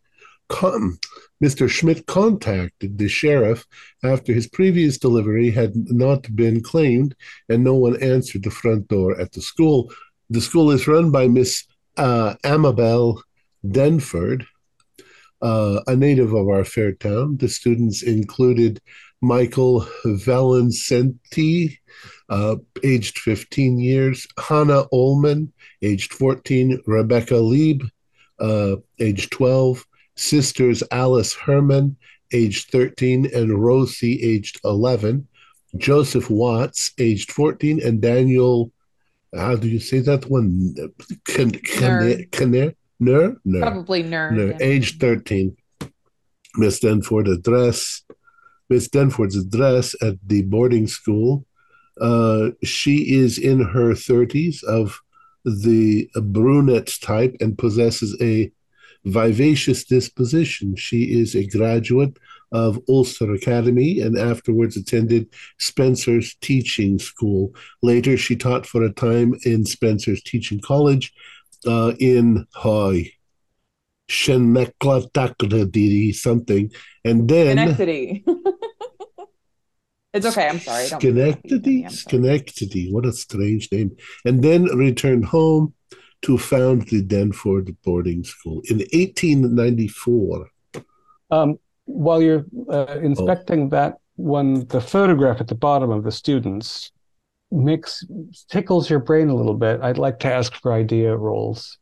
[0.48, 0.98] Con-
[1.42, 1.68] Mr.
[1.68, 3.66] Schmidt contacted the sheriff
[4.02, 7.14] after his previous delivery had not been claimed
[7.48, 9.92] and no one answered the front door at the school.
[10.30, 11.64] The school is run by Miss
[11.96, 13.22] uh, Amabel
[13.66, 14.46] Denford,
[15.42, 17.36] uh, a native of our fair town.
[17.36, 18.80] The students included
[19.22, 21.78] Michael Valencenti,
[22.28, 25.52] uh, aged 15 years, Hannah Ullman,
[25.82, 27.82] aged 14, Rebecca Lieb,
[28.38, 29.84] uh, aged 12,
[30.16, 31.97] sisters Alice Herman,
[32.32, 35.26] aged 13, and Rosie, aged 11,
[35.76, 38.72] Joseph Watts, aged 14, and Daniel,
[39.34, 40.74] how do you say that one?
[41.24, 43.36] Can, can, can, Ner?
[43.44, 43.60] Ner.
[43.60, 44.32] Probably nerd.
[44.32, 44.56] No, yeah.
[44.60, 45.56] age 13.
[46.56, 48.02] Miss Denford address,
[48.70, 51.44] Miss Denford's address at the boarding school.
[52.01, 55.01] Uh, she is in her 30s of
[55.44, 58.51] the brunette type and possesses a
[59.06, 60.76] vivacious disposition.
[60.76, 62.18] She is a graduate
[62.52, 67.54] of Ulster Academy and afterwards attended Spencer's Teaching School.
[67.82, 71.12] Later, she taught for a time in Spencer's Teaching College
[71.66, 73.12] uh, in Hoy.
[74.08, 76.70] Schenectady something,
[77.04, 78.24] and then Schenectady.
[80.12, 80.48] it's okay.
[80.48, 80.86] I'm sorry.
[80.86, 82.92] Schenectady, Schenectady.
[82.92, 83.96] What a strange name!
[84.24, 85.74] And then returned home
[86.22, 90.51] to found the Denford boarding school in 1894.
[91.30, 96.90] Um, while you're uh, inspecting that one, the photograph at the bottom of the students
[97.51, 98.05] makes
[98.51, 99.80] tickles your brain a little bit.
[99.82, 101.78] I'd like to ask for idea rolls.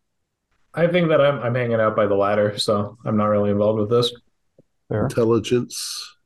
[0.75, 3.79] I think that I'm I'm hanging out by the ladder, so I'm not really involved
[3.81, 4.13] with this.
[4.91, 5.07] There.
[5.07, 6.17] Intelligence.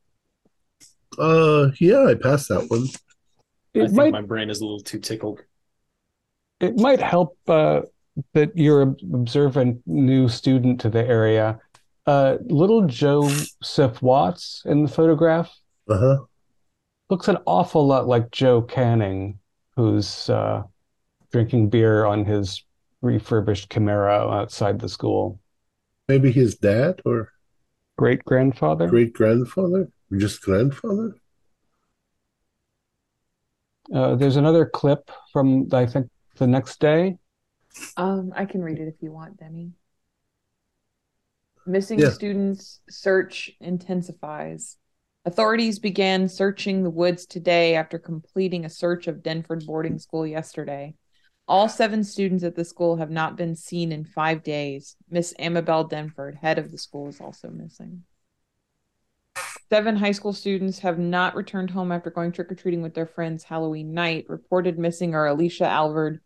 [1.19, 2.87] Uh, yeah, I passed that one.
[3.81, 5.43] I It think might my brain is a little too tickled.
[6.61, 7.83] it might help uh,
[8.35, 11.59] that you're an observant new student to the area.
[12.07, 15.55] Uh, little Joseph Watts in the photograph
[15.89, 16.19] Uh huh.
[17.11, 19.39] looks an awful lot like Joe Canning,
[19.77, 20.63] who's uh,
[21.31, 22.65] drinking beer on his
[23.03, 25.39] refurbished Camaro outside the school.
[26.09, 27.33] Maybe his dad or
[27.99, 28.89] Great grandfather.
[28.89, 31.15] great grandfather, just grandfather.
[33.93, 37.19] Uh, there's another clip from I think the next day.
[37.97, 39.73] Um, I can read it if you want, Demi.
[41.67, 44.77] Missing students search intensifies.
[45.25, 50.95] Authorities began searching the woods today after completing a search of Denford boarding school yesterday.
[51.47, 54.97] All seven students at the school have not been seen in five days.
[55.11, 58.05] Miss Amabel Denford, head of the school, is also missing.
[59.71, 63.07] Seven high school students have not returned home after going trick or treating with their
[63.07, 64.25] friends Halloween night.
[64.29, 66.21] Reported missing are Alicia Alvord,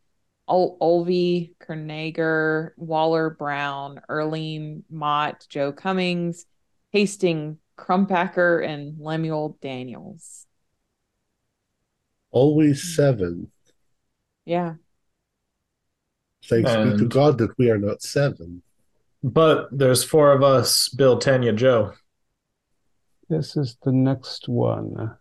[0.49, 6.47] Ol- Olvie, Kernager, Waller Brown, Erlene Mott, Joe Cummings,
[6.91, 10.47] Hastings Crumpacker, and Lemuel Daniels.
[12.31, 13.51] Always seven.
[14.45, 14.75] Yeah.
[16.47, 18.63] Thanks be to God that we are not seven.
[19.23, 21.93] But there's four of us, Bill, Tanya, Joe.
[23.29, 25.17] This is the next one.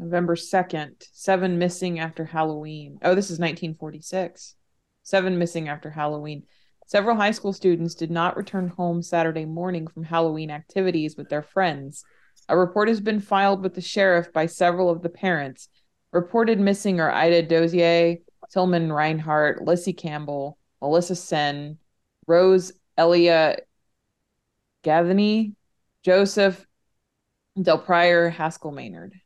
[0.00, 2.98] November 2nd, seven missing after Halloween.
[3.02, 4.54] Oh, this is 1946.
[5.02, 6.44] Seven missing after Halloween.
[6.86, 11.42] Several high school students did not return home Saturday morning from Halloween activities with their
[11.42, 12.02] friends.
[12.48, 15.68] A report has been filed with the sheriff by several of the parents.
[16.12, 18.16] Reported missing are Ida Dozier,
[18.50, 21.76] Tillman Reinhardt, Lissy Campbell, Melissa Sen,
[22.26, 23.58] Rose Elia
[24.82, 25.54] Gathany,
[26.02, 26.66] Joseph
[27.60, 29.20] Del Pryor, Haskell Maynard.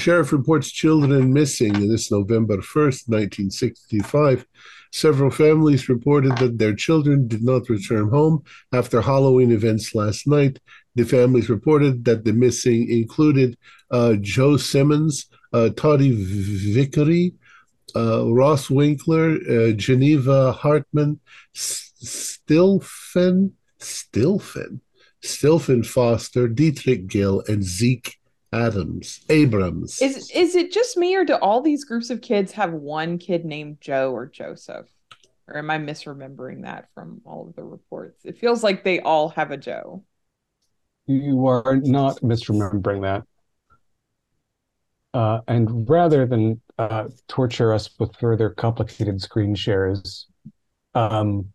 [0.00, 4.46] Sheriff reports children missing in this November 1st, 1965.
[4.92, 10.58] Several families reported that their children did not return home after Halloween events last night.
[10.94, 13.58] The families reported that the missing included
[13.90, 17.34] uh, Joe Simmons, uh, Toddy Vickery,
[17.94, 21.20] uh, Ross Winkler, uh, Geneva Hartman,
[21.54, 24.80] Stilfen, Stilfen,
[25.22, 28.16] Stilfen Foster, Dietrich Gill, and Zeke
[28.52, 30.02] Adams, Abrams.
[30.02, 33.44] Is is it just me or do all these groups of kids have one kid
[33.44, 34.86] named Joe or Joseph?
[35.46, 38.24] Or am I misremembering that from all of the reports?
[38.24, 40.04] It feels like they all have a Joe.
[41.06, 43.24] You are not misremembering that.
[45.12, 50.28] Uh, and rather than uh, torture us with further complicated screen shares,
[50.94, 51.52] um,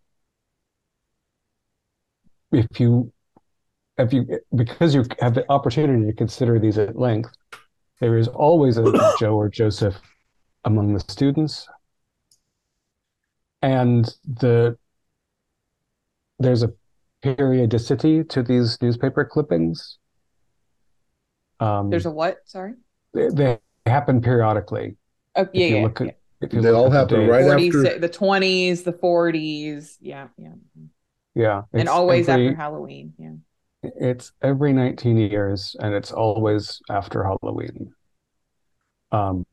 [2.52, 3.14] if you
[3.98, 7.32] if you because you have the opportunity to consider these at length,
[8.00, 8.84] there is always a
[9.20, 9.96] Joe or Joseph
[10.66, 11.68] among the students,
[13.62, 14.78] and the
[16.40, 16.74] there's a
[17.22, 19.98] periodicity to these newspaper clippings.
[21.60, 22.40] Um, There's a what?
[22.46, 22.74] Sorry.
[23.14, 24.98] they, they happen periodically.
[25.36, 25.84] Oh If yeah, you yeah.
[25.84, 29.98] look at, if They all at the happen right Forties, after- the twenties, the forties.
[30.02, 30.50] Yeah, yeah.
[31.34, 33.14] Yeah, And always every, after Halloween.
[33.18, 33.32] Yeah.
[33.99, 37.94] It's every 19 years, and it's always after Halloween.
[39.12, 39.45] Um,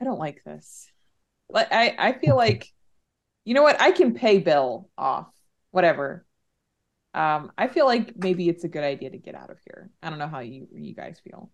[0.00, 0.90] I don't like this.
[1.48, 2.72] Like I, I feel like,
[3.44, 3.80] you know what?
[3.80, 5.28] I can pay Bill off,
[5.70, 6.24] whatever.
[7.14, 9.90] Um, I feel like maybe it's a good idea to get out of here.
[10.02, 11.50] I don't know how you you guys feel.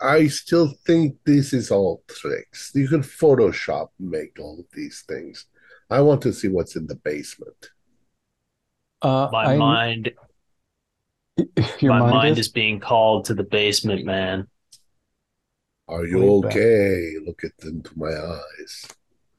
[0.00, 2.72] I still think this is all tricks.
[2.74, 5.46] You can Photoshop make all of these things.
[5.88, 7.70] I want to see what's in the basement.
[9.02, 10.12] Uh, My I- mind,
[11.80, 14.48] your my mind mind is is being called to the basement, man.
[15.88, 16.52] Are you Way back.
[16.56, 17.14] okay?
[17.26, 18.88] Look at them to my eyes.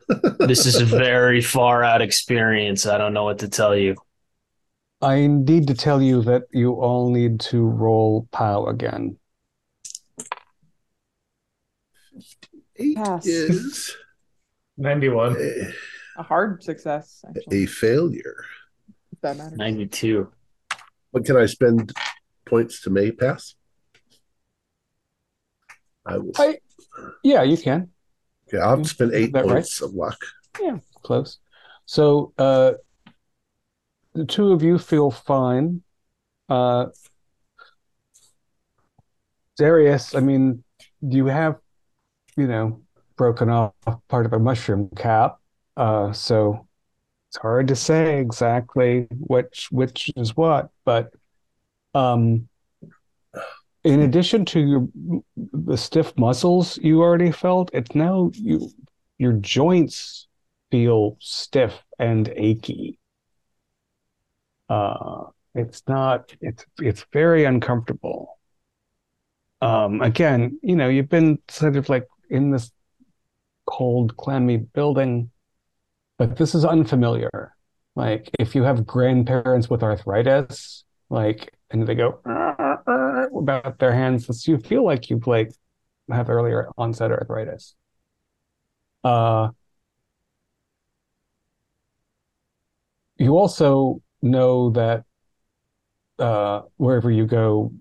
[0.40, 2.86] This is a very far out experience.
[2.86, 3.96] I don't know what to tell you.
[5.02, 9.18] I need to tell you that you all need to roll POW again.
[12.76, 13.26] Eight Pass.
[13.26, 13.96] is
[14.78, 15.38] 91.
[15.40, 15.74] a,
[16.18, 17.64] A hard success, actually.
[17.64, 18.44] a failure.
[19.24, 19.58] If that matters.
[19.58, 20.30] 92.
[21.12, 21.94] What can I spend
[22.46, 23.56] points to May pass?
[26.06, 26.34] I will.
[26.38, 26.60] I-
[27.24, 27.90] Yeah, you can.
[28.50, 29.54] Okay, I'll have to spend eight Is that right?
[29.54, 30.18] points of luck.
[30.62, 31.40] Yeah, close.
[31.86, 32.74] So uh
[34.14, 35.84] the two of you feel fine.
[36.50, 36.88] Uh
[39.58, 40.64] Darius, I mean,
[41.02, 41.58] you have,
[42.36, 42.82] you know,
[43.16, 43.74] broken off
[44.10, 45.38] part of a mushroom cap.
[45.78, 46.68] Uh so
[47.34, 51.12] it's hard to say exactly which which is what, but
[51.96, 52.48] um
[53.84, 54.88] in addition to your
[55.36, 58.70] the stiff muscles you already felt, it's now you
[59.18, 60.28] your joints
[60.70, 63.00] feel stiff and achy.
[64.70, 65.24] Uh,
[65.56, 68.38] it's not, it's it's very uncomfortable.
[69.60, 72.72] Um, again, you know, you've been sort of like in this
[73.66, 75.32] cold, clammy building,
[76.26, 77.56] this is unfamiliar.
[77.96, 83.80] Like if you have grandparents with arthritis, like, and they go "Ah, ah, ah," about
[83.80, 85.52] their hands, it's- you feel like you've like
[86.12, 87.76] have earlier onset arthritis.
[89.04, 89.52] Uh,
[93.18, 95.04] you also know that
[96.20, 97.72] uh, wherever you go,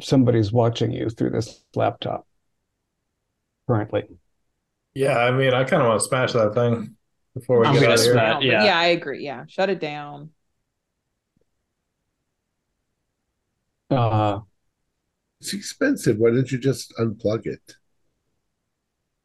[0.00, 2.26] somebody's watching you through this laptop
[3.66, 4.04] currently.
[4.94, 6.96] Yeah, I mean, I kind of want to smash that thing
[7.34, 8.12] before we I'm get out of here.
[8.12, 8.64] smash- yeah.
[8.64, 9.24] yeah, I agree.
[9.24, 10.30] Yeah, shut it down.
[13.90, 14.40] Uh,
[15.40, 16.18] It's expensive.
[16.18, 17.76] Why don't you just unplug it?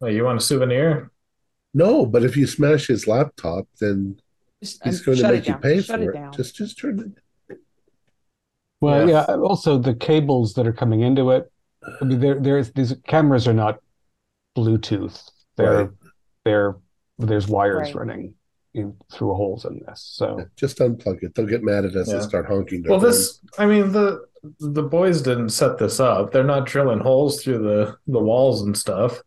[0.01, 1.11] Oh, you want a souvenir?
[1.73, 4.19] No, but if you smash his laptop, then
[4.61, 6.13] Just he's going to make you pay Shut for it it.
[6.13, 6.33] down.
[6.33, 7.13] Just, just turn
[7.49, 7.57] it.
[8.81, 9.25] well, Yeah.
[9.29, 9.35] yeah.
[9.35, 11.51] Also, the cables that are coming into it.
[12.01, 13.79] I mean, there, there's these cameras are not
[14.57, 15.29] Bluetooth.
[15.59, 15.89] They're Right.
[16.45, 16.75] they're
[17.19, 17.95] there's wires Right.
[17.95, 18.33] running
[18.73, 20.01] in, through holes in this.
[20.01, 21.35] So Just unplug it.
[21.35, 22.83] They'll get mad at us and start honking.
[22.87, 23.11] Well, horn.
[23.11, 24.25] this, I mean, the
[24.59, 26.31] the boys didn't set this up.
[26.31, 29.21] They're not drilling holes through the the walls and stuff.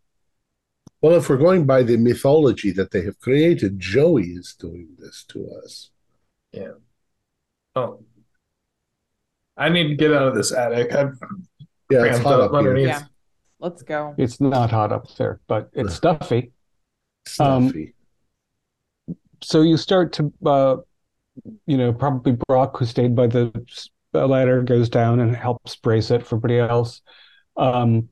[1.02, 5.24] Well, if we're going by the mythology that they have created, Joey is doing this
[5.30, 5.90] to us.
[6.52, 6.74] Yeah.
[7.74, 8.04] Oh,
[9.56, 10.94] I need to get out of this attic.
[10.94, 11.18] I'm
[11.90, 12.58] Yeah, it's hot up up here.
[12.70, 12.86] underneath.
[12.88, 13.02] Yeah.
[13.62, 14.14] Let's go.
[14.18, 16.50] it's not hot up there, but it's stuffy.
[17.26, 17.94] Stuffy.
[19.40, 20.76] so you start to uh
[21.66, 23.52] you know probably brock who stayed by the
[24.14, 27.00] uh, ladder goes down and helps brace it for everybody else
[27.56, 28.08] um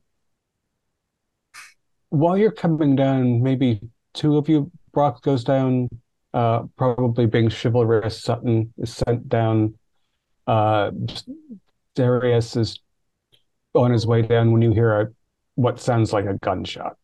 [2.09, 3.81] while you're coming down maybe
[4.13, 5.89] two of you brock goes down
[6.33, 9.73] uh probably being chivalrous sutton is sent down
[10.47, 10.89] uh
[11.95, 12.79] darius is
[13.75, 15.07] on his way down when you hear a
[15.55, 16.95] what sounds like a gunshot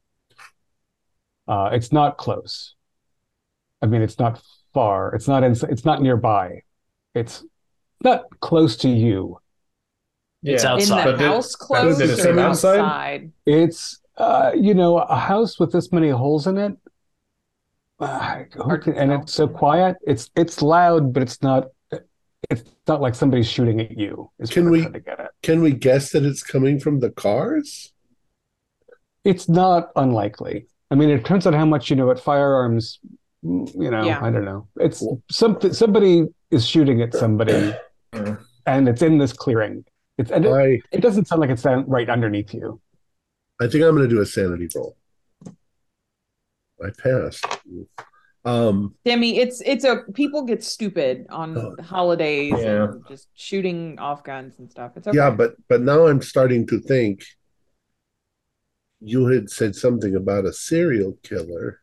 [1.48, 2.74] uh it's not close
[3.80, 4.42] I mean, it's not
[4.74, 5.14] far.
[5.14, 6.64] It's not in, it's not nearby.
[7.14, 7.46] It's
[8.04, 9.38] not close to you.
[10.42, 10.72] It's Yeah.
[10.74, 10.98] outside.
[10.98, 12.80] In But the did- house close did it or say outside?
[12.80, 13.32] outside?
[13.46, 16.76] It's uh, you know, a house with this many holes in it.
[18.00, 19.96] Uh, who Hard to can- and it's so quiet.
[20.08, 21.66] It's it's loud, but it's not.
[22.50, 24.32] It's not like somebody's shooting at you.
[24.40, 25.32] Is Can we- to get at.
[25.44, 27.94] Can we guess that it's coming from the cars?
[29.32, 30.68] It's not unlikely.
[30.90, 33.00] I mean, it turns out how much you know at firearms.
[33.44, 34.20] You know, Yeah.
[34.24, 34.68] I don't know.
[34.80, 35.74] It's something.
[35.74, 37.74] Somebody is shooting at somebody,
[38.66, 39.84] and it's in this clearing.
[40.18, 42.80] It's and it, I it doesn't sound like it's down right underneath you.
[43.62, 44.96] I think I'm going to do a sanity roll.
[46.84, 47.46] I passed.
[48.46, 51.76] Um, Demi, it's it's a people get stupid on Oh.
[51.84, 52.86] holidays Yeah.
[52.86, 54.94] and just shooting off guns and stuff.
[54.96, 55.18] It's okay.
[55.18, 57.26] yeah, but but now I'm starting to think.
[59.00, 61.82] You had said something about a serial killer.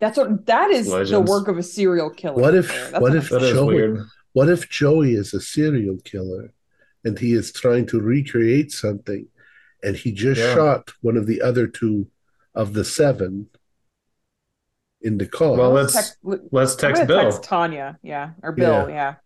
[0.00, 2.34] that's what that is the work of a serial killer.
[2.42, 3.98] What if- what if- Joey-
[4.32, 6.52] What if Joey is a serial killer
[7.04, 9.28] and he is trying to recreate something
[9.82, 10.54] and he just Yeah.
[10.54, 12.08] shot one of the other two
[12.54, 13.48] of the seven
[15.02, 15.56] in the car?
[15.56, 17.22] Well, Let's let's text- let's text Bill.
[17.22, 19.16] text Tanya, yeah, or Bill, yeah.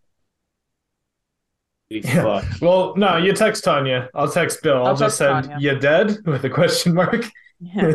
[2.03, 2.45] Fuck.
[2.61, 4.09] Well, no, you text Tanya.
[4.15, 4.79] I'll text Bill.
[4.79, 5.73] I'll, I'll just text send Tanya.
[5.75, 7.31] you dead with a question mark.
[7.61, 7.93] Yeah.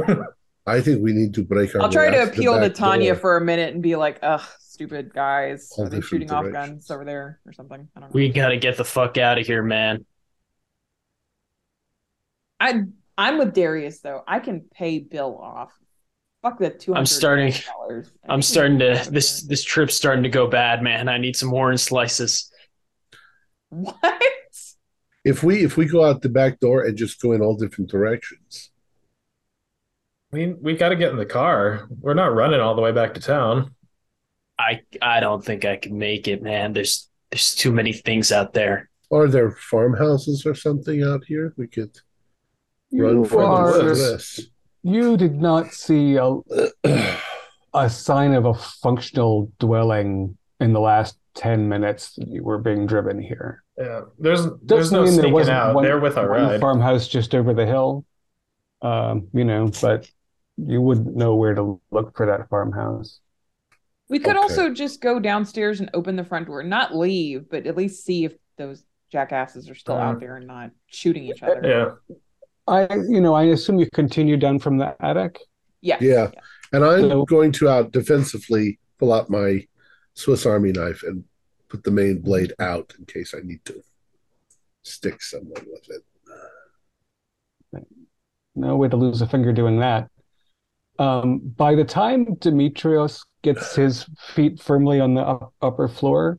[0.66, 3.20] I think we need to break our I'll try to appeal to back Tanya door.
[3.20, 7.04] for a minute and be like, "Ugh, stupid guys, are they shooting off guns over
[7.04, 8.14] there or something?" I don't know.
[8.14, 10.06] We gotta get the fuck out of here, man.
[12.60, 12.84] I
[13.18, 14.24] I'm with Darius though.
[14.28, 15.74] I can pay Bill off
[16.44, 17.00] Fuck the two hundred.
[17.02, 17.54] I'm starting-
[18.30, 21.08] I'm starting to this this trip's starting to go bad, man.
[21.10, 22.51] I need some orange slices.
[23.72, 24.22] What?
[25.24, 27.90] If we if we go out the back door and just go in all different
[27.90, 28.70] directions,
[30.32, 31.88] We we got to get in the car.
[32.00, 33.74] We're not running all the way back to town.
[34.60, 36.74] I I don't think I can make it, man.
[36.74, 38.90] There's there's too many things out there.
[39.12, 41.96] are there farmhouses or something out here we could
[42.92, 44.42] run You for this?
[44.84, 46.40] You did not see a,
[47.74, 52.86] a sign of a functional dwelling in the last 10 minutes that you were being
[52.86, 53.64] driven here.
[53.78, 55.76] Yeah, there's there's Doesn't no mean there sneaking wasn't out.
[55.76, 56.60] one- They're with our one ride.
[56.62, 58.06] farmhouse just over the hill.
[58.82, 60.10] Um, you know, but
[60.58, 63.20] you wouldn't know where to look for that farmhouse.
[64.10, 64.40] We could Okay.
[64.40, 68.26] also just go downstairs and open the front door, not leave, but at least see
[68.26, 71.62] if those jackasses are still Uh, out there and not shooting each other.
[71.64, 72.16] Yeah,
[72.68, 75.40] I, you know, I assume you continue down from the attic.
[75.82, 75.98] Yeah.
[76.02, 76.32] Yeah.
[76.74, 79.66] And I'm So- going to out defensively pull out my
[80.14, 81.24] Swiss Army knife and
[81.70, 83.82] put the main blade out in case I need to
[84.84, 86.04] stick someone with it.
[88.56, 90.10] No way to lose a finger doing that.
[91.00, 96.38] Um, by the time Demetrios gets his feet firmly on the up, upper floor,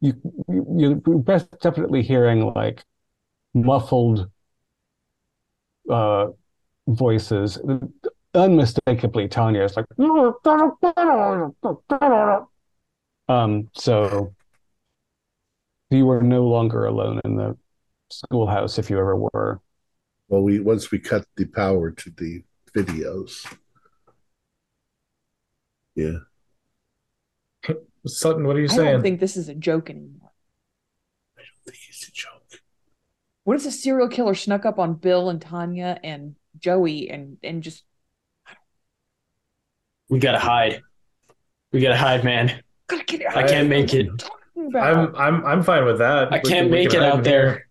[0.00, 0.12] you,
[0.48, 2.84] you you're best definitely hearing like
[3.54, 4.30] muffled
[5.90, 6.26] uh,
[6.86, 7.58] voices.
[8.34, 9.86] Unmistakably, Tanya is like,
[13.28, 14.34] um, so
[15.90, 17.56] you were no longer alone in the
[18.10, 19.60] schoolhouse if you ever were.
[20.28, 22.42] Well, we once we cut the power to the
[22.74, 23.46] videos.
[25.94, 26.18] Yeah.
[28.06, 28.88] Sutton, what are you I saying?
[28.88, 30.30] I don't think this is a joke anymore.
[31.36, 32.60] I don't think it's a joke.
[33.44, 37.62] What if the serial killer snuck up on Bill and Tanya and Joey and and
[37.62, 37.84] just
[40.08, 40.82] We gotta hide.
[41.72, 42.62] We gotta hide, man.
[42.88, 44.08] Gotta get I can't make it.
[44.74, 46.32] I'm I'm I'm fine with that.
[46.32, 47.48] I can't can- make it out in there.
[47.50, 47.64] here.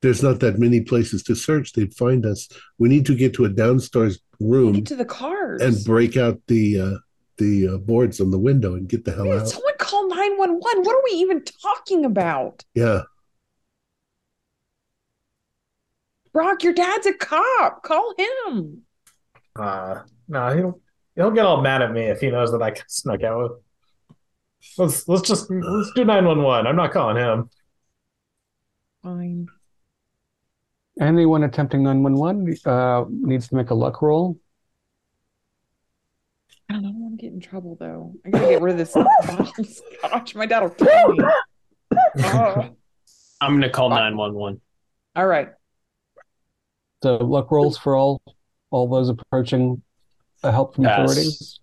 [0.00, 1.72] There's not that many places to search.
[1.72, 2.48] They'd find us.
[2.78, 5.60] We need to get to a downstairs room Get to the cars.
[5.60, 6.94] and break out the uh,
[7.38, 9.48] the uh, boards on the window and get the hell Man, out.
[9.48, 10.60] someone call 911.
[10.84, 12.64] What are we even talking about?
[12.74, 13.02] Yeah.
[16.32, 17.82] Brock, your dad's a cop.
[17.82, 18.82] Call him.
[19.56, 20.80] Uh, no, he'll
[21.16, 23.52] he'll get all mad at me if he knows that I snuck out with.
[24.76, 26.66] Let's let's just let's do nine one one.
[26.66, 27.50] I'm not calling him.
[29.02, 29.48] Fine.
[31.00, 34.38] Anyone attempting 911 uh, needs to make a luck roll.
[36.68, 36.84] I don't.
[36.84, 38.14] I don't want to get in trouble though.
[38.26, 40.34] I gotta get rid of this bottle of scotch.
[40.34, 41.24] My dad will kill me.
[42.24, 42.70] Oh.
[43.40, 44.60] I'm gonna call 911.
[45.14, 45.50] All right.
[47.02, 48.20] So luck rolls for all
[48.70, 49.82] all those approaching
[50.42, 50.98] a help from Pass.
[50.98, 51.60] authorities.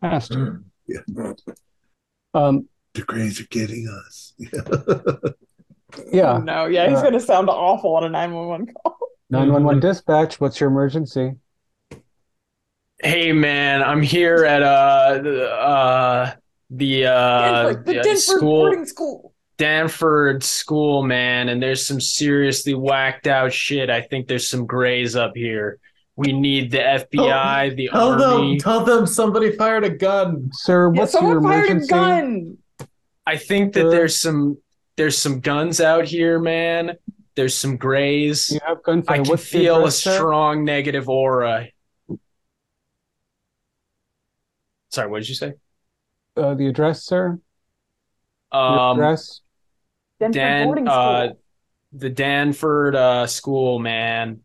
[0.00, 0.36] Passed.
[0.86, 1.00] Yeah.
[2.34, 4.34] Um, The grays are getting us.
[6.12, 8.96] yeah, No, yeah, he's Uh, gonna sound awful on a 911 call.
[9.30, 10.40] 911 dispatch.
[10.40, 11.32] What's your emergency?
[13.02, 16.34] Hey man, I'm here at uh the uh
[16.70, 17.40] the uh
[17.72, 19.34] Danford, the the Denver school boarding school.
[19.58, 23.90] Danford school, man, and there's some seriously whacked out shit.
[23.90, 25.78] I think there's some grays up here.
[26.16, 28.50] We need the FBI, the Tell army.
[28.54, 30.50] them tell them somebody fired a gun.
[30.52, 32.58] Sir, Yeah, what's your someone fired a gun.
[33.26, 33.90] I think that Sir.
[33.90, 34.58] there's some
[34.96, 36.96] there's some guns out here, man.
[37.34, 38.50] There's some grays.
[38.50, 39.14] You have gunfire.
[39.14, 40.16] I can What's feel a address, sir?
[40.16, 41.68] strong negative aura.
[44.90, 45.54] Sorry, what did you say?
[46.36, 47.38] Uh, the address, sir?
[48.52, 49.40] Your Um, address?
[50.20, 51.40] Denver Dan, uh, school.
[51.92, 54.40] the Danford uh, school, man.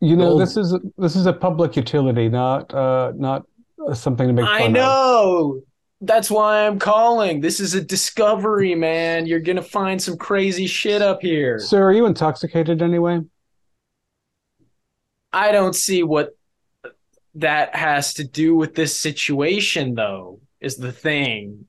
[0.00, 3.46] You know, old- this is this is a public utility, not uh, not
[3.86, 4.72] uh, something to make I fun of.
[4.72, 5.62] know.
[6.02, 7.42] That's why I'm calling.
[7.42, 9.26] This is a discovery, man.
[9.26, 11.58] You're gonna find some crazy shit up here.
[11.58, 13.20] Sir, are you intoxicated anyway?
[15.32, 16.36] I don't see what
[17.34, 20.40] that has to do with this situation, though.
[20.60, 21.66] Is the thing.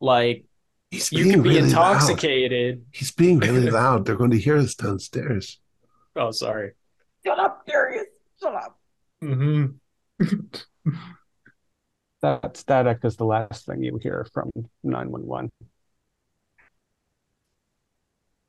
[0.00, 0.44] Like
[0.90, 1.68] He's you can be really loud.
[1.68, 2.84] intoxicated.
[2.92, 4.06] He's being really loud.
[4.06, 5.58] They're going to hear us downstairs.
[6.16, 6.72] Oh, sorry.
[7.24, 8.06] Shut up, Darius.
[8.40, 8.78] Shut up.
[9.22, 10.26] Mm-hmm.
[12.20, 14.50] That static is the last thing you hear from
[14.82, 15.52] 911.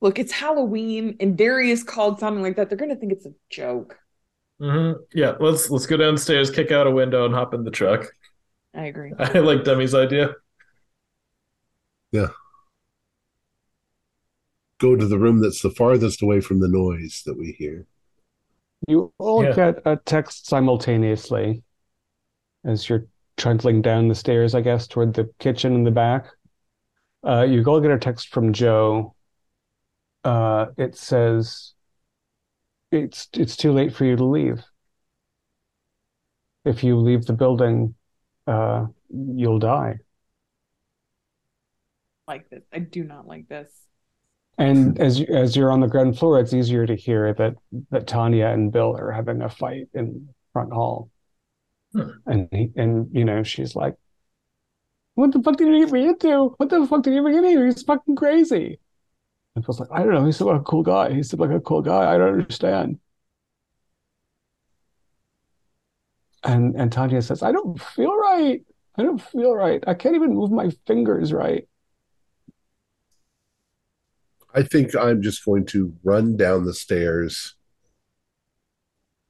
[0.02, 2.70] Look, it's Halloween, and Darius called something like that.
[2.70, 4.00] They're gonna think it's a joke.
[4.62, 5.02] Mm-hmm.
[5.14, 8.08] Yeah, let's let's go downstairs, kick out a window, and hop in the truck.
[8.74, 9.14] I agree.
[9.20, 10.34] I like Demi's idea.
[12.12, 12.28] Yeah.
[14.80, 17.86] Go to the room that's the farthest away from the noise that we hear.
[18.88, 19.56] You all Yeah.
[19.56, 21.64] get a text simultaneously
[22.64, 23.06] as you're
[23.38, 26.28] trundling down the stairs, I guess, toward the kitchen in the back.
[27.24, 29.16] Uh, you all get a text from Joe.
[30.24, 31.74] Uh, it says,
[32.92, 34.64] "It's it's too late for you to leave.
[36.66, 37.96] If you leave the building,
[38.48, 40.00] uh, you'll die."
[42.28, 42.64] Like this.
[42.72, 43.89] I do not like this.
[44.60, 47.56] And as you, as you're on the ground floor, it's easier to hear that
[47.92, 51.10] that Tanya and Bill are having a fight in front hall.
[51.94, 52.10] Hmm.
[52.26, 53.96] And he, and you know, she's like,
[55.16, 56.56] "What the fuck did you get me into?
[56.58, 57.66] What the fuck did you get me into?
[57.68, 58.82] He's fucking crazy."
[59.56, 60.26] And Bill's like, "I don't know.
[60.26, 61.14] He seemed like a cool guy.
[61.14, 62.14] He seemed like a cool guy.
[62.14, 63.00] I don't understand."
[66.44, 68.62] And and Tanya says, "I don't feel right.
[68.98, 69.82] I don't feel right.
[69.88, 71.69] I can't even move my fingers right."
[74.54, 77.56] I think I'm just going to run down the stairs.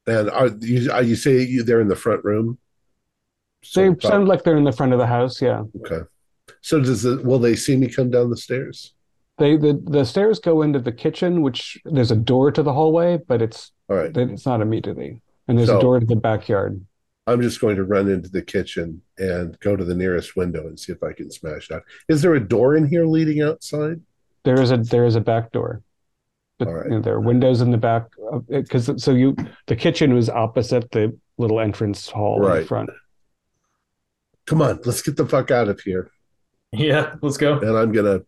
[0.08, 2.58] And are you, are you say you they're in the front room?
[3.64, 5.64] So They sound like they're in the front of the house, yeah.
[5.82, 6.02] okay.
[6.62, 8.94] So does the will they see me come down the stairs?
[9.38, 13.18] They the the stairs go into the kitchen, which there's a door to the hallway,
[13.28, 14.16] but it's All right.
[14.16, 15.22] it's not immediately.
[15.48, 16.82] And there's So- a door to the backyard.
[17.28, 20.80] I'm just going to run into the kitchen and go to the nearest window and
[20.80, 21.84] see if I can smash that.
[22.08, 24.02] Is there a door in here leading outside?
[24.50, 25.84] There is a there is a back door.
[26.58, 26.86] But All right.
[26.86, 28.08] you know, there are windows in the back
[28.48, 29.36] because so you
[29.68, 32.46] the kitchen was opposite the little entrance hall right.
[32.48, 32.68] in the Right.
[32.68, 32.90] front.
[34.48, 36.10] Come on, let's get the fuck out of here.
[36.72, 37.60] Yeah, let's go.
[37.60, 38.22] And I'm gonna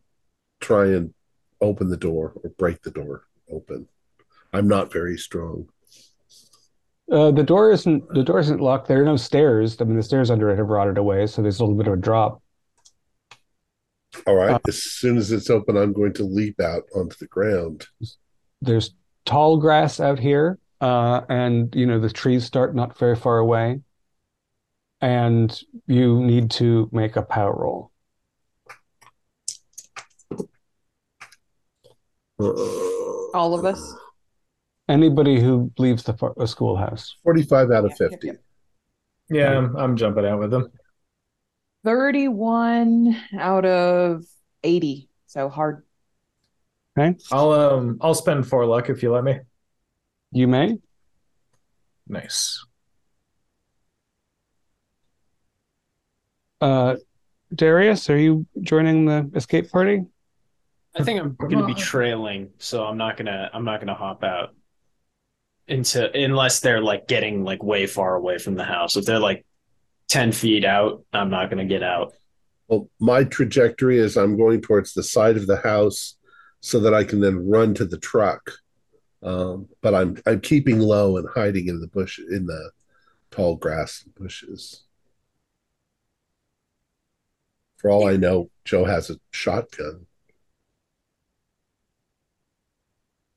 [0.60, 1.12] try and
[1.60, 3.88] open the door or break the door open.
[4.54, 5.70] I'm not very strong.
[7.12, 8.88] Uh, the door isn't the door isn't locked.
[8.88, 9.76] There are no stairs.
[9.82, 11.94] I mean, the stairs under it have rotted away, so there's a little bit of
[11.94, 12.44] a drop.
[14.28, 14.52] All right.
[14.52, 17.88] Uh, as soon as it's open, I'm going to leap out onto the ground.
[18.62, 18.94] There's
[19.26, 23.82] tall grass out here, uh, and you know the trees start not very far away.
[25.04, 27.92] And you need to make a power roll.
[32.40, 33.96] Uh, All of us.
[34.88, 37.16] Anybody who leaves the, fa- schoolhouse.
[37.24, 38.32] 45 out of Yep, yep, 50.
[39.30, 40.72] Yeah, I'm, I'm jumping out with them.
[41.84, 44.26] 31 out of
[44.64, 45.10] 80.
[45.28, 45.84] So hard.
[46.98, 47.18] Okay.
[47.32, 49.40] I'll um I'll spend four luck if you let me.
[50.32, 50.78] You may.
[52.08, 52.66] Nice.
[56.60, 56.98] Uh,
[57.56, 60.04] Darius, are you joining the escape party?
[60.98, 64.54] I think I'm gonna be trailing, so I'm not gonna I'm not gonna hop out
[65.68, 68.98] into unless they're like getting like way far away from the house.
[68.98, 69.46] If they're like
[70.12, 72.14] ten feet out, I'm not gonna get out.
[72.68, 76.18] Well, my trajectory is I'm going towards the side of the house
[76.60, 78.52] so that I can then run to the truck.
[79.24, 82.72] Um, but I'm I'm keeping low and hiding in the bush in the
[83.32, 84.84] tall grass and bushes.
[87.78, 90.06] For all I know, Joe has a shotgun.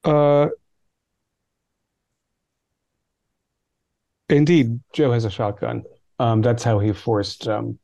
[0.02, 0.48] Uh,
[4.28, 5.84] indeed, Joe has a shotgun.
[6.18, 7.78] Um, that's how he forced um,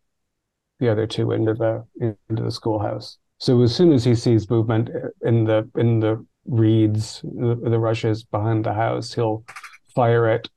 [0.79, 3.19] the other two into the into the schoolhouse.
[3.39, 4.91] So as soon as he sees movement
[5.23, 9.45] in the in the reeds, the, the rushes behind the house, he'll
[9.95, 10.49] fire it.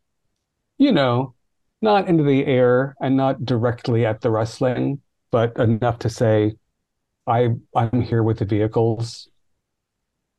[0.77, 1.33] You know,
[1.81, 5.01] not into the air and not directly at the rustling,
[5.31, 6.55] but enough to say,
[7.25, 9.29] "I I'm here with the vehicles."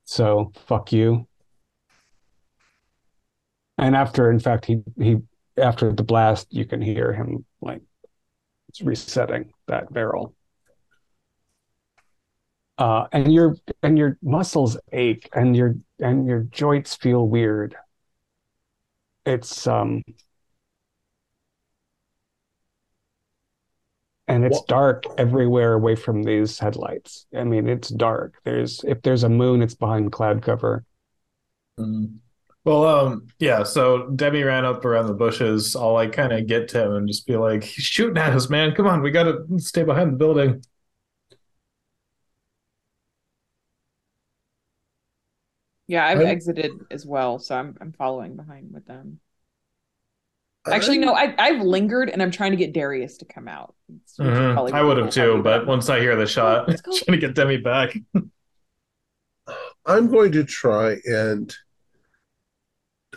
[0.05, 1.27] So fuck you.
[3.79, 5.17] And after, in fact, he he
[5.57, 7.83] after the blast, you can hear him like
[8.69, 10.35] it's resetting that barrel.
[12.77, 17.77] Uh, and your and your muscles ache and your and your joints feel weird.
[19.25, 20.03] It's um
[24.27, 27.27] and it's dark everywhere away from these headlights.
[27.37, 28.41] I mean, it's dark.
[28.45, 30.85] There's if there's a moon, it's behind cloud cover.
[31.79, 32.19] Mm.
[32.65, 35.77] Well, um, yeah, so Debbie ran up around the bushes.
[35.77, 38.49] I'll like kind of get to him and just be like, He's shooting at us,
[38.49, 38.75] man.
[38.75, 40.63] Come on, we gotta stay behind the building.
[45.87, 49.21] Yeah, I've I'm- exited as well, so I'm I'm following behind with them.
[50.67, 53.75] Actually, no, I I've lingered and I'm trying to get Darius to come out.
[53.91, 54.55] It's- which is Mhm.
[54.55, 56.91] probably I would have too, but I'm- once I hear the shot, Let's go.
[56.97, 57.95] trying to get Demi back.
[59.87, 61.55] I'm going to try and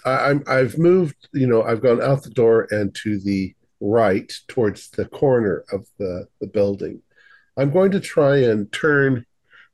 [0.06, 4.32] I, I'm I've moved, you know, I've gone out the door and to the right
[4.48, 7.02] towards the corner of the, the building.
[7.57, 9.26] I'm going to try and turn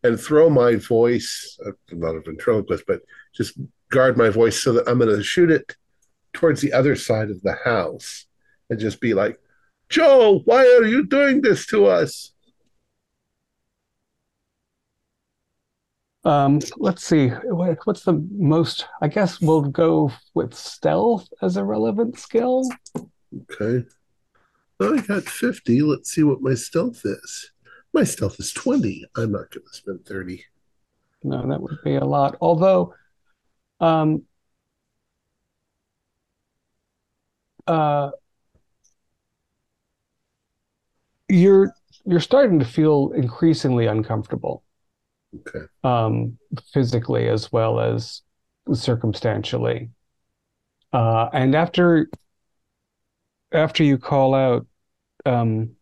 [0.03, 1.57] and throw my voice.
[1.65, 3.01] uh, I'm not a ventriloquist, but
[3.33, 3.57] just
[3.89, 5.75] guard my voice so that I'm going to shoot it
[6.33, 8.25] towards the other side of the house
[8.69, 9.39] and just be like,
[9.89, 12.32] Joe, why are you doing this to us?
[16.25, 17.27] Um, let's see.
[17.27, 18.87] What's the most?
[19.01, 22.69] I guess we'll go with stealth as a relevant skill.
[23.51, 23.85] Okay.
[24.79, 25.81] I got 50.
[25.81, 27.51] Let's see what my stealth is.
[27.93, 29.05] My stealth is 20.
[29.15, 30.43] I'm not going to spend 30.
[31.23, 32.37] No, that would be a lot.
[32.41, 32.95] Although,
[33.79, 34.23] um,
[37.67, 38.11] uh,
[41.29, 41.73] you're
[42.05, 44.62] you're starting to feel increasingly uncomfortable,
[45.35, 45.65] Okay.
[45.83, 46.37] um,
[46.71, 48.21] physically as well as
[48.71, 49.89] circumstantially.
[50.91, 52.07] Uh, and after
[53.51, 54.65] after you call out,
[55.25, 55.75] um,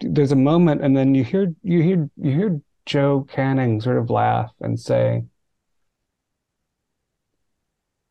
[0.00, 4.10] there's a moment, and then you hear you hear you hear Joe Canning sort of
[4.10, 5.24] laugh and say,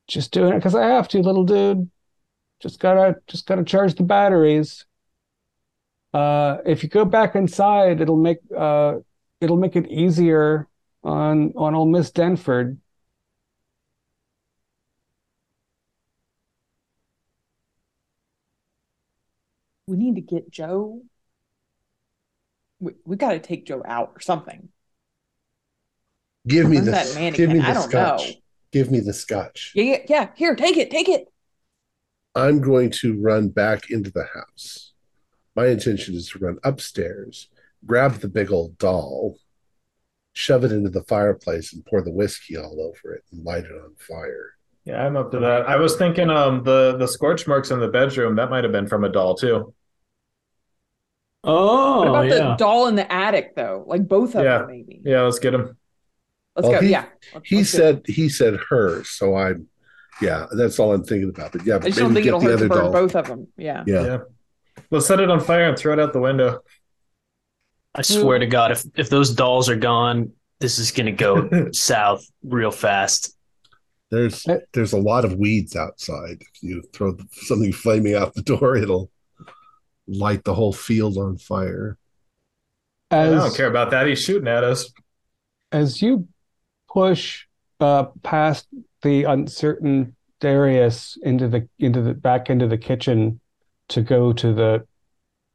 [0.07, 1.89] "Just doing it because I have to, little dude.
[2.61, 4.85] Just gotta just gotta charge the batteries.
[6.13, 8.95] Uh, if you go back inside, it'll make uh
[9.41, 10.67] it'll make it easier
[11.03, 12.77] on on old Miss Denford."
[19.87, 21.01] We need to get Joe.
[22.79, 24.69] We, we got to take Joe out or something.
[26.47, 28.21] Give me the that give me the I don't scotch.
[28.21, 28.33] know.
[28.71, 29.73] Give me the scotch.
[29.75, 30.29] Yeah, yeah, yeah.
[30.35, 31.27] Here, take it, take it.
[32.33, 34.93] I'm going to run back into the house.
[35.55, 37.49] My intention is to run upstairs,
[37.85, 39.37] grab the big old doll,
[40.33, 43.71] shove it into the fireplace, and pour the whiskey all over it and light it
[43.71, 44.51] on fire.
[44.85, 45.67] Yeah, I'm up to that.
[45.69, 48.87] I was thinking um the the scorch marks in the bedroom that might have been
[48.87, 49.73] from a doll too.
[51.43, 52.35] Oh, What about yeah.
[52.49, 53.83] the doll in the attic though?
[53.87, 54.59] Like both of Yeah.
[54.59, 55.01] them, maybe.
[55.03, 55.75] Yeah, let's get him.
[56.55, 56.85] Let's Well, go.
[56.85, 57.05] he- yeah.
[57.33, 59.67] Let's- He let's said he said her, so I'm
[60.21, 61.51] yeah, that's all I'm thinking about.
[61.51, 62.91] But yeah, I just don't think it'll hurt to burn doll.
[62.91, 63.47] both of them.
[63.57, 63.83] Yeah.
[63.87, 64.03] Yeah.
[64.05, 64.17] Yeah.
[64.91, 66.59] Let's set it on fire and throw it out the window.
[67.93, 72.25] I swear to God, if if those dolls are gone, this is gonna go south
[72.43, 73.35] real fast.
[74.09, 76.37] There's Uh, there's a lot of weeds outside.
[76.41, 79.09] If you throw something flaming out the door, it'll
[80.07, 81.97] light the whole field on fire.
[83.09, 84.07] I don't care about that.
[84.07, 84.91] He's shooting at us.
[85.73, 86.27] as you
[86.89, 87.45] push
[87.79, 88.67] uh, past
[89.01, 93.39] the uncertain Darius into the into the back into the kitchen
[93.89, 94.87] to go to the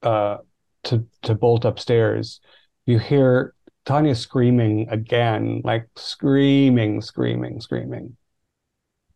[0.02, 0.38] uh,
[0.86, 2.40] to to bolt upstairs,
[2.86, 3.54] you hear
[3.84, 8.16] Tanya screaming again, like screaming, screaming, screaming.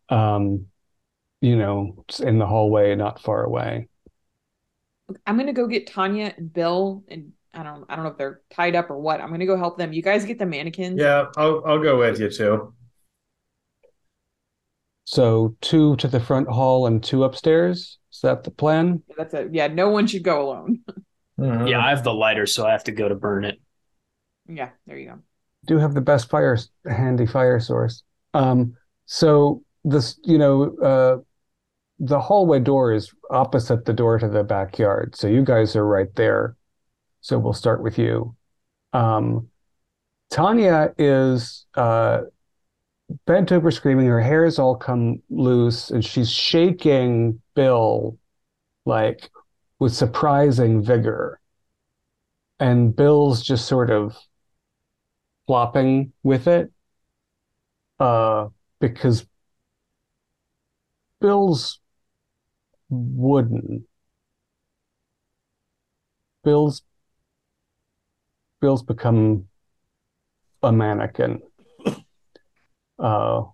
[0.09, 0.67] Um,
[1.41, 3.87] you know, in the hallway, not far away.
[5.25, 8.41] I'm gonna go get Tanya and Bill and I don't I don't know if they're
[8.49, 9.19] tied up or what.
[9.19, 9.91] I'm gonna go help them.
[9.91, 10.99] You guys get the mannequins.
[10.99, 12.73] Yeah, I'll I'll go with you too.
[15.03, 17.97] So two to the front hall and two upstairs.
[18.13, 19.03] Is that the plan?
[19.17, 19.49] That's it.
[19.53, 20.81] Yeah, no one should go alone.
[21.41, 21.69] Mhm.
[21.69, 23.59] Yeah, I have the lighter, so I have to go to burn it.
[24.47, 25.19] yeah, there you go.
[25.65, 28.03] do have the best fire handy fire source.
[28.33, 31.17] Um, so this, you know, uh,
[31.99, 35.15] the hallway door is opposite the door to the backyard.
[35.15, 36.55] So you guys are right there.
[37.21, 38.35] So we'll start with you.
[38.93, 39.47] Um,
[40.31, 42.21] Tanya is uh,
[43.25, 44.07] bent over screaming.
[44.07, 48.17] Her hair hair's all come loose and she's shaking Bill
[48.85, 49.29] like
[49.81, 51.39] with surprising vigor.
[52.59, 54.15] And Bill's just sort of
[55.47, 56.71] flopping with it
[57.99, 58.49] uh,
[58.79, 59.25] because
[61.19, 61.79] Bill's
[62.89, 63.87] wooden.
[66.43, 66.83] Bill's
[68.59, 69.47] Bill's become
[70.63, 71.41] a mannequin.
[72.99, 73.45] Uh,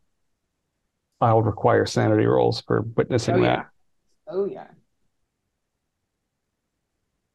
[1.22, 3.44] I'll require sanity rolls for witnessing Oh that.
[3.46, 3.64] yeah.
[4.28, 4.68] Oh yeah.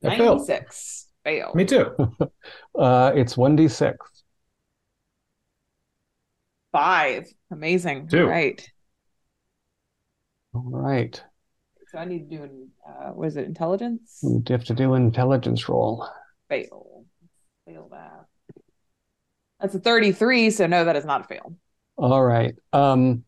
[0.04, 0.48] I failed.
[0.48, 1.06] 96.
[1.24, 1.52] Fail.
[1.54, 1.94] Me too.
[2.74, 3.94] Uh, it's 1d6.
[6.72, 7.26] Five.
[7.50, 8.08] Amazing.
[8.08, 8.22] Two.
[8.22, 8.66] All right.
[10.54, 11.22] All right.
[11.88, 14.20] So I need to do an uh what is it, intelligence?
[14.22, 16.08] You have to do an intelligence roll.
[16.48, 17.04] Fail.
[17.66, 18.24] Fail that.
[19.60, 21.54] That's a 33, so no, that is not a fail.
[21.96, 22.54] All right.
[22.72, 23.24] Um,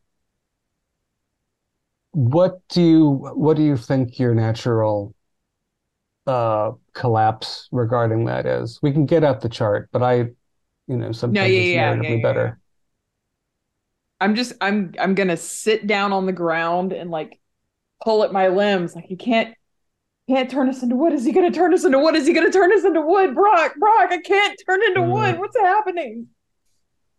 [2.11, 5.13] what do you what do you think your natural
[6.27, 8.79] uh collapse regarding that is?
[8.81, 10.15] We can get at the chart, but I,
[10.87, 12.59] you know, sometimes yeah, it's yeah, narratively yeah, yeah, better.
[14.21, 17.39] I'm just I'm I'm gonna sit down on the ground and like
[18.03, 18.95] pull at my limbs.
[18.95, 19.55] Like he can't
[20.27, 21.13] can't turn us into wood.
[21.13, 22.15] Is he gonna turn us into wood?
[22.15, 23.35] Is he gonna turn us into wood?
[23.35, 25.35] Brock, Brock, I can't turn into wood.
[25.35, 25.39] Mm.
[25.39, 26.27] What's happening?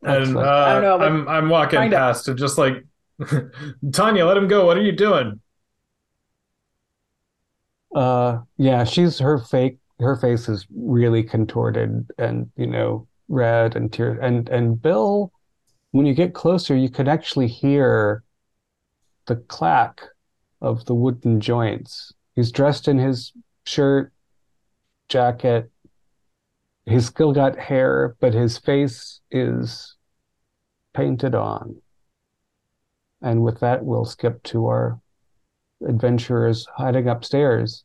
[0.02, 2.84] And uh, I don't know, like, I'm I'm walking past to just like
[3.92, 4.66] Tanya, let him go.
[4.66, 5.40] What are you doing?
[7.94, 9.78] Uh, yeah, she's her fake.
[9.98, 14.12] Her face is really contorted and you know red and tear.
[14.20, 15.32] And and Bill,
[15.92, 18.22] when you get closer, you can actually hear
[19.26, 20.02] the clack
[20.60, 22.12] of the wooden joints.
[22.34, 23.32] He's dressed in his
[23.64, 24.12] shirt,
[25.08, 25.70] jacket.
[26.84, 29.96] He's still got hair, but his face is
[30.94, 31.80] painted on.
[33.22, 35.00] And with that, we'll skip to our
[35.86, 37.84] adventurers hiding upstairs.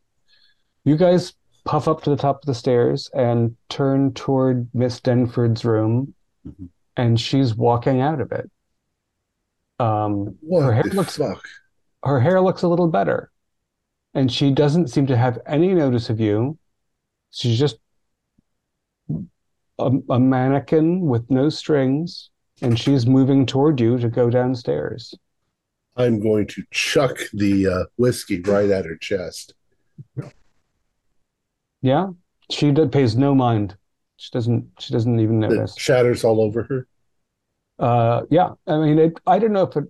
[0.84, 5.64] You guys puff up to the top of the stairs and turn toward Miss Denford's
[5.64, 6.14] room,
[6.46, 6.68] Mhm.
[6.96, 8.50] and she's walking out of it.
[9.78, 11.44] Um, What her hair looks fuck?
[12.04, 13.30] her hair looks a little better,
[14.14, 16.58] and she doesn't seem to have any notice of you.
[17.30, 17.76] She's just
[19.78, 25.14] a, a mannequin with no strings, and she's moving toward you to go downstairs.
[25.96, 29.54] I'm going to chuck the uh, whiskey right at her chest.
[31.82, 32.08] Yeah,
[32.50, 33.76] she d- pays no mind.
[34.16, 34.68] She doesn't.
[34.78, 35.74] She doesn't even It notice.
[35.76, 36.86] shatters all over her.
[37.78, 38.50] Uh, yeah.
[38.66, 39.84] I mean, it, I don't know if it.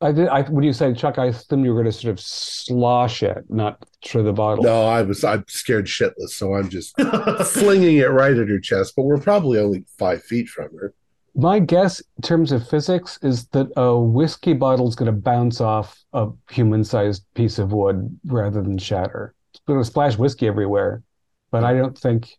[0.00, 0.28] I did.
[0.28, 3.44] I when you said Chuck, I assumed you were going to sort of slosh it,
[3.48, 4.62] not through the bottle.
[4.64, 6.94] No, I was I'm scared shitless, so I'm just
[7.46, 8.92] flinging it right at her chest.
[8.96, 10.92] But we're probably only five feet from her.
[11.34, 15.60] My guess in terms of physics is that a whiskey bottle is going to bounce
[15.60, 19.34] off a human-sized piece of wood rather than shatter.
[19.52, 21.02] It's going to splash whiskey everywhere,
[21.50, 22.30] but I don't think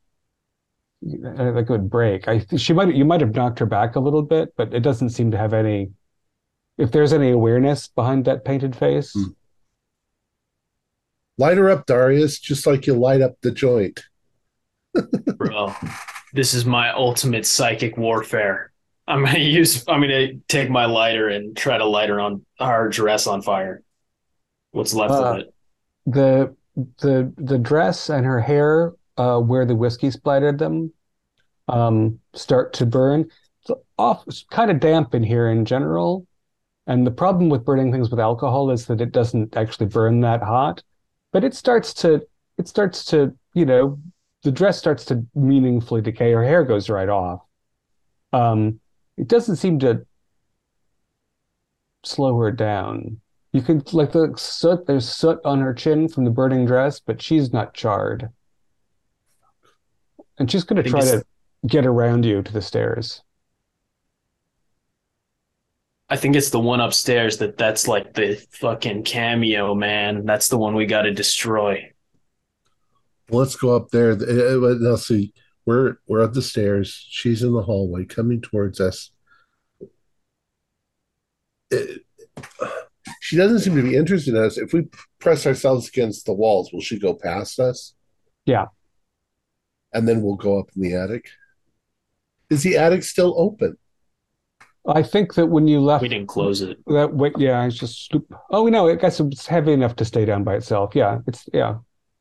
[1.03, 2.27] I it would break.
[2.27, 5.09] I she might you might have knocked her back a little bit, but it doesn't
[5.09, 5.91] seem to have any.
[6.77, 9.33] If there's any awareness behind that painted face, Hmm.
[11.37, 14.03] Light her up, Darius, just like you light up the joint.
[15.35, 15.73] Bro,
[16.33, 18.71] this is my ultimate psychic warfare.
[19.07, 22.89] I'm gonna use I'm gonna take my lighter and try to light her on our
[22.89, 23.83] dress on fire.
[24.71, 25.53] What's left Uh, of it.
[26.05, 26.55] the
[26.99, 30.91] the the dress and her hair, uh, where the whiskey splattered them,
[31.67, 33.29] um, start to burn.
[33.61, 36.27] It's off, it's kind of damp in here in general.
[36.87, 40.43] And the problem with burning things with alcohol is that it doesn't actually burn that
[40.43, 40.83] hot,
[41.33, 42.21] but it starts to
[42.57, 43.99] it starts to, you know,
[44.43, 46.31] the dress starts to meaningfully decay.
[46.31, 47.41] Her hair goes right off.
[48.33, 48.79] Um,
[49.17, 50.05] it doesn't seem to
[52.03, 53.21] slow her down.
[53.53, 57.21] You could like the soot, there's soot on her chin from the burning dress, but
[57.21, 58.29] she's not charred.
[60.37, 61.23] And she's going to try to
[61.65, 63.21] get around you to the stairs.
[66.09, 70.25] I think it's the one upstairs that that's like the fucking cameo, man.
[70.25, 71.91] That's the one we got to destroy.
[73.29, 74.11] Let's go up there.
[74.11, 75.33] Uh, uh, Now, see,
[75.65, 77.05] we're we're at the stairs.
[77.09, 79.11] She's in the hallway, coming towards us.
[81.71, 82.01] It-
[83.21, 84.57] she doesn't seem to be interested in us.
[84.57, 84.87] If we
[85.19, 87.93] press ourselves against the walls, will she go past us?
[88.45, 88.65] Yeah.
[89.93, 91.29] And then we'll go up in the attic.
[92.49, 93.77] Is the attic still open?
[94.87, 96.77] I think that when you left We didn't close it.
[96.87, 98.31] that wait, yeah, I just sloop.
[98.51, 100.93] Oh no, I guess it's heavy enough to stay down by itself.
[100.93, 101.77] Yeah, it's yeah.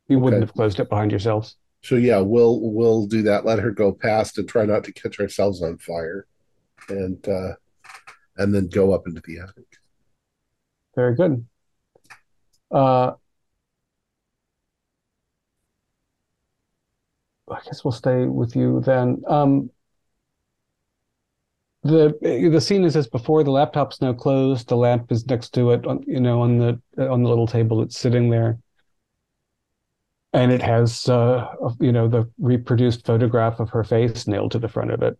[0.07, 1.55] You wouldn't have closed it behind yourselves.
[1.85, 3.45] So yeah, we'll we'll do that.
[3.45, 6.25] Let her go past and try not to catch ourselves on fire,
[6.89, 7.53] and uh,
[8.37, 9.67] and then go up into the attic.
[10.95, 11.45] Very good.
[12.71, 13.11] Uh,
[17.51, 19.21] I guess we'll stay with you then.
[19.27, 19.69] Um,
[21.83, 22.17] the
[22.51, 23.43] the scene is as before.
[23.43, 24.69] The laptop's now closed.
[24.69, 27.83] The lamp is next to it, on you know, on the on the little table
[27.83, 28.57] it's sitting there,
[30.35, 31.47] and it has uh,
[31.79, 35.17] you know, the reproduced photograph of her face nailed to the front of it.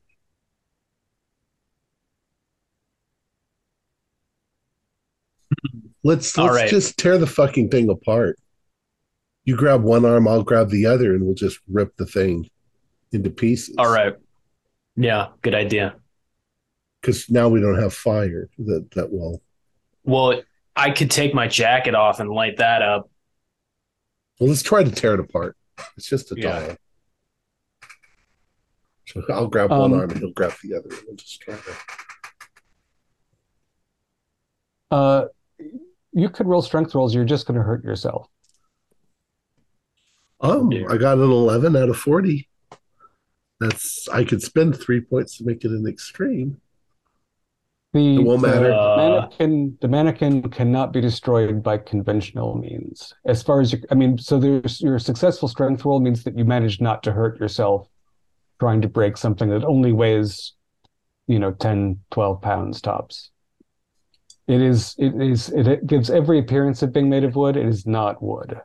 [6.03, 6.69] Let's let's right.
[6.69, 8.37] just tear the fucking thing apart.
[9.45, 12.49] You grab one arm, I'll grab the other, and we'll just rip the thing
[13.11, 13.73] into pieces.
[13.77, 14.15] All right.
[14.97, 15.95] Yeah, good idea.
[17.01, 19.41] Because now we don't have fire that that will.
[20.03, 20.41] Well,
[20.75, 23.09] I could take my jacket off and light that up.
[24.39, 25.55] Well, let's try to tear it apart.
[25.97, 26.67] It's just a Yeah.
[26.67, 26.77] doll.
[29.07, 30.89] So I'll grab one Um, arm and he'll grab the other.
[31.05, 31.75] We'll just try to.
[34.91, 35.27] Uh,
[36.11, 37.13] you could roll strength rolls.
[37.13, 38.27] You're just going to hurt yourself.
[40.41, 40.91] Um, dear.
[40.91, 42.49] I got an eleven out of forty.
[43.59, 46.61] That's I could spend three points to make it an extreme.
[47.95, 48.73] The, It won't the matter.
[48.73, 53.13] Uh, mannequin, the mannequin cannot be destroyed by conventional means.
[53.25, 56.43] As far as you, I mean, so there's your successful strength roll means that you
[56.43, 57.87] managed not to hurt yourself
[58.59, 60.55] trying to break something that only weighs,
[61.27, 63.31] you know, 10, 12 pounds tops.
[64.45, 64.93] It is.
[64.97, 65.47] It is.
[65.51, 67.55] It, it gives every appearance of being made of wood.
[67.55, 68.59] It is not wood.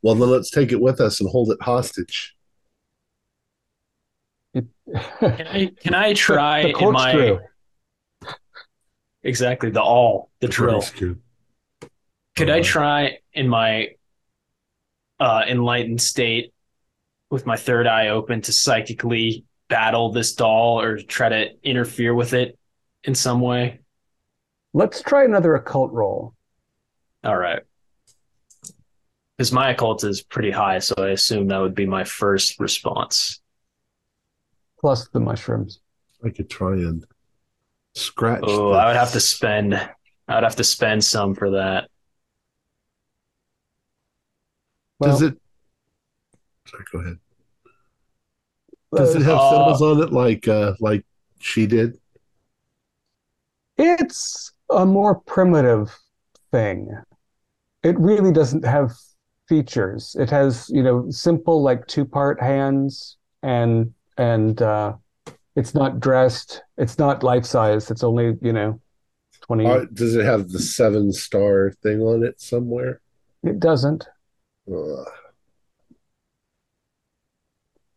[0.00, 2.36] Well, then let's take it with us and hold it hostage.
[4.54, 4.64] It,
[5.20, 7.38] Can I can I try the in my corkscrew.
[9.22, 10.80] exactly the all the drill?
[10.80, 11.16] Corkscrew.
[12.36, 13.88] Could I Uh, try in my
[15.20, 16.52] uh, enlightened state
[17.30, 22.32] with my third eye open to psychically battle this doll or try to interfere with
[22.32, 22.58] it
[23.04, 23.80] in some way?
[24.72, 26.34] Let's try another occult roll.
[27.24, 27.62] All right.
[29.36, 33.40] Because my occult is pretty high, so I assume that would be my first response.
[34.80, 35.80] Plus the mushrooms.
[36.24, 37.04] I could try and
[37.94, 38.40] scratch.
[38.44, 41.88] Oh, the- I would have to spend I would have to spend some for that.
[45.00, 45.38] Does it?
[46.66, 47.18] Sorry, go ahead.
[48.94, 51.04] Does it have Uh, symbols on it like uh like
[51.38, 51.98] she did?
[53.76, 55.96] It's a more primitive
[56.50, 56.90] thing.
[57.84, 58.92] It really doesn't have
[59.48, 60.16] features.
[60.18, 64.94] It has, you know, simple like two-part hands and and uh
[65.58, 66.62] it's not dressed.
[66.76, 67.90] It's not life-size.
[67.90, 68.80] It's only, you know,
[69.40, 69.66] 20.
[69.66, 73.00] Uh, does it have the seven star thing on it somewhere?
[73.42, 74.06] It doesn't.
[74.72, 75.06] Ugh.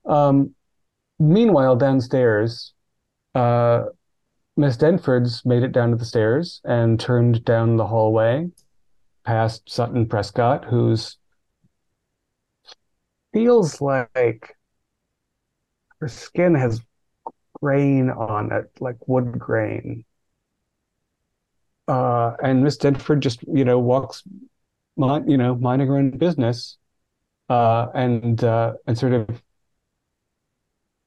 [0.05, 0.55] Um,
[1.19, 2.73] meanwhile, downstairs,
[3.35, 3.83] uh,
[4.57, 8.49] Miss Denford's made it down to the stairs and turned down the hallway
[9.23, 11.17] past Sutton Prescott, who's
[13.33, 14.55] feels like
[16.01, 16.81] her skin has
[17.61, 20.03] grain on it, like wood grain.
[21.87, 24.23] Uh, and Miss Denford just, you know, walks,
[24.97, 26.77] you know, minding her own business,
[27.49, 29.41] uh, and uh, and sort of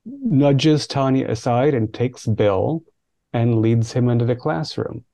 [0.04, 2.82] nudges Tanya aside and takes Bill
[3.32, 5.04] and leads him into the classroom.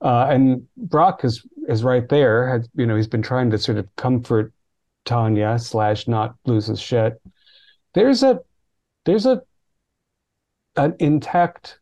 [0.00, 2.48] Uh, and Brock is is right there.
[2.48, 4.52] Has, you know, he's been trying to sort of comfort
[5.04, 7.20] Tanya slash not lose his shit.
[7.94, 8.40] There's a
[9.04, 9.42] there's a
[10.76, 11.78] an intact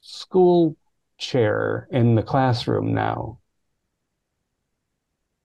[0.00, 0.76] school
[1.18, 3.38] chair in the classroom now.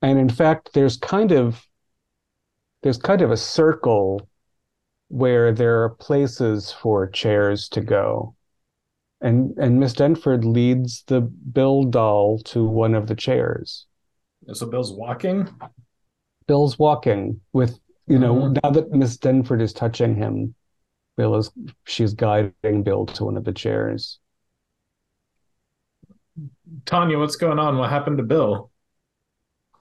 [0.02, 1.66] And in fact, there's kind of
[2.84, 4.28] there's kind of a circle
[5.08, 8.36] where there are places for chairs to go.
[9.22, 13.86] And and Miss Denford leads the Bill doll to one of the chairs.
[14.54, 15.48] So Bill's walking.
[16.48, 18.60] Bill's walking with, you know, Mhm.
[18.64, 20.56] now that Miss Denford is touching him,
[21.18, 21.52] Bill is
[21.86, 24.20] she's guiding Bill to one of the chairs.
[26.86, 27.78] Tanya, what's going on?
[27.78, 28.72] What happened to Bill?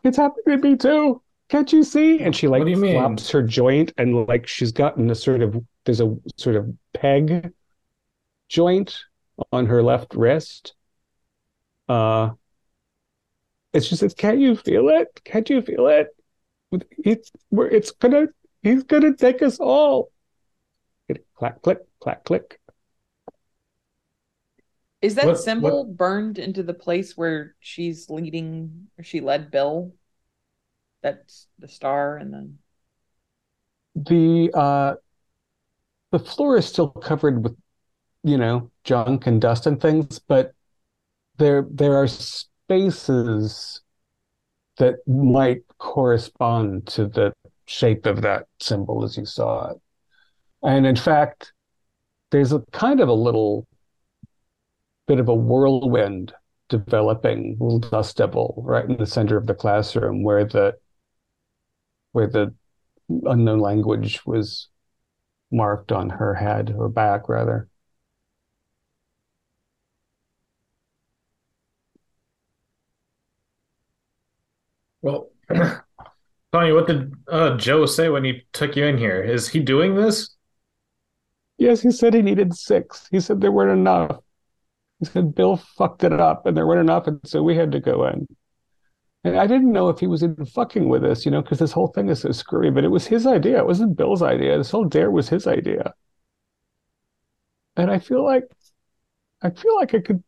[0.03, 1.23] It's happening to me too.
[1.49, 2.21] Can't you see?
[2.21, 2.95] And she like What do you mean?
[2.95, 7.53] flaps her joint and like she's gotten a sort of there's a sort of peg
[8.49, 8.99] joint
[9.53, 10.75] on her left wrist.
[11.89, 12.31] Uh
[13.73, 15.09] it's just it's can't you feel it?
[15.25, 16.09] Can't you feel it?
[16.73, 18.29] It's we're it's gonna
[18.63, 20.11] he's gonna take us all.
[21.37, 22.61] Clack click, clack click.
[25.03, 29.93] Is that What- symbol burned into the place where she's leading or she led Bill?
[31.03, 32.59] That's the star and then
[33.95, 34.95] the uh
[36.13, 37.57] the floor is still covered with
[38.23, 40.53] you know junk and dust and things but
[41.39, 43.81] there there are spaces
[44.81, 47.33] that might correspond to the
[47.67, 49.77] shape of that symbol as you saw it
[50.63, 51.53] and in fact
[52.31, 53.67] there's a kind of a little
[55.07, 56.33] bit of a whirlwind
[56.69, 60.75] developing little dust devil right in the center of the classroom where the
[62.13, 62.53] where the
[63.25, 64.69] unknown language was
[65.51, 67.69] marked on her head or back rather.
[75.03, 75.31] Well,
[76.53, 79.23] Tony, what did uh, Joe say when he took you in here?
[79.23, 80.37] Is he doing this?
[81.59, 83.07] Yes, he said he needed six.
[83.11, 84.21] He said there weren't enough.
[84.99, 87.81] He said Bill fucked it up and there weren't enough, and so we had to
[87.81, 88.27] go in.
[89.25, 91.73] And I didn't know if he was even fucking with us, you know, because this
[91.73, 93.59] whole thing is so screwy, but it was his idea.
[93.59, 94.57] It wasn't Bill's idea.
[94.57, 95.95] This whole dare was his idea.
[97.77, 98.45] And I feel like
[99.43, 100.23] I feel like I could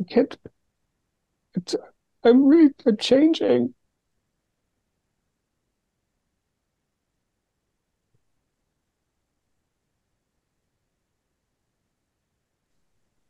[0.00, 0.36] I can't
[1.54, 1.74] it's
[2.26, 3.74] I'm really I'm changing.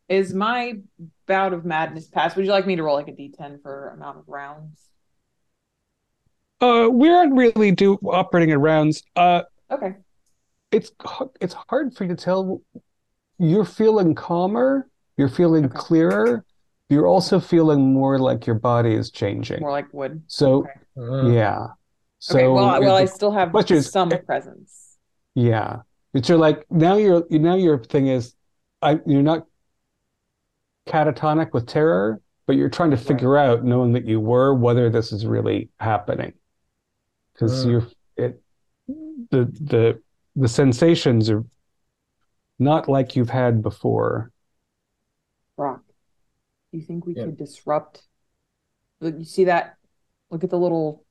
[0.09, 0.74] is my
[1.27, 2.36] bout of madness passed?
[2.36, 4.89] Would you like me to roll like a d10 for amount of rounds?
[6.60, 9.02] Uh, we aren't really do operating in rounds.
[9.14, 9.97] Uh, Okay.
[10.70, 10.93] it's
[11.40, 12.62] it's hard for you to tell.
[13.39, 15.77] You're feeling calmer, You're feeling Okay.
[15.77, 16.44] clearer.
[16.89, 19.61] You're also feeling more like your body is changing.
[19.61, 20.23] More like wood.
[20.29, 20.71] So Okay.
[20.99, 21.67] Uh, yeah.
[22.21, 22.49] So okay.
[22.49, 24.97] Well, well, I still have question is- some presence.
[25.35, 25.81] yeah.
[26.13, 28.35] But you're like now you're now your thing is
[28.81, 29.47] I you're not
[30.89, 35.13] catatonic with terror, but you're trying to figure out, knowing that you were, whether this
[35.13, 36.33] is really happening.
[37.35, 37.71] Because Mm.
[37.71, 37.87] you're
[38.17, 38.43] it
[39.31, 40.01] the the
[40.37, 41.45] the sensations are
[42.59, 44.31] not like you've had before.
[46.77, 47.24] Do you think we Yeah.
[47.24, 48.03] could disrupt?
[49.01, 49.77] You see that?
[50.31, 51.07] Look at the little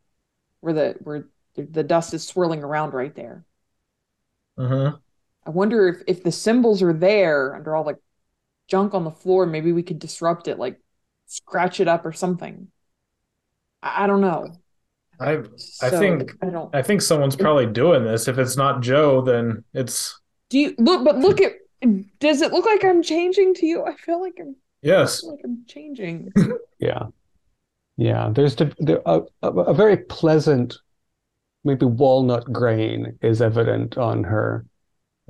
[0.60, 3.46] where the where the, dust is swirling around right there.
[4.60, 4.98] uh-huh.
[5.44, 7.98] I wonder if if the symbols are there under all the
[8.68, 10.80] junk on the floor, maybe we could disrupt it, like
[11.26, 12.68] scratch it up or something.
[13.82, 14.54] I, I don't know.
[15.20, 15.42] I
[15.82, 16.76] I think- I don't.
[16.76, 18.28] I think someone's probably doing this.
[18.28, 20.20] If it's not Joe, then it's
[20.50, 21.04] Do you look?
[21.04, 21.54] But look at.
[22.20, 23.84] Does it look like I'm changing to you?
[23.84, 24.56] I feel like I'm.
[25.04, 25.22] I yes.
[25.22, 26.34] feel like I'm changing.
[26.80, 27.08] Yeah.
[27.98, 28.32] Yeah.
[28.34, 30.76] There's the, there, a, a, a very pleasant,
[31.64, 34.66] maybe walnut grain is evident on her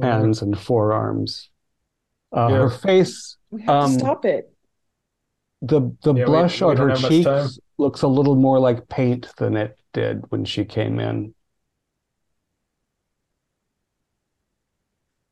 [0.02, 1.49] hands and forearms.
[2.34, 2.57] Uh, Yeah.
[2.57, 4.52] her face, We have Um, to stop it.
[5.61, 7.49] the the Yeah, blush we on don't her have much time.
[7.49, 11.34] cheeks looks a little more like paint than it did when she came in.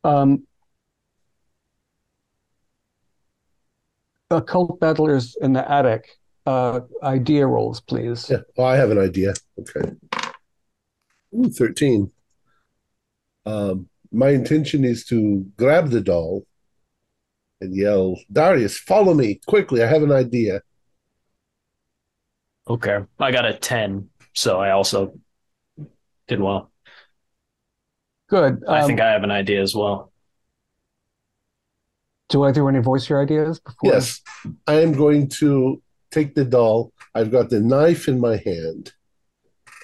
[0.03, 0.45] Um,
[4.38, 6.07] occult battlers in the attic.
[6.45, 8.30] Uh, idea rolls, please.
[8.30, 8.39] Yeah.
[8.57, 9.34] Oh, I have an idea.
[9.60, 9.91] Okay.
[11.34, 12.11] Ooh, 13.
[13.45, 16.45] Um, my intention is to grab the doll
[17.61, 19.81] and yell, Darius, follow me quickly.
[19.81, 20.61] I have an idea.
[22.69, 22.99] Okay.
[23.19, 25.14] I got a 10, so I also
[26.27, 26.72] did well.
[28.30, 28.64] Good.
[28.68, 30.12] I Um, think I have an idea as well.
[32.34, 33.93] Do one of you voice your ideas before?
[33.93, 34.22] Yes,
[34.68, 35.81] I am going to
[36.11, 36.91] take the doll.
[37.15, 38.93] I've got the knife in my hand,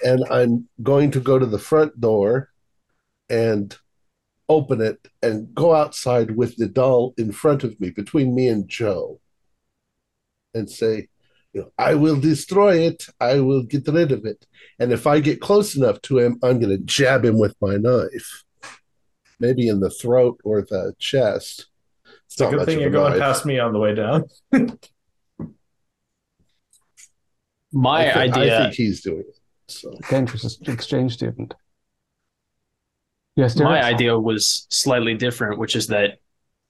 [0.04, 2.50] and I'm going to go to the front door
[3.28, 3.76] and
[4.48, 8.68] open it and go outside with the doll in front of me, between me and
[8.68, 9.20] Joe,
[10.54, 11.08] and say,
[11.52, 13.06] you know, I will destroy it.
[13.20, 14.46] I will get rid of it.
[14.78, 17.76] And if I get close enough to him, I'm going to jab him with my
[17.76, 18.44] knife,
[19.38, 21.66] maybe in the throat or the chest.
[22.30, 23.20] It's It's a good thing you're going knife.
[23.20, 24.24] past me on the way down.
[27.72, 29.36] My I think, I idea, think he's doing it.
[29.68, 31.54] So Dangerous exchange student.
[33.36, 33.84] Yes, my Derek?
[33.84, 36.18] idea was slightly different, which is that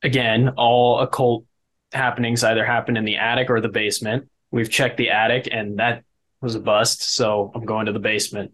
[0.03, 1.45] again, all occult
[1.93, 4.29] happenings either happen in the attic or the basement.
[4.51, 6.05] We've checked the attic and that
[6.41, 8.53] was a bust, so I'm going to the basement.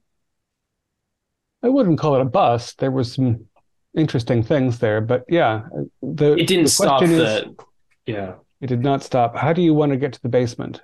[1.63, 2.79] I wouldn't call it a bust.
[2.79, 3.47] There was some
[3.97, 5.63] interesting things there, but yeah,
[6.03, 7.57] the It didn't the stop question is, the
[8.07, 8.35] yeah.
[8.61, 9.37] it did not stop.
[9.37, 10.83] How do you want to get to the basement?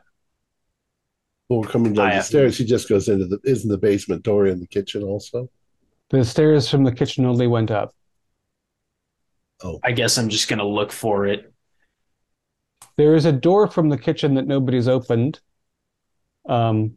[1.48, 3.78] when we're coming down I the have- stairs, he just goes into the isn't the
[3.78, 5.50] basement door in the kitchen also?
[6.10, 7.94] The stairs from the kitchen only went up.
[9.62, 9.78] Oh.
[9.84, 11.52] I guess I'm just gonna look for it.
[12.96, 15.40] There is a door from the kitchen that nobody's opened.
[16.48, 16.94] Um,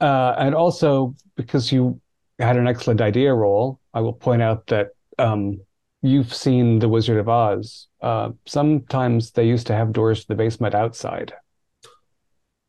[0.00, 2.00] uh, and also because you
[2.40, 3.80] had an excellent idea roll.
[3.94, 4.88] I will point out that
[5.18, 5.60] um,
[6.02, 7.88] you've seen The Wizard of Oz.
[8.00, 11.32] Uh, sometimes they used to have doors to the basement outside.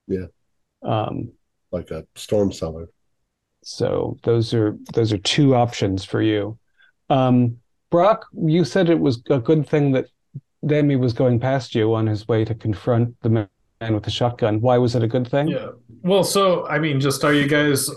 [0.08, 0.26] Yeah.
[0.84, 1.32] Um,
[1.72, 2.90] Like a storm cellar.
[3.64, 6.58] so those are those are two options for you.
[7.10, 7.58] Um,
[7.92, 10.06] Brock, you said it was a good thing that
[10.66, 13.48] Demi was going past you on his way to confront the man
[13.94, 14.62] with the shotgun.
[14.62, 15.48] Why was it a good thing?
[15.50, 15.70] Yeah.
[16.04, 17.90] Well, so I mean, just are you guys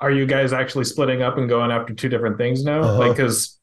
[0.00, 2.82] are you guys actually splitting up and going after two different things now?
[2.82, 2.98] Uh-huh.
[2.98, 3.58] Like, because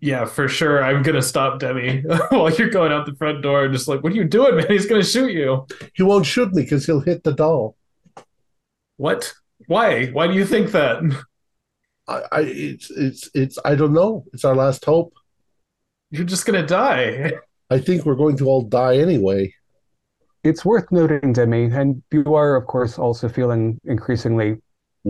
[0.00, 3.64] yeah, for sure, I'm gonna stop Demi while you're going out the front door.
[3.64, 4.66] and Just like, what are you doing, man?
[4.68, 5.66] He's gonna shoot you.
[5.94, 7.76] He won't shoot me because he'll hit the doll.
[8.96, 9.32] What?
[9.66, 10.06] Why?
[10.06, 11.02] Why do you think that?
[12.06, 14.24] I, I it's it's it's I don't know.
[14.32, 15.14] It's our last hope.
[16.10, 17.32] You're just gonna die.
[17.70, 19.52] I think we're going to all die anyway.
[20.42, 24.56] It's worth noting, Demi, and you are, of course, also feeling increasingly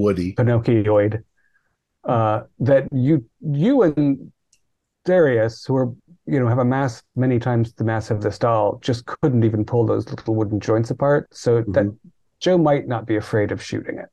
[0.03, 0.35] Woody.
[0.35, 1.23] Pinocchioid,
[2.05, 4.33] uh, that you you and
[5.05, 5.93] Darius, who are
[6.27, 9.65] you know have a mass many times the mass of this doll, just couldn't even
[9.65, 11.29] pull those little wooden joints apart.
[11.33, 11.97] So that Mhm.
[12.41, 14.09] Joe might not be afraid of shooting it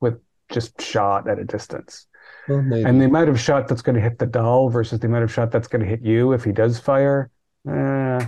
[0.00, 0.18] with
[0.50, 2.06] just shot at a distance.
[2.48, 2.58] Well.
[2.86, 5.32] And the amount of shot that's going to hit the doll versus the amount of
[5.32, 7.30] shot that's going to hit you if he does fire.
[7.68, 8.24] Uh,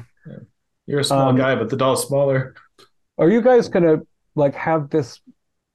[0.87, 2.55] You're a small Um, guy, but the doll's smaller.
[3.19, 5.21] are you guys going to like have this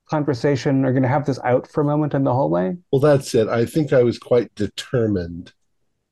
[0.10, 0.84] conversation?
[0.86, 2.76] Are going to have this out for a moment in the hallway?
[2.92, 3.48] well, that's it.
[3.48, 5.54] I think I was quite determined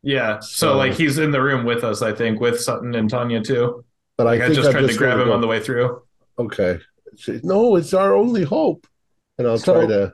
[0.03, 0.39] Yeah.
[0.39, 3.41] So, So- like he's in the room with us, I think, with Sutton and Tanya
[3.41, 3.83] too.
[4.17, 6.01] But Like I I, just I'm tried to grab him go- on the way through.
[6.39, 6.79] Okay.
[7.43, 8.85] No, it's our only hope.
[9.37, 10.13] And I'll So- try to.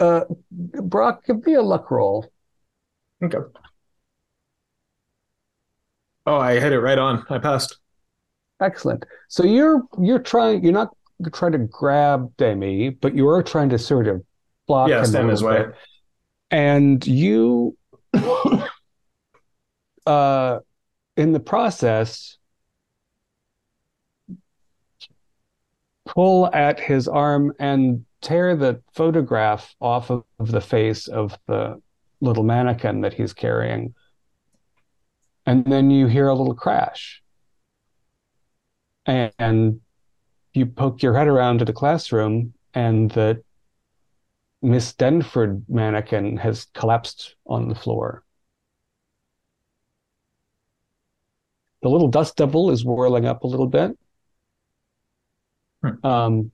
[0.00, 2.26] Uh, Brock, give me a luck roll.
[3.22, 3.38] Okay.
[6.26, 7.24] Oh, I hit it right on.
[7.30, 7.78] I passed.
[8.60, 9.04] Excellent.
[9.28, 10.90] So you're you're trying you're not
[11.30, 14.22] trying to grab Demi, but you are trying to sort of
[14.66, 15.66] block Yeah, him stand in his way.
[16.50, 17.76] And you
[20.06, 20.58] uh
[21.16, 22.38] in the process
[26.06, 31.80] pull at his arm and tear the photograph off of the face of the
[32.20, 33.94] little mannequin that he's carrying.
[35.46, 37.22] And then you hear a little crash.
[39.06, 39.80] And
[40.54, 43.42] you poke your head around to the classroom, and the
[44.62, 48.24] Miss Denford mannequin has collapsed on the floor.
[51.82, 53.98] The little dust devil is whirling up a little bit.
[55.82, 56.06] Hmm.
[56.06, 56.52] Um,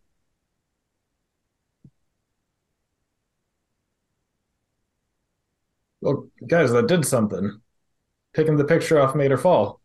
[6.01, 7.61] Well, guys, that did something.
[8.35, 9.81] Picking the picture off made her fall.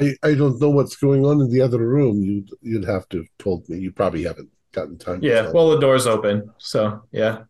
[0.00, 2.22] I, I don't know what's going on in the other room.
[2.22, 3.78] You'd you'd have to have told me.
[3.78, 5.20] You probably haven't gotten time.
[5.22, 5.42] Yeah.
[5.42, 6.50] tell Well, the door's open.
[6.58, 7.44] So, yeah.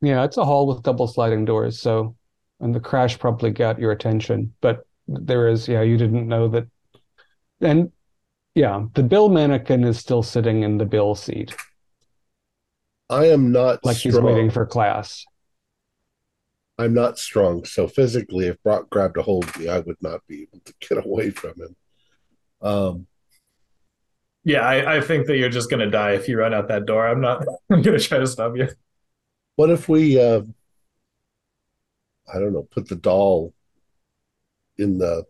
[0.00, 2.16] yeah, it's a hall with double sliding doors, so
[2.60, 6.68] and the crash probably got your attention, but there is, yeah, you didn't know that.
[7.60, 7.90] And
[8.54, 11.54] yeah, the Bill mannequin is still sitting in the Bill seat,
[13.12, 15.24] I am not like he's waiting for class.
[16.78, 17.64] I'm not strong.
[17.64, 20.74] So physically, if Brock grabbed a hold of me, I would not be able to
[20.80, 21.76] get away from him.
[22.60, 23.06] Um,
[24.44, 27.06] Yeah, I, I think that you're just gonna die if you run out that door.
[27.06, 28.68] I'm not I'm gonna try to stop you.
[29.56, 30.42] what if we, uh,
[32.32, 33.52] I don't know, put the doll
[34.78, 35.24] in the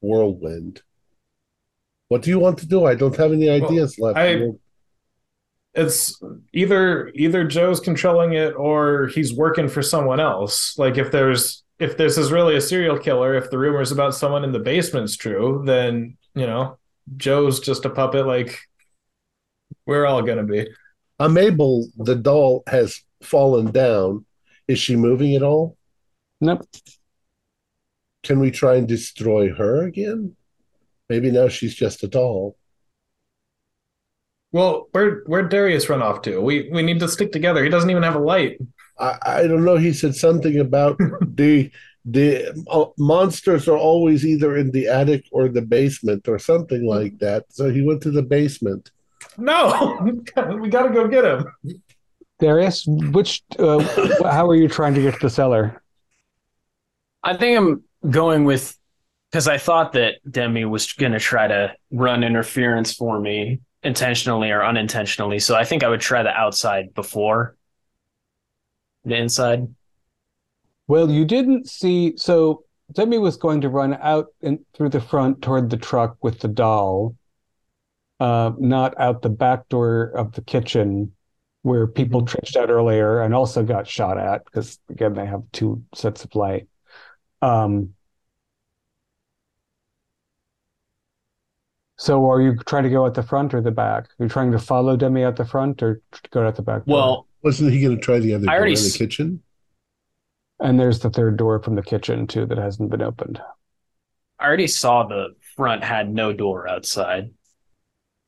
[0.00, 0.82] whirlwind?
[2.08, 2.84] What do you want to do?
[2.84, 4.18] I don't have any Well, ideas left.
[4.18, 4.50] I-
[5.76, 6.20] It's
[6.52, 10.76] either either Joe's controlling it or he's working for someone else.
[10.78, 14.42] Like if there's if this is really a serial killer, if the rumors about someone
[14.42, 16.78] in the basement's true, then you know,
[17.16, 18.58] Joe's just a puppet like
[19.86, 20.66] we're all gonna be.
[21.18, 24.24] I'm able, the doll has fallen down.
[24.68, 25.76] Is she moving at all?
[26.40, 26.66] Nope.
[28.22, 30.36] Can we try and destroy her again?
[31.08, 32.56] Maybe now she's just a doll.
[34.56, 36.40] Well, where where'd Darius run off to?
[36.40, 37.62] We we need to stick together.
[37.62, 38.58] He doesn't even have a light.
[38.98, 39.76] I, I don't know.
[39.76, 41.70] He said something about the
[42.06, 47.18] the uh, monsters are always either in the attic or the basement or something like
[47.18, 47.44] that.
[47.50, 48.90] So he went to the basement.
[49.36, 49.98] No,
[50.58, 51.44] we gotta go get him.
[52.40, 53.80] Darius, which uh,
[54.22, 55.82] how are you trying to get to the cellar?
[57.22, 58.74] I think I'm going with
[59.30, 64.50] because I thought that Demi was going to try to run interference for me intentionally
[64.50, 65.38] or unintentionally.
[65.38, 67.56] So I think I would try the outside before
[69.04, 69.68] the inside.
[70.88, 72.16] Well, you didn't see.
[72.16, 76.40] So Demi was going to run out and through the front toward the truck with
[76.40, 77.16] the doll,
[78.20, 81.12] uh, not out the back door of the kitchen
[81.62, 85.82] where people trenched out earlier and also got shot at because again they have two
[85.94, 86.68] sets of light.
[87.42, 87.95] Um,
[91.98, 94.08] so are you trying to go at the front or the back?
[94.18, 96.96] You're trying to follow Demi out the front or go out the back door?
[96.96, 99.42] Well, Wasn't he going to try the other I door already in the s- kitchen?
[100.60, 103.40] and there's the third door from the kitchen too that hasn't been opened.
[104.38, 107.30] I already saw the front had no door outside.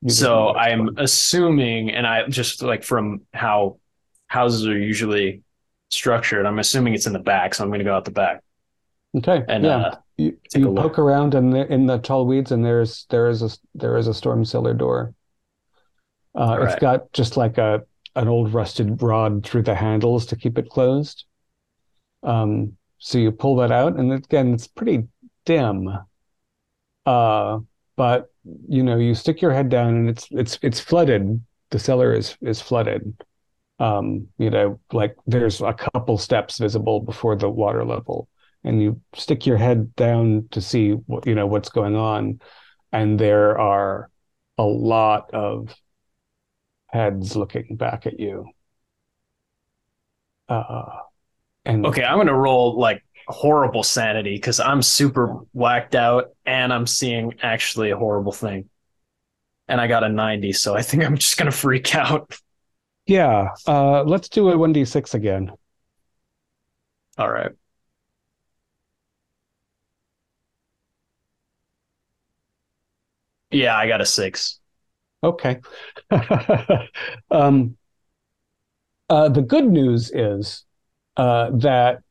[0.07, 1.03] So I'm explain.
[1.05, 3.79] assuming, and I just like from how
[4.27, 5.43] houses are usually
[5.89, 7.53] structured, I'm assuming it's in the back.
[7.53, 8.41] So I'm going to go out the back.
[9.17, 9.75] Okay, And yeah.
[9.77, 10.83] uh, You, you a look.
[10.83, 14.07] poke around in the in the tall weeds, and there's there is a there is
[14.07, 15.13] a storm cellar door.
[16.35, 16.81] Uh, it's Right.
[16.81, 17.83] got just like a
[18.15, 21.23] an old rusted rod through the handles to keep it closed.
[22.23, 25.07] Um, so you pull that out, and again, it's pretty
[25.45, 25.87] dim.
[27.05, 27.59] Uh,
[27.95, 28.31] but
[28.67, 31.41] you know, you stick your head down, and it's it's it's flooded.
[31.71, 33.13] The cellar is is flooded.
[33.79, 38.27] Um, you know, like there's a couple steps visible before the water level
[38.63, 42.39] and you stick your head down to see what you know what's going on
[42.91, 44.09] and there are
[44.57, 45.75] a lot of
[46.87, 48.45] heads looking back at you
[50.49, 50.85] uh
[51.65, 56.73] and okay, I'm going to roll like horrible sanity because I'm super whacked out and
[56.73, 58.69] I'm seeing actually a horrible thing.
[59.67, 62.35] And I got a 90, so I think I'm just going to freak out.
[63.05, 65.51] yeah uh let's do a 1d6 again
[67.17, 67.51] All right.
[73.59, 74.57] Yeah, I got a six.
[75.21, 75.59] Okay.
[77.29, 77.75] um,
[79.09, 80.63] uh, the good news is
[81.17, 82.01] uh, that,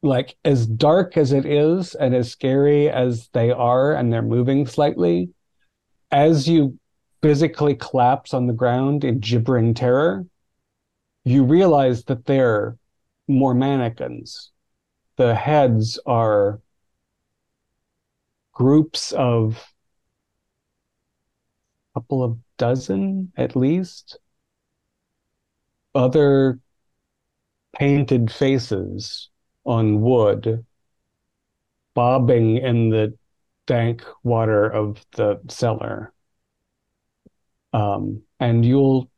[0.00, 4.66] like, as dark as it is and as scary as they are, and they're moving
[4.66, 5.28] slightly,
[6.10, 6.78] as you
[7.20, 10.24] physically collapse on the ground in gibbering terror,
[11.24, 12.78] you realize that they're
[13.28, 14.52] more mannequins.
[15.16, 16.60] The heads are
[18.54, 19.62] groups of
[21.96, 24.18] couple of dozen at least
[25.94, 26.60] other
[27.74, 29.30] painted faces
[29.64, 30.62] on wood
[31.94, 33.14] bobbing in the
[33.66, 36.12] dank water of the cellar.
[37.72, 39.10] Um, and you'll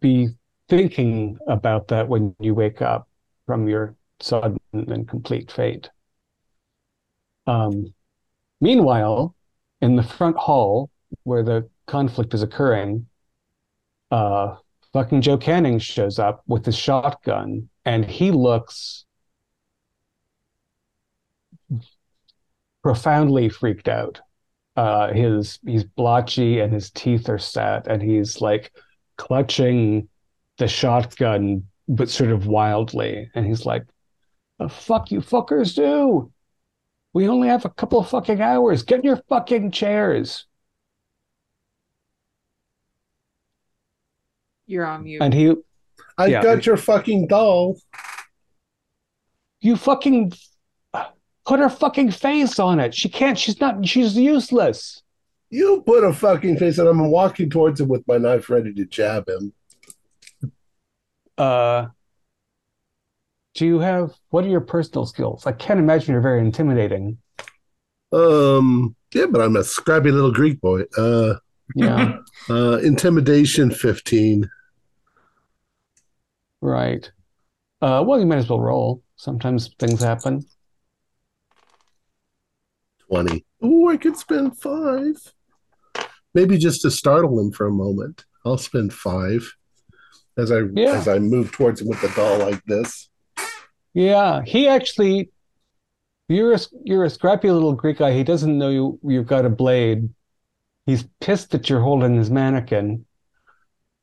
[0.00, 0.28] be
[0.68, 3.08] thinking about that when you wake up
[3.44, 5.90] from your sudden and complete fate.
[7.48, 7.92] Um,
[8.60, 9.34] meanwhile,
[9.80, 10.90] in the front hall
[11.24, 13.06] where the conflict is occurring,
[14.10, 14.56] uh,
[14.92, 19.04] fucking Joe Canning shows up with his shotgun and he looks
[22.82, 24.20] profoundly freaked out.
[24.76, 28.72] Uh, his he's blotchy and his teeth are set and he's like
[29.16, 30.08] clutching
[30.58, 33.84] the shotgun but sort of wildly and he's like
[34.58, 36.30] the fuck you fuckers do
[37.16, 40.44] we only have a couple of fucking hours get in your fucking chairs
[44.66, 45.22] You're on mute.
[45.22, 45.54] and he
[46.18, 46.42] I Yeah.
[46.42, 47.78] got your fucking doll.
[49.62, 50.32] you fucking
[51.46, 55.02] put her fucking face on it she can't she's not she's useless
[55.48, 57.00] You put a fucking face on him.
[57.00, 59.54] I'm walking towards him with my knife ready to jab him.
[61.38, 61.86] uh
[63.56, 67.18] do you have what are your personal skills i can't imagine you're very intimidating
[68.12, 70.82] Um, yeah, but I'm a scrappy little Greek boy.
[70.96, 71.34] Uh,
[71.74, 72.18] yeah
[72.50, 74.48] uh, intimidation 15.
[76.62, 77.10] right
[77.82, 80.44] uh well you might as well roll sometimes things happen
[83.08, 83.44] 20.
[83.64, 85.14] Ooh, I could spend five.
[86.34, 88.24] Maybe just to startle him for a moment.
[88.44, 89.48] I'll spend five
[90.36, 90.92] as I Yeah.
[90.98, 93.08] as I move towards him with the doll like this.
[93.96, 95.30] Yeah, he actually
[96.28, 98.12] you're a you're a scrappy little Greek guy.
[98.12, 100.10] He doesn't know you you've got a blade.
[100.84, 103.06] He's pissed that you're holding his mannequin,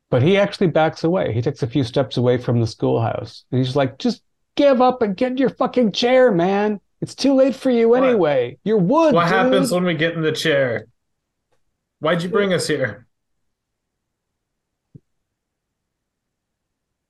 [0.10, 1.32] but he actually backs away.
[1.32, 3.45] He takes a few steps away from the schoolhouse.
[3.52, 4.24] And he's like, just
[4.56, 6.82] give up and get in your fucking chair, man.
[6.99, 8.03] It's too late for you What?
[8.03, 8.57] anyway.
[8.64, 9.34] You're wood, What dude.
[9.34, 10.88] happens when we get in the chair?
[11.99, 13.06] Why'd you bring us here?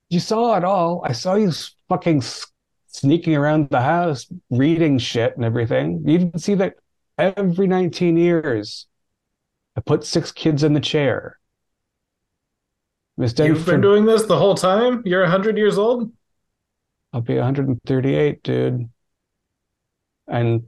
[0.10, 1.02] You saw it all.
[1.06, 1.52] I saw you
[1.90, 2.22] fucking
[2.94, 6.04] sneaking around the house, reading shit and everything.
[6.06, 6.76] You didn't see that
[7.18, 8.88] every 19 years.
[9.76, 11.40] I put six kids in the chair.
[13.18, 15.02] Miss You've been doing this the whole time?
[15.06, 16.12] You're 100 years old?
[17.12, 18.90] I'll be 138, dude.
[20.28, 20.64] And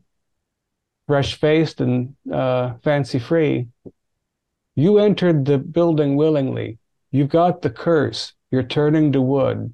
[1.07, 3.67] fresh faced and uh, fancy free.
[4.75, 6.77] You entered the building willingly.
[7.11, 8.33] You've got the curse.
[8.51, 9.73] You're turning to wood.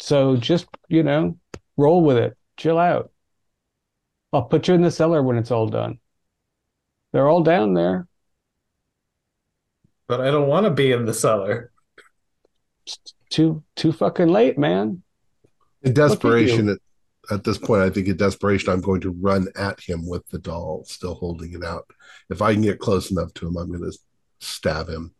[0.00, 1.36] So just, you know,
[1.78, 2.36] roll with it.
[2.58, 3.10] Chill out.
[4.32, 6.00] I'll put you in the cellar when it's all done.
[7.12, 8.06] They're all down there.
[10.06, 11.72] But I don't want to be in the cellar.
[12.86, 15.02] It's too too fucking late, man.
[15.82, 16.78] In desperation, at,
[17.30, 20.38] at this point, I think in desperation, I'm going to run at him with the
[20.38, 21.86] doll, still holding it out.
[22.28, 23.98] If I can get close enough to him, I'm going to
[24.40, 25.14] stab him.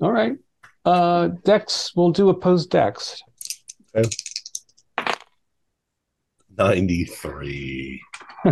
[0.00, 0.36] All right.
[0.84, 3.20] Uh Dex, we'll do opposed Dex.
[6.56, 8.00] 93.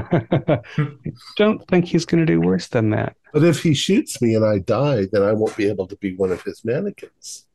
[1.36, 3.16] Don't think he's gonna do worse than that.
[3.32, 6.14] But if he shoots me and I die, then I won't be able to be
[6.14, 7.46] one of his mannequins.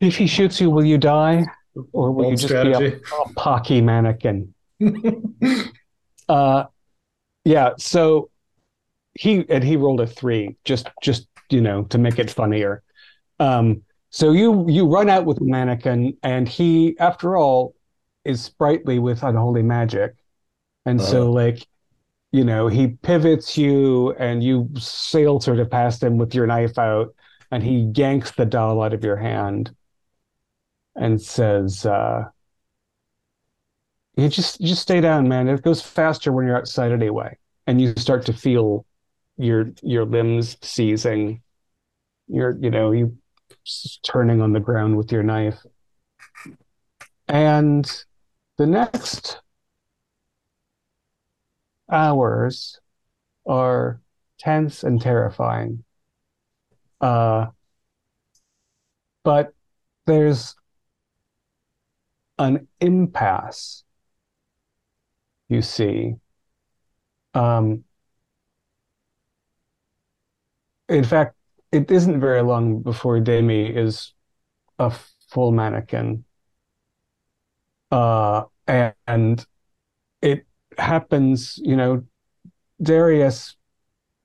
[0.00, 1.44] If he shoots you, will you die?
[1.92, 4.54] Or will you Bold just be a, a pocky mannequin?
[6.28, 6.66] Uh
[7.44, 8.30] yeah, so
[9.14, 12.82] he and he rolled a three, just just you know, to make it funnier.
[13.40, 17.74] Um, so you you run out with the mannequin, and he, after all,
[18.24, 20.14] is sprightly with unholy magic.
[20.86, 21.32] And so Uh-huh.
[21.32, 21.66] like,
[22.32, 26.78] you know, he pivots you and you sail sort of past him with your knife
[26.78, 27.14] out,
[27.50, 29.74] and he yanks the doll out of your hand
[30.96, 32.24] and says, uh,
[34.16, 35.48] you just just stay down, man.
[35.48, 37.36] It goes faster when you're outside anyway.
[37.66, 38.84] And you start to feel
[39.36, 41.42] your your limbs seizing.
[42.28, 43.18] You're, you know, you
[44.02, 45.64] turning on the ground with your knife.
[47.28, 48.04] And
[48.58, 49.40] the next
[51.90, 52.80] hours
[53.46, 54.00] are
[54.38, 55.84] tense and terrifying.
[57.00, 57.46] Uh,
[59.22, 59.54] but
[60.06, 60.54] there's
[62.38, 63.84] an impasse,
[65.48, 66.14] you see.
[67.34, 67.84] Um,
[70.88, 71.36] in fact,
[71.72, 74.12] it isn't very long before Demi is
[74.78, 74.92] a
[75.28, 76.24] full mannequin.
[77.90, 79.44] Uh, and
[80.22, 80.46] it
[80.78, 82.04] happens, you know,
[82.82, 83.56] Darius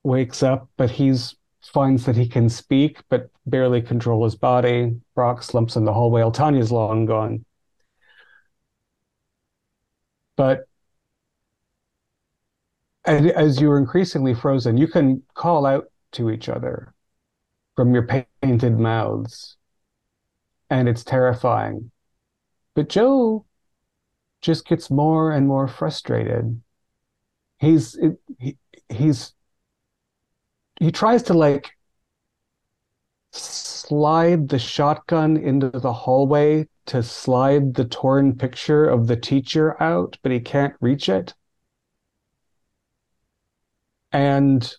[0.03, 4.95] wakes up, but he's finds that he can speak, but barely control his body.
[5.15, 6.23] Brock slumps in the hallway.
[6.31, 7.43] Tanya's long gone.
[10.37, 10.67] But
[13.05, 16.94] as you're increasingly frozen, you can call out to each other
[17.75, 18.07] from your
[18.41, 19.57] painted mouths,
[20.69, 21.91] and it's terrifying.
[22.73, 23.45] But Joe
[24.41, 26.61] just gets more and more frustrated.
[27.59, 27.97] He's
[28.39, 28.57] he,
[28.89, 29.33] he's
[30.79, 31.71] he tries to like
[33.31, 40.17] slide the shotgun into the hallway to slide the torn picture of the teacher out,
[40.21, 41.33] but he can't reach it.
[44.11, 44.75] And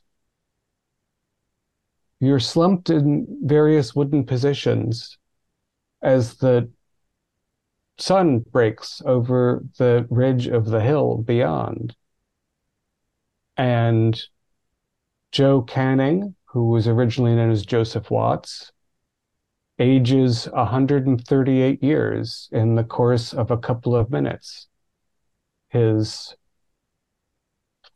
[2.20, 5.18] you're slumped in various wooden positions
[6.02, 6.70] as the
[7.98, 11.94] sun breaks over the ridge of the hill beyond.
[13.56, 14.20] And
[15.32, 18.72] Joe Canning, who was originally known as Joseph Watts,
[19.78, 24.68] ages 138 years in the course of a couple of minutes.
[25.68, 26.34] His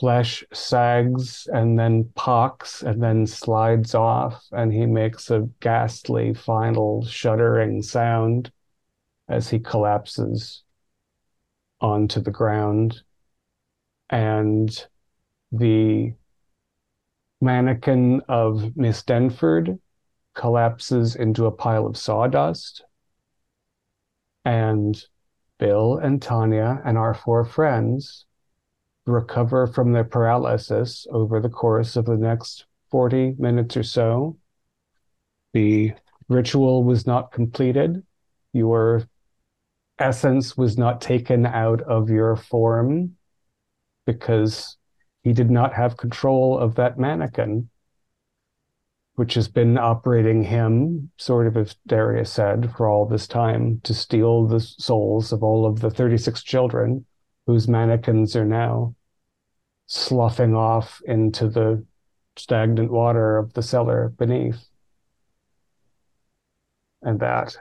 [0.00, 7.04] flesh sags and then pocks and then slides off, and he makes a ghastly final
[7.04, 8.50] shuddering sound
[9.28, 10.62] as he collapses
[11.82, 13.02] onto the ground.
[14.08, 14.86] And
[15.52, 16.14] the
[17.42, 19.78] mannequin of Miss Denford
[20.34, 22.84] collapses into a pile of sawdust.
[24.46, 24.98] And
[25.58, 28.24] Bill and Tanya and our four friends
[29.06, 34.36] recover from their paralysis over the course of the next 40 minutes or so.
[35.52, 35.92] The
[36.28, 38.04] ritual was not completed.
[38.52, 39.04] Your
[39.98, 43.16] essence was not taken out of your form
[44.06, 44.76] because
[45.22, 47.68] he did not have control of that mannequin,
[49.16, 53.92] which has been operating him, sort of as Darius said, for all this time to
[53.92, 57.04] steal the souls of all of the 36 children
[57.50, 58.94] whose mannequins are now
[59.86, 61.84] sloughing off into the
[62.36, 64.68] stagnant water of the cellar beneath.
[67.02, 67.56] And that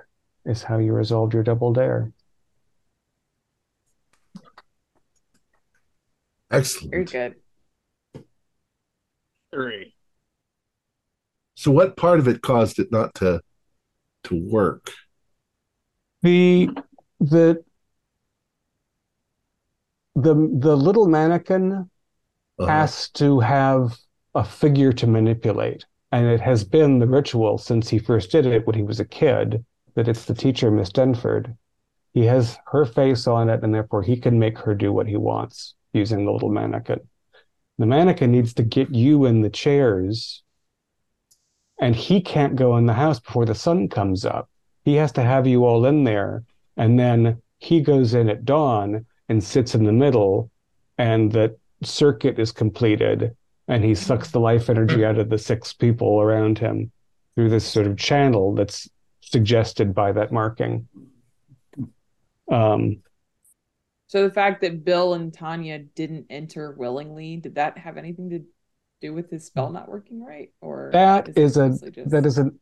[0.45, 2.11] is how you resolved your double dare.
[6.51, 6.92] Excellent.
[6.92, 7.35] Very good.
[9.51, 9.95] Three.
[11.56, 13.42] So, what part of it caused it not to
[14.26, 14.92] to work?
[16.22, 16.69] The
[17.19, 17.64] the
[20.22, 21.89] the the little mannequin
[22.59, 23.98] Uh, has to have
[24.35, 25.85] a figure to manipulate.
[26.11, 29.06] And it has been the ritual since he first did it when he was a
[29.06, 29.64] kid
[29.95, 31.56] that it's the teacher, Miss Denford.
[32.14, 35.17] He has her face on it, and therefore he can make her do what he
[35.17, 36.99] wants using the little mannequin.
[37.77, 40.43] The mannequin needs to get you in the chairs,
[41.80, 44.49] and he can't go in the house before the sun comes up.
[44.83, 46.43] He has to have you all in there,
[46.75, 50.51] and then he goes in at dawn and sits in the middle,
[50.98, 53.35] and the circuit is completed,
[53.67, 56.91] and he sucks the life energy out of the six people around him
[57.35, 58.90] through this sort of channel that's
[59.22, 60.88] suggested by that marking.
[62.51, 63.03] Um,
[64.08, 68.43] So the fact that Bill and Tanya didn't enter willingly, did that have anything to
[69.01, 70.51] do with his spell not working right?
[70.61, 72.59] Or That it is a- just- that is an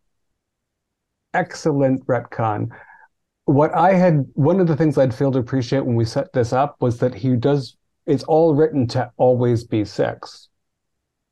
[1.33, 2.69] excellent retcon.
[3.48, 6.51] What I had, one of the things I'd failed to appreciate when we set this
[6.51, 10.50] up was that he does, it's all written to always be six.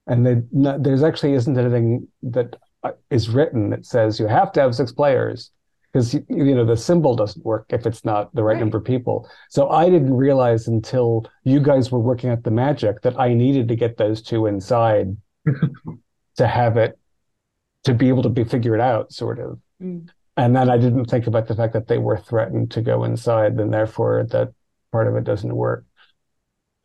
[0.08, 2.92] And they, no, there's actually isn't anything that uh,
[3.32, 5.52] written that says you have to have six players
[5.92, 8.60] because, you, you know, the symbol doesn't work if it's not the right, Right.
[8.62, 9.30] number of people.
[9.50, 13.68] So I didn't realize until you guys were working at the magic that I needed
[13.68, 15.18] to get those two inside
[16.38, 16.98] to have it
[17.84, 19.60] to be able to be figured out, sort of.
[19.82, 20.10] Mm.
[20.38, 23.54] And then I didn't think about the fact that they were threatened to go inside,
[23.54, 24.54] and therefore that
[24.92, 25.86] part of it doesn't work.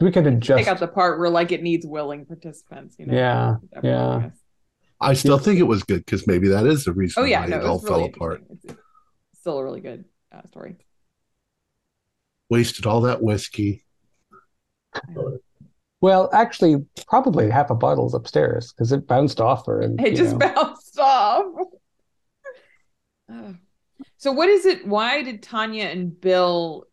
[0.01, 0.59] We could adjust.
[0.59, 3.15] take out the part where like it needs willing participants, you know?
[3.15, 4.07] Yeah, that yeah.
[4.07, 4.39] willingness.
[5.01, 7.47] I still think it was good because maybe that is the reason Oh yeah, why
[7.47, 8.43] no, it it all really fell apart.
[8.51, 10.77] It's, it's still a really good uh, story.
[12.49, 13.85] Wasted all that whiskey.
[16.01, 19.81] Well, actually, probably half a bottle's upstairs because it bounced off her.
[19.81, 20.39] And, It just know.
[20.55, 21.45] bounced off.
[23.31, 23.57] Ugh.
[24.19, 24.87] so what is it?
[24.87, 26.87] Why did Tanya and Bill?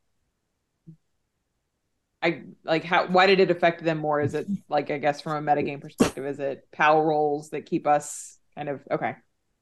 [2.21, 3.07] I like how.
[3.07, 4.19] Why did it affect them more?
[4.19, 6.25] Is it like I guess from a metagame perspective?
[6.25, 9.15] Is it power rolls that keep us kind of okay?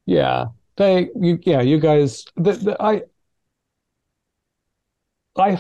[0.06, 0.46] Yeah,
[0.78, 3.02] they, you, yeah, you guys, the, the, I,
[5.38, 5.60] I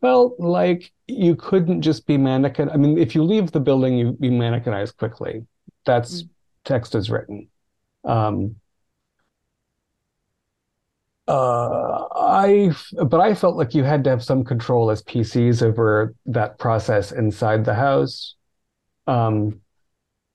[0.00, 2.70] felt like you couldn't just be mannequin.
[2.70, 5.46] I mean, if you leave the building, you be mannequinized quickly.
[5.86, 6.28] That's Mm.
[6.64, 7.48] text is written.
[8.04, 8.56] Um,
[11.26, 12.72] uh, I,
[13.06, 17.12] but I felt like you had to have some control as PCs over that process
[17.12, 18.34] inside the house.
[19.06, 19.60] Um,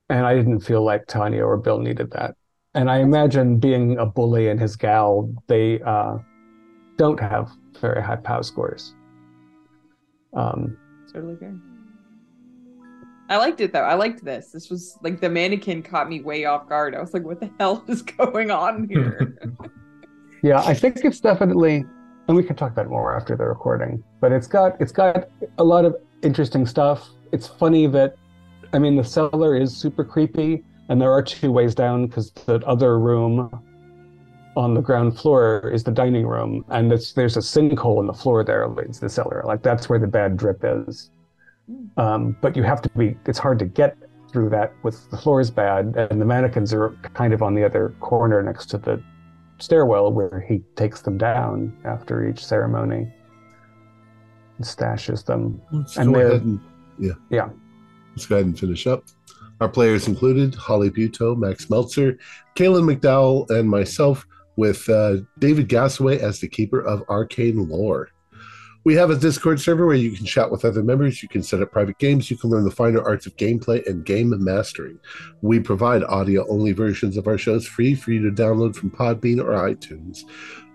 [0.09, 2.35] and I didn't feel like Tanya or Bill needed that.
[2.73, 6.17] And I imagine being a bully and his gal, they uh,
[6.97, 8.95] don't have very high POW scores.
[10.33, 10.77] Um,
[11.11, 11.55] Totally fair.
[13.29, 13.83] I liked it though.
[13.83, 14.51] I liked this.
[14.51, 16.95] This was like the mannequin caught me way off guard.
[16.95, 19.37] I was like, what the hell is going on here?
[20.43, 21.85] yeah, I think it's definitely,
[22.27, 24.03] and we can talk about it more after the recording.
[24.21, 27.09] But it's got it's got a lot of interesting stuff.
[27.31, 28.15] It's funny that,
[28.73, 32.55] I mean, the cellar is super creepy, and there are two ways down because the
[32.65, 33.49] other room
[34.55, 38.43] on the ground floor is the dining room, and there's a sinkhole in the floor
[38.43, 39.43] there leads the cellar.
[39.45, 41.11] Like that's where the bad drip is.
[41.97, 43.15] Um, but you have to be.
[43.27, 43.95] It's hard to get
[44.31, 47.63] through that with the floor is bad, and the mannequins are kind of on the
[47.63, 49.01] other corner next to the
[49.59, 53.11] stairwell where he takes them down after each ceremony
[54.57, 55.61] and stashes them.
[55.71, 56.59] Let's And go they're- ahead and
[56.97, 57.13] yeah.
[57.29, 57.49] Yeah.
[58.11, 59.03] Let's go ahead and finish up.
[59.61, 62.17] Our players included Holly Buto, Max Meltzer,
[62.55, 64.25] Kaylin McDowell, and myself,
[64.57, 68.09] with uh, David Gassaway as the keeper of arcane lore.
[68.89, 71.61] We have a Discord server where you can chat with other members, you can set
[71.61, 74.97] up private games, you can learn the finer arts of gameplay and game mastering.
[75.43, 79.37] We provide audio only versions of our shows free for you to download from Podbean
[79.43, 80.23] or iTunes.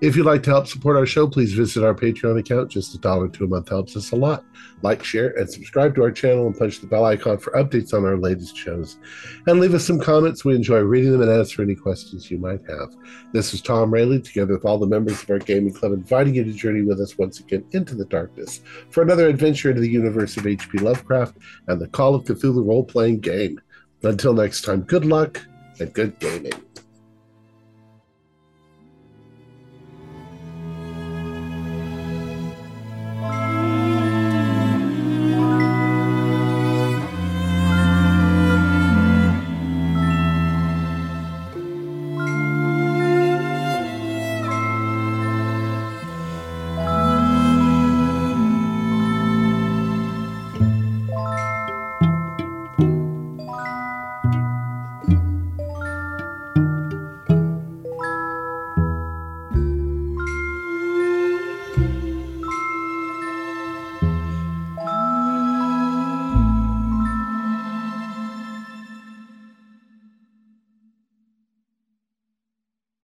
[0.04, 2.70] If you'd like to help support our show, please visit our Patreon account.
[2.70, 4.44] Just a dollar to a month helps us a lot.
[4.82, 8.04] Like, share, and subscribe to our channel and punch the bell icon for updates on
[8.04, 8.98] our latest shows.
[9.46, 10.44] And leave us some comments.
[10.44, 12.94] We enjoy reading them and answer any questions you might have.
[13.32, 16.44] This is Tom Rayleigh, together with all the members of our gaming club, inviting you
[16.44, 18.60] to journey with us once again into the darkness
[18.90, 20.80] for another adventure into the universe of H.P.
[20.80, 23.58] Lovecraft and the Call of Cthulhu role playing game.
[24.02, 25.40] Until next time, good luck
[25.80, 26.52] and good gaming.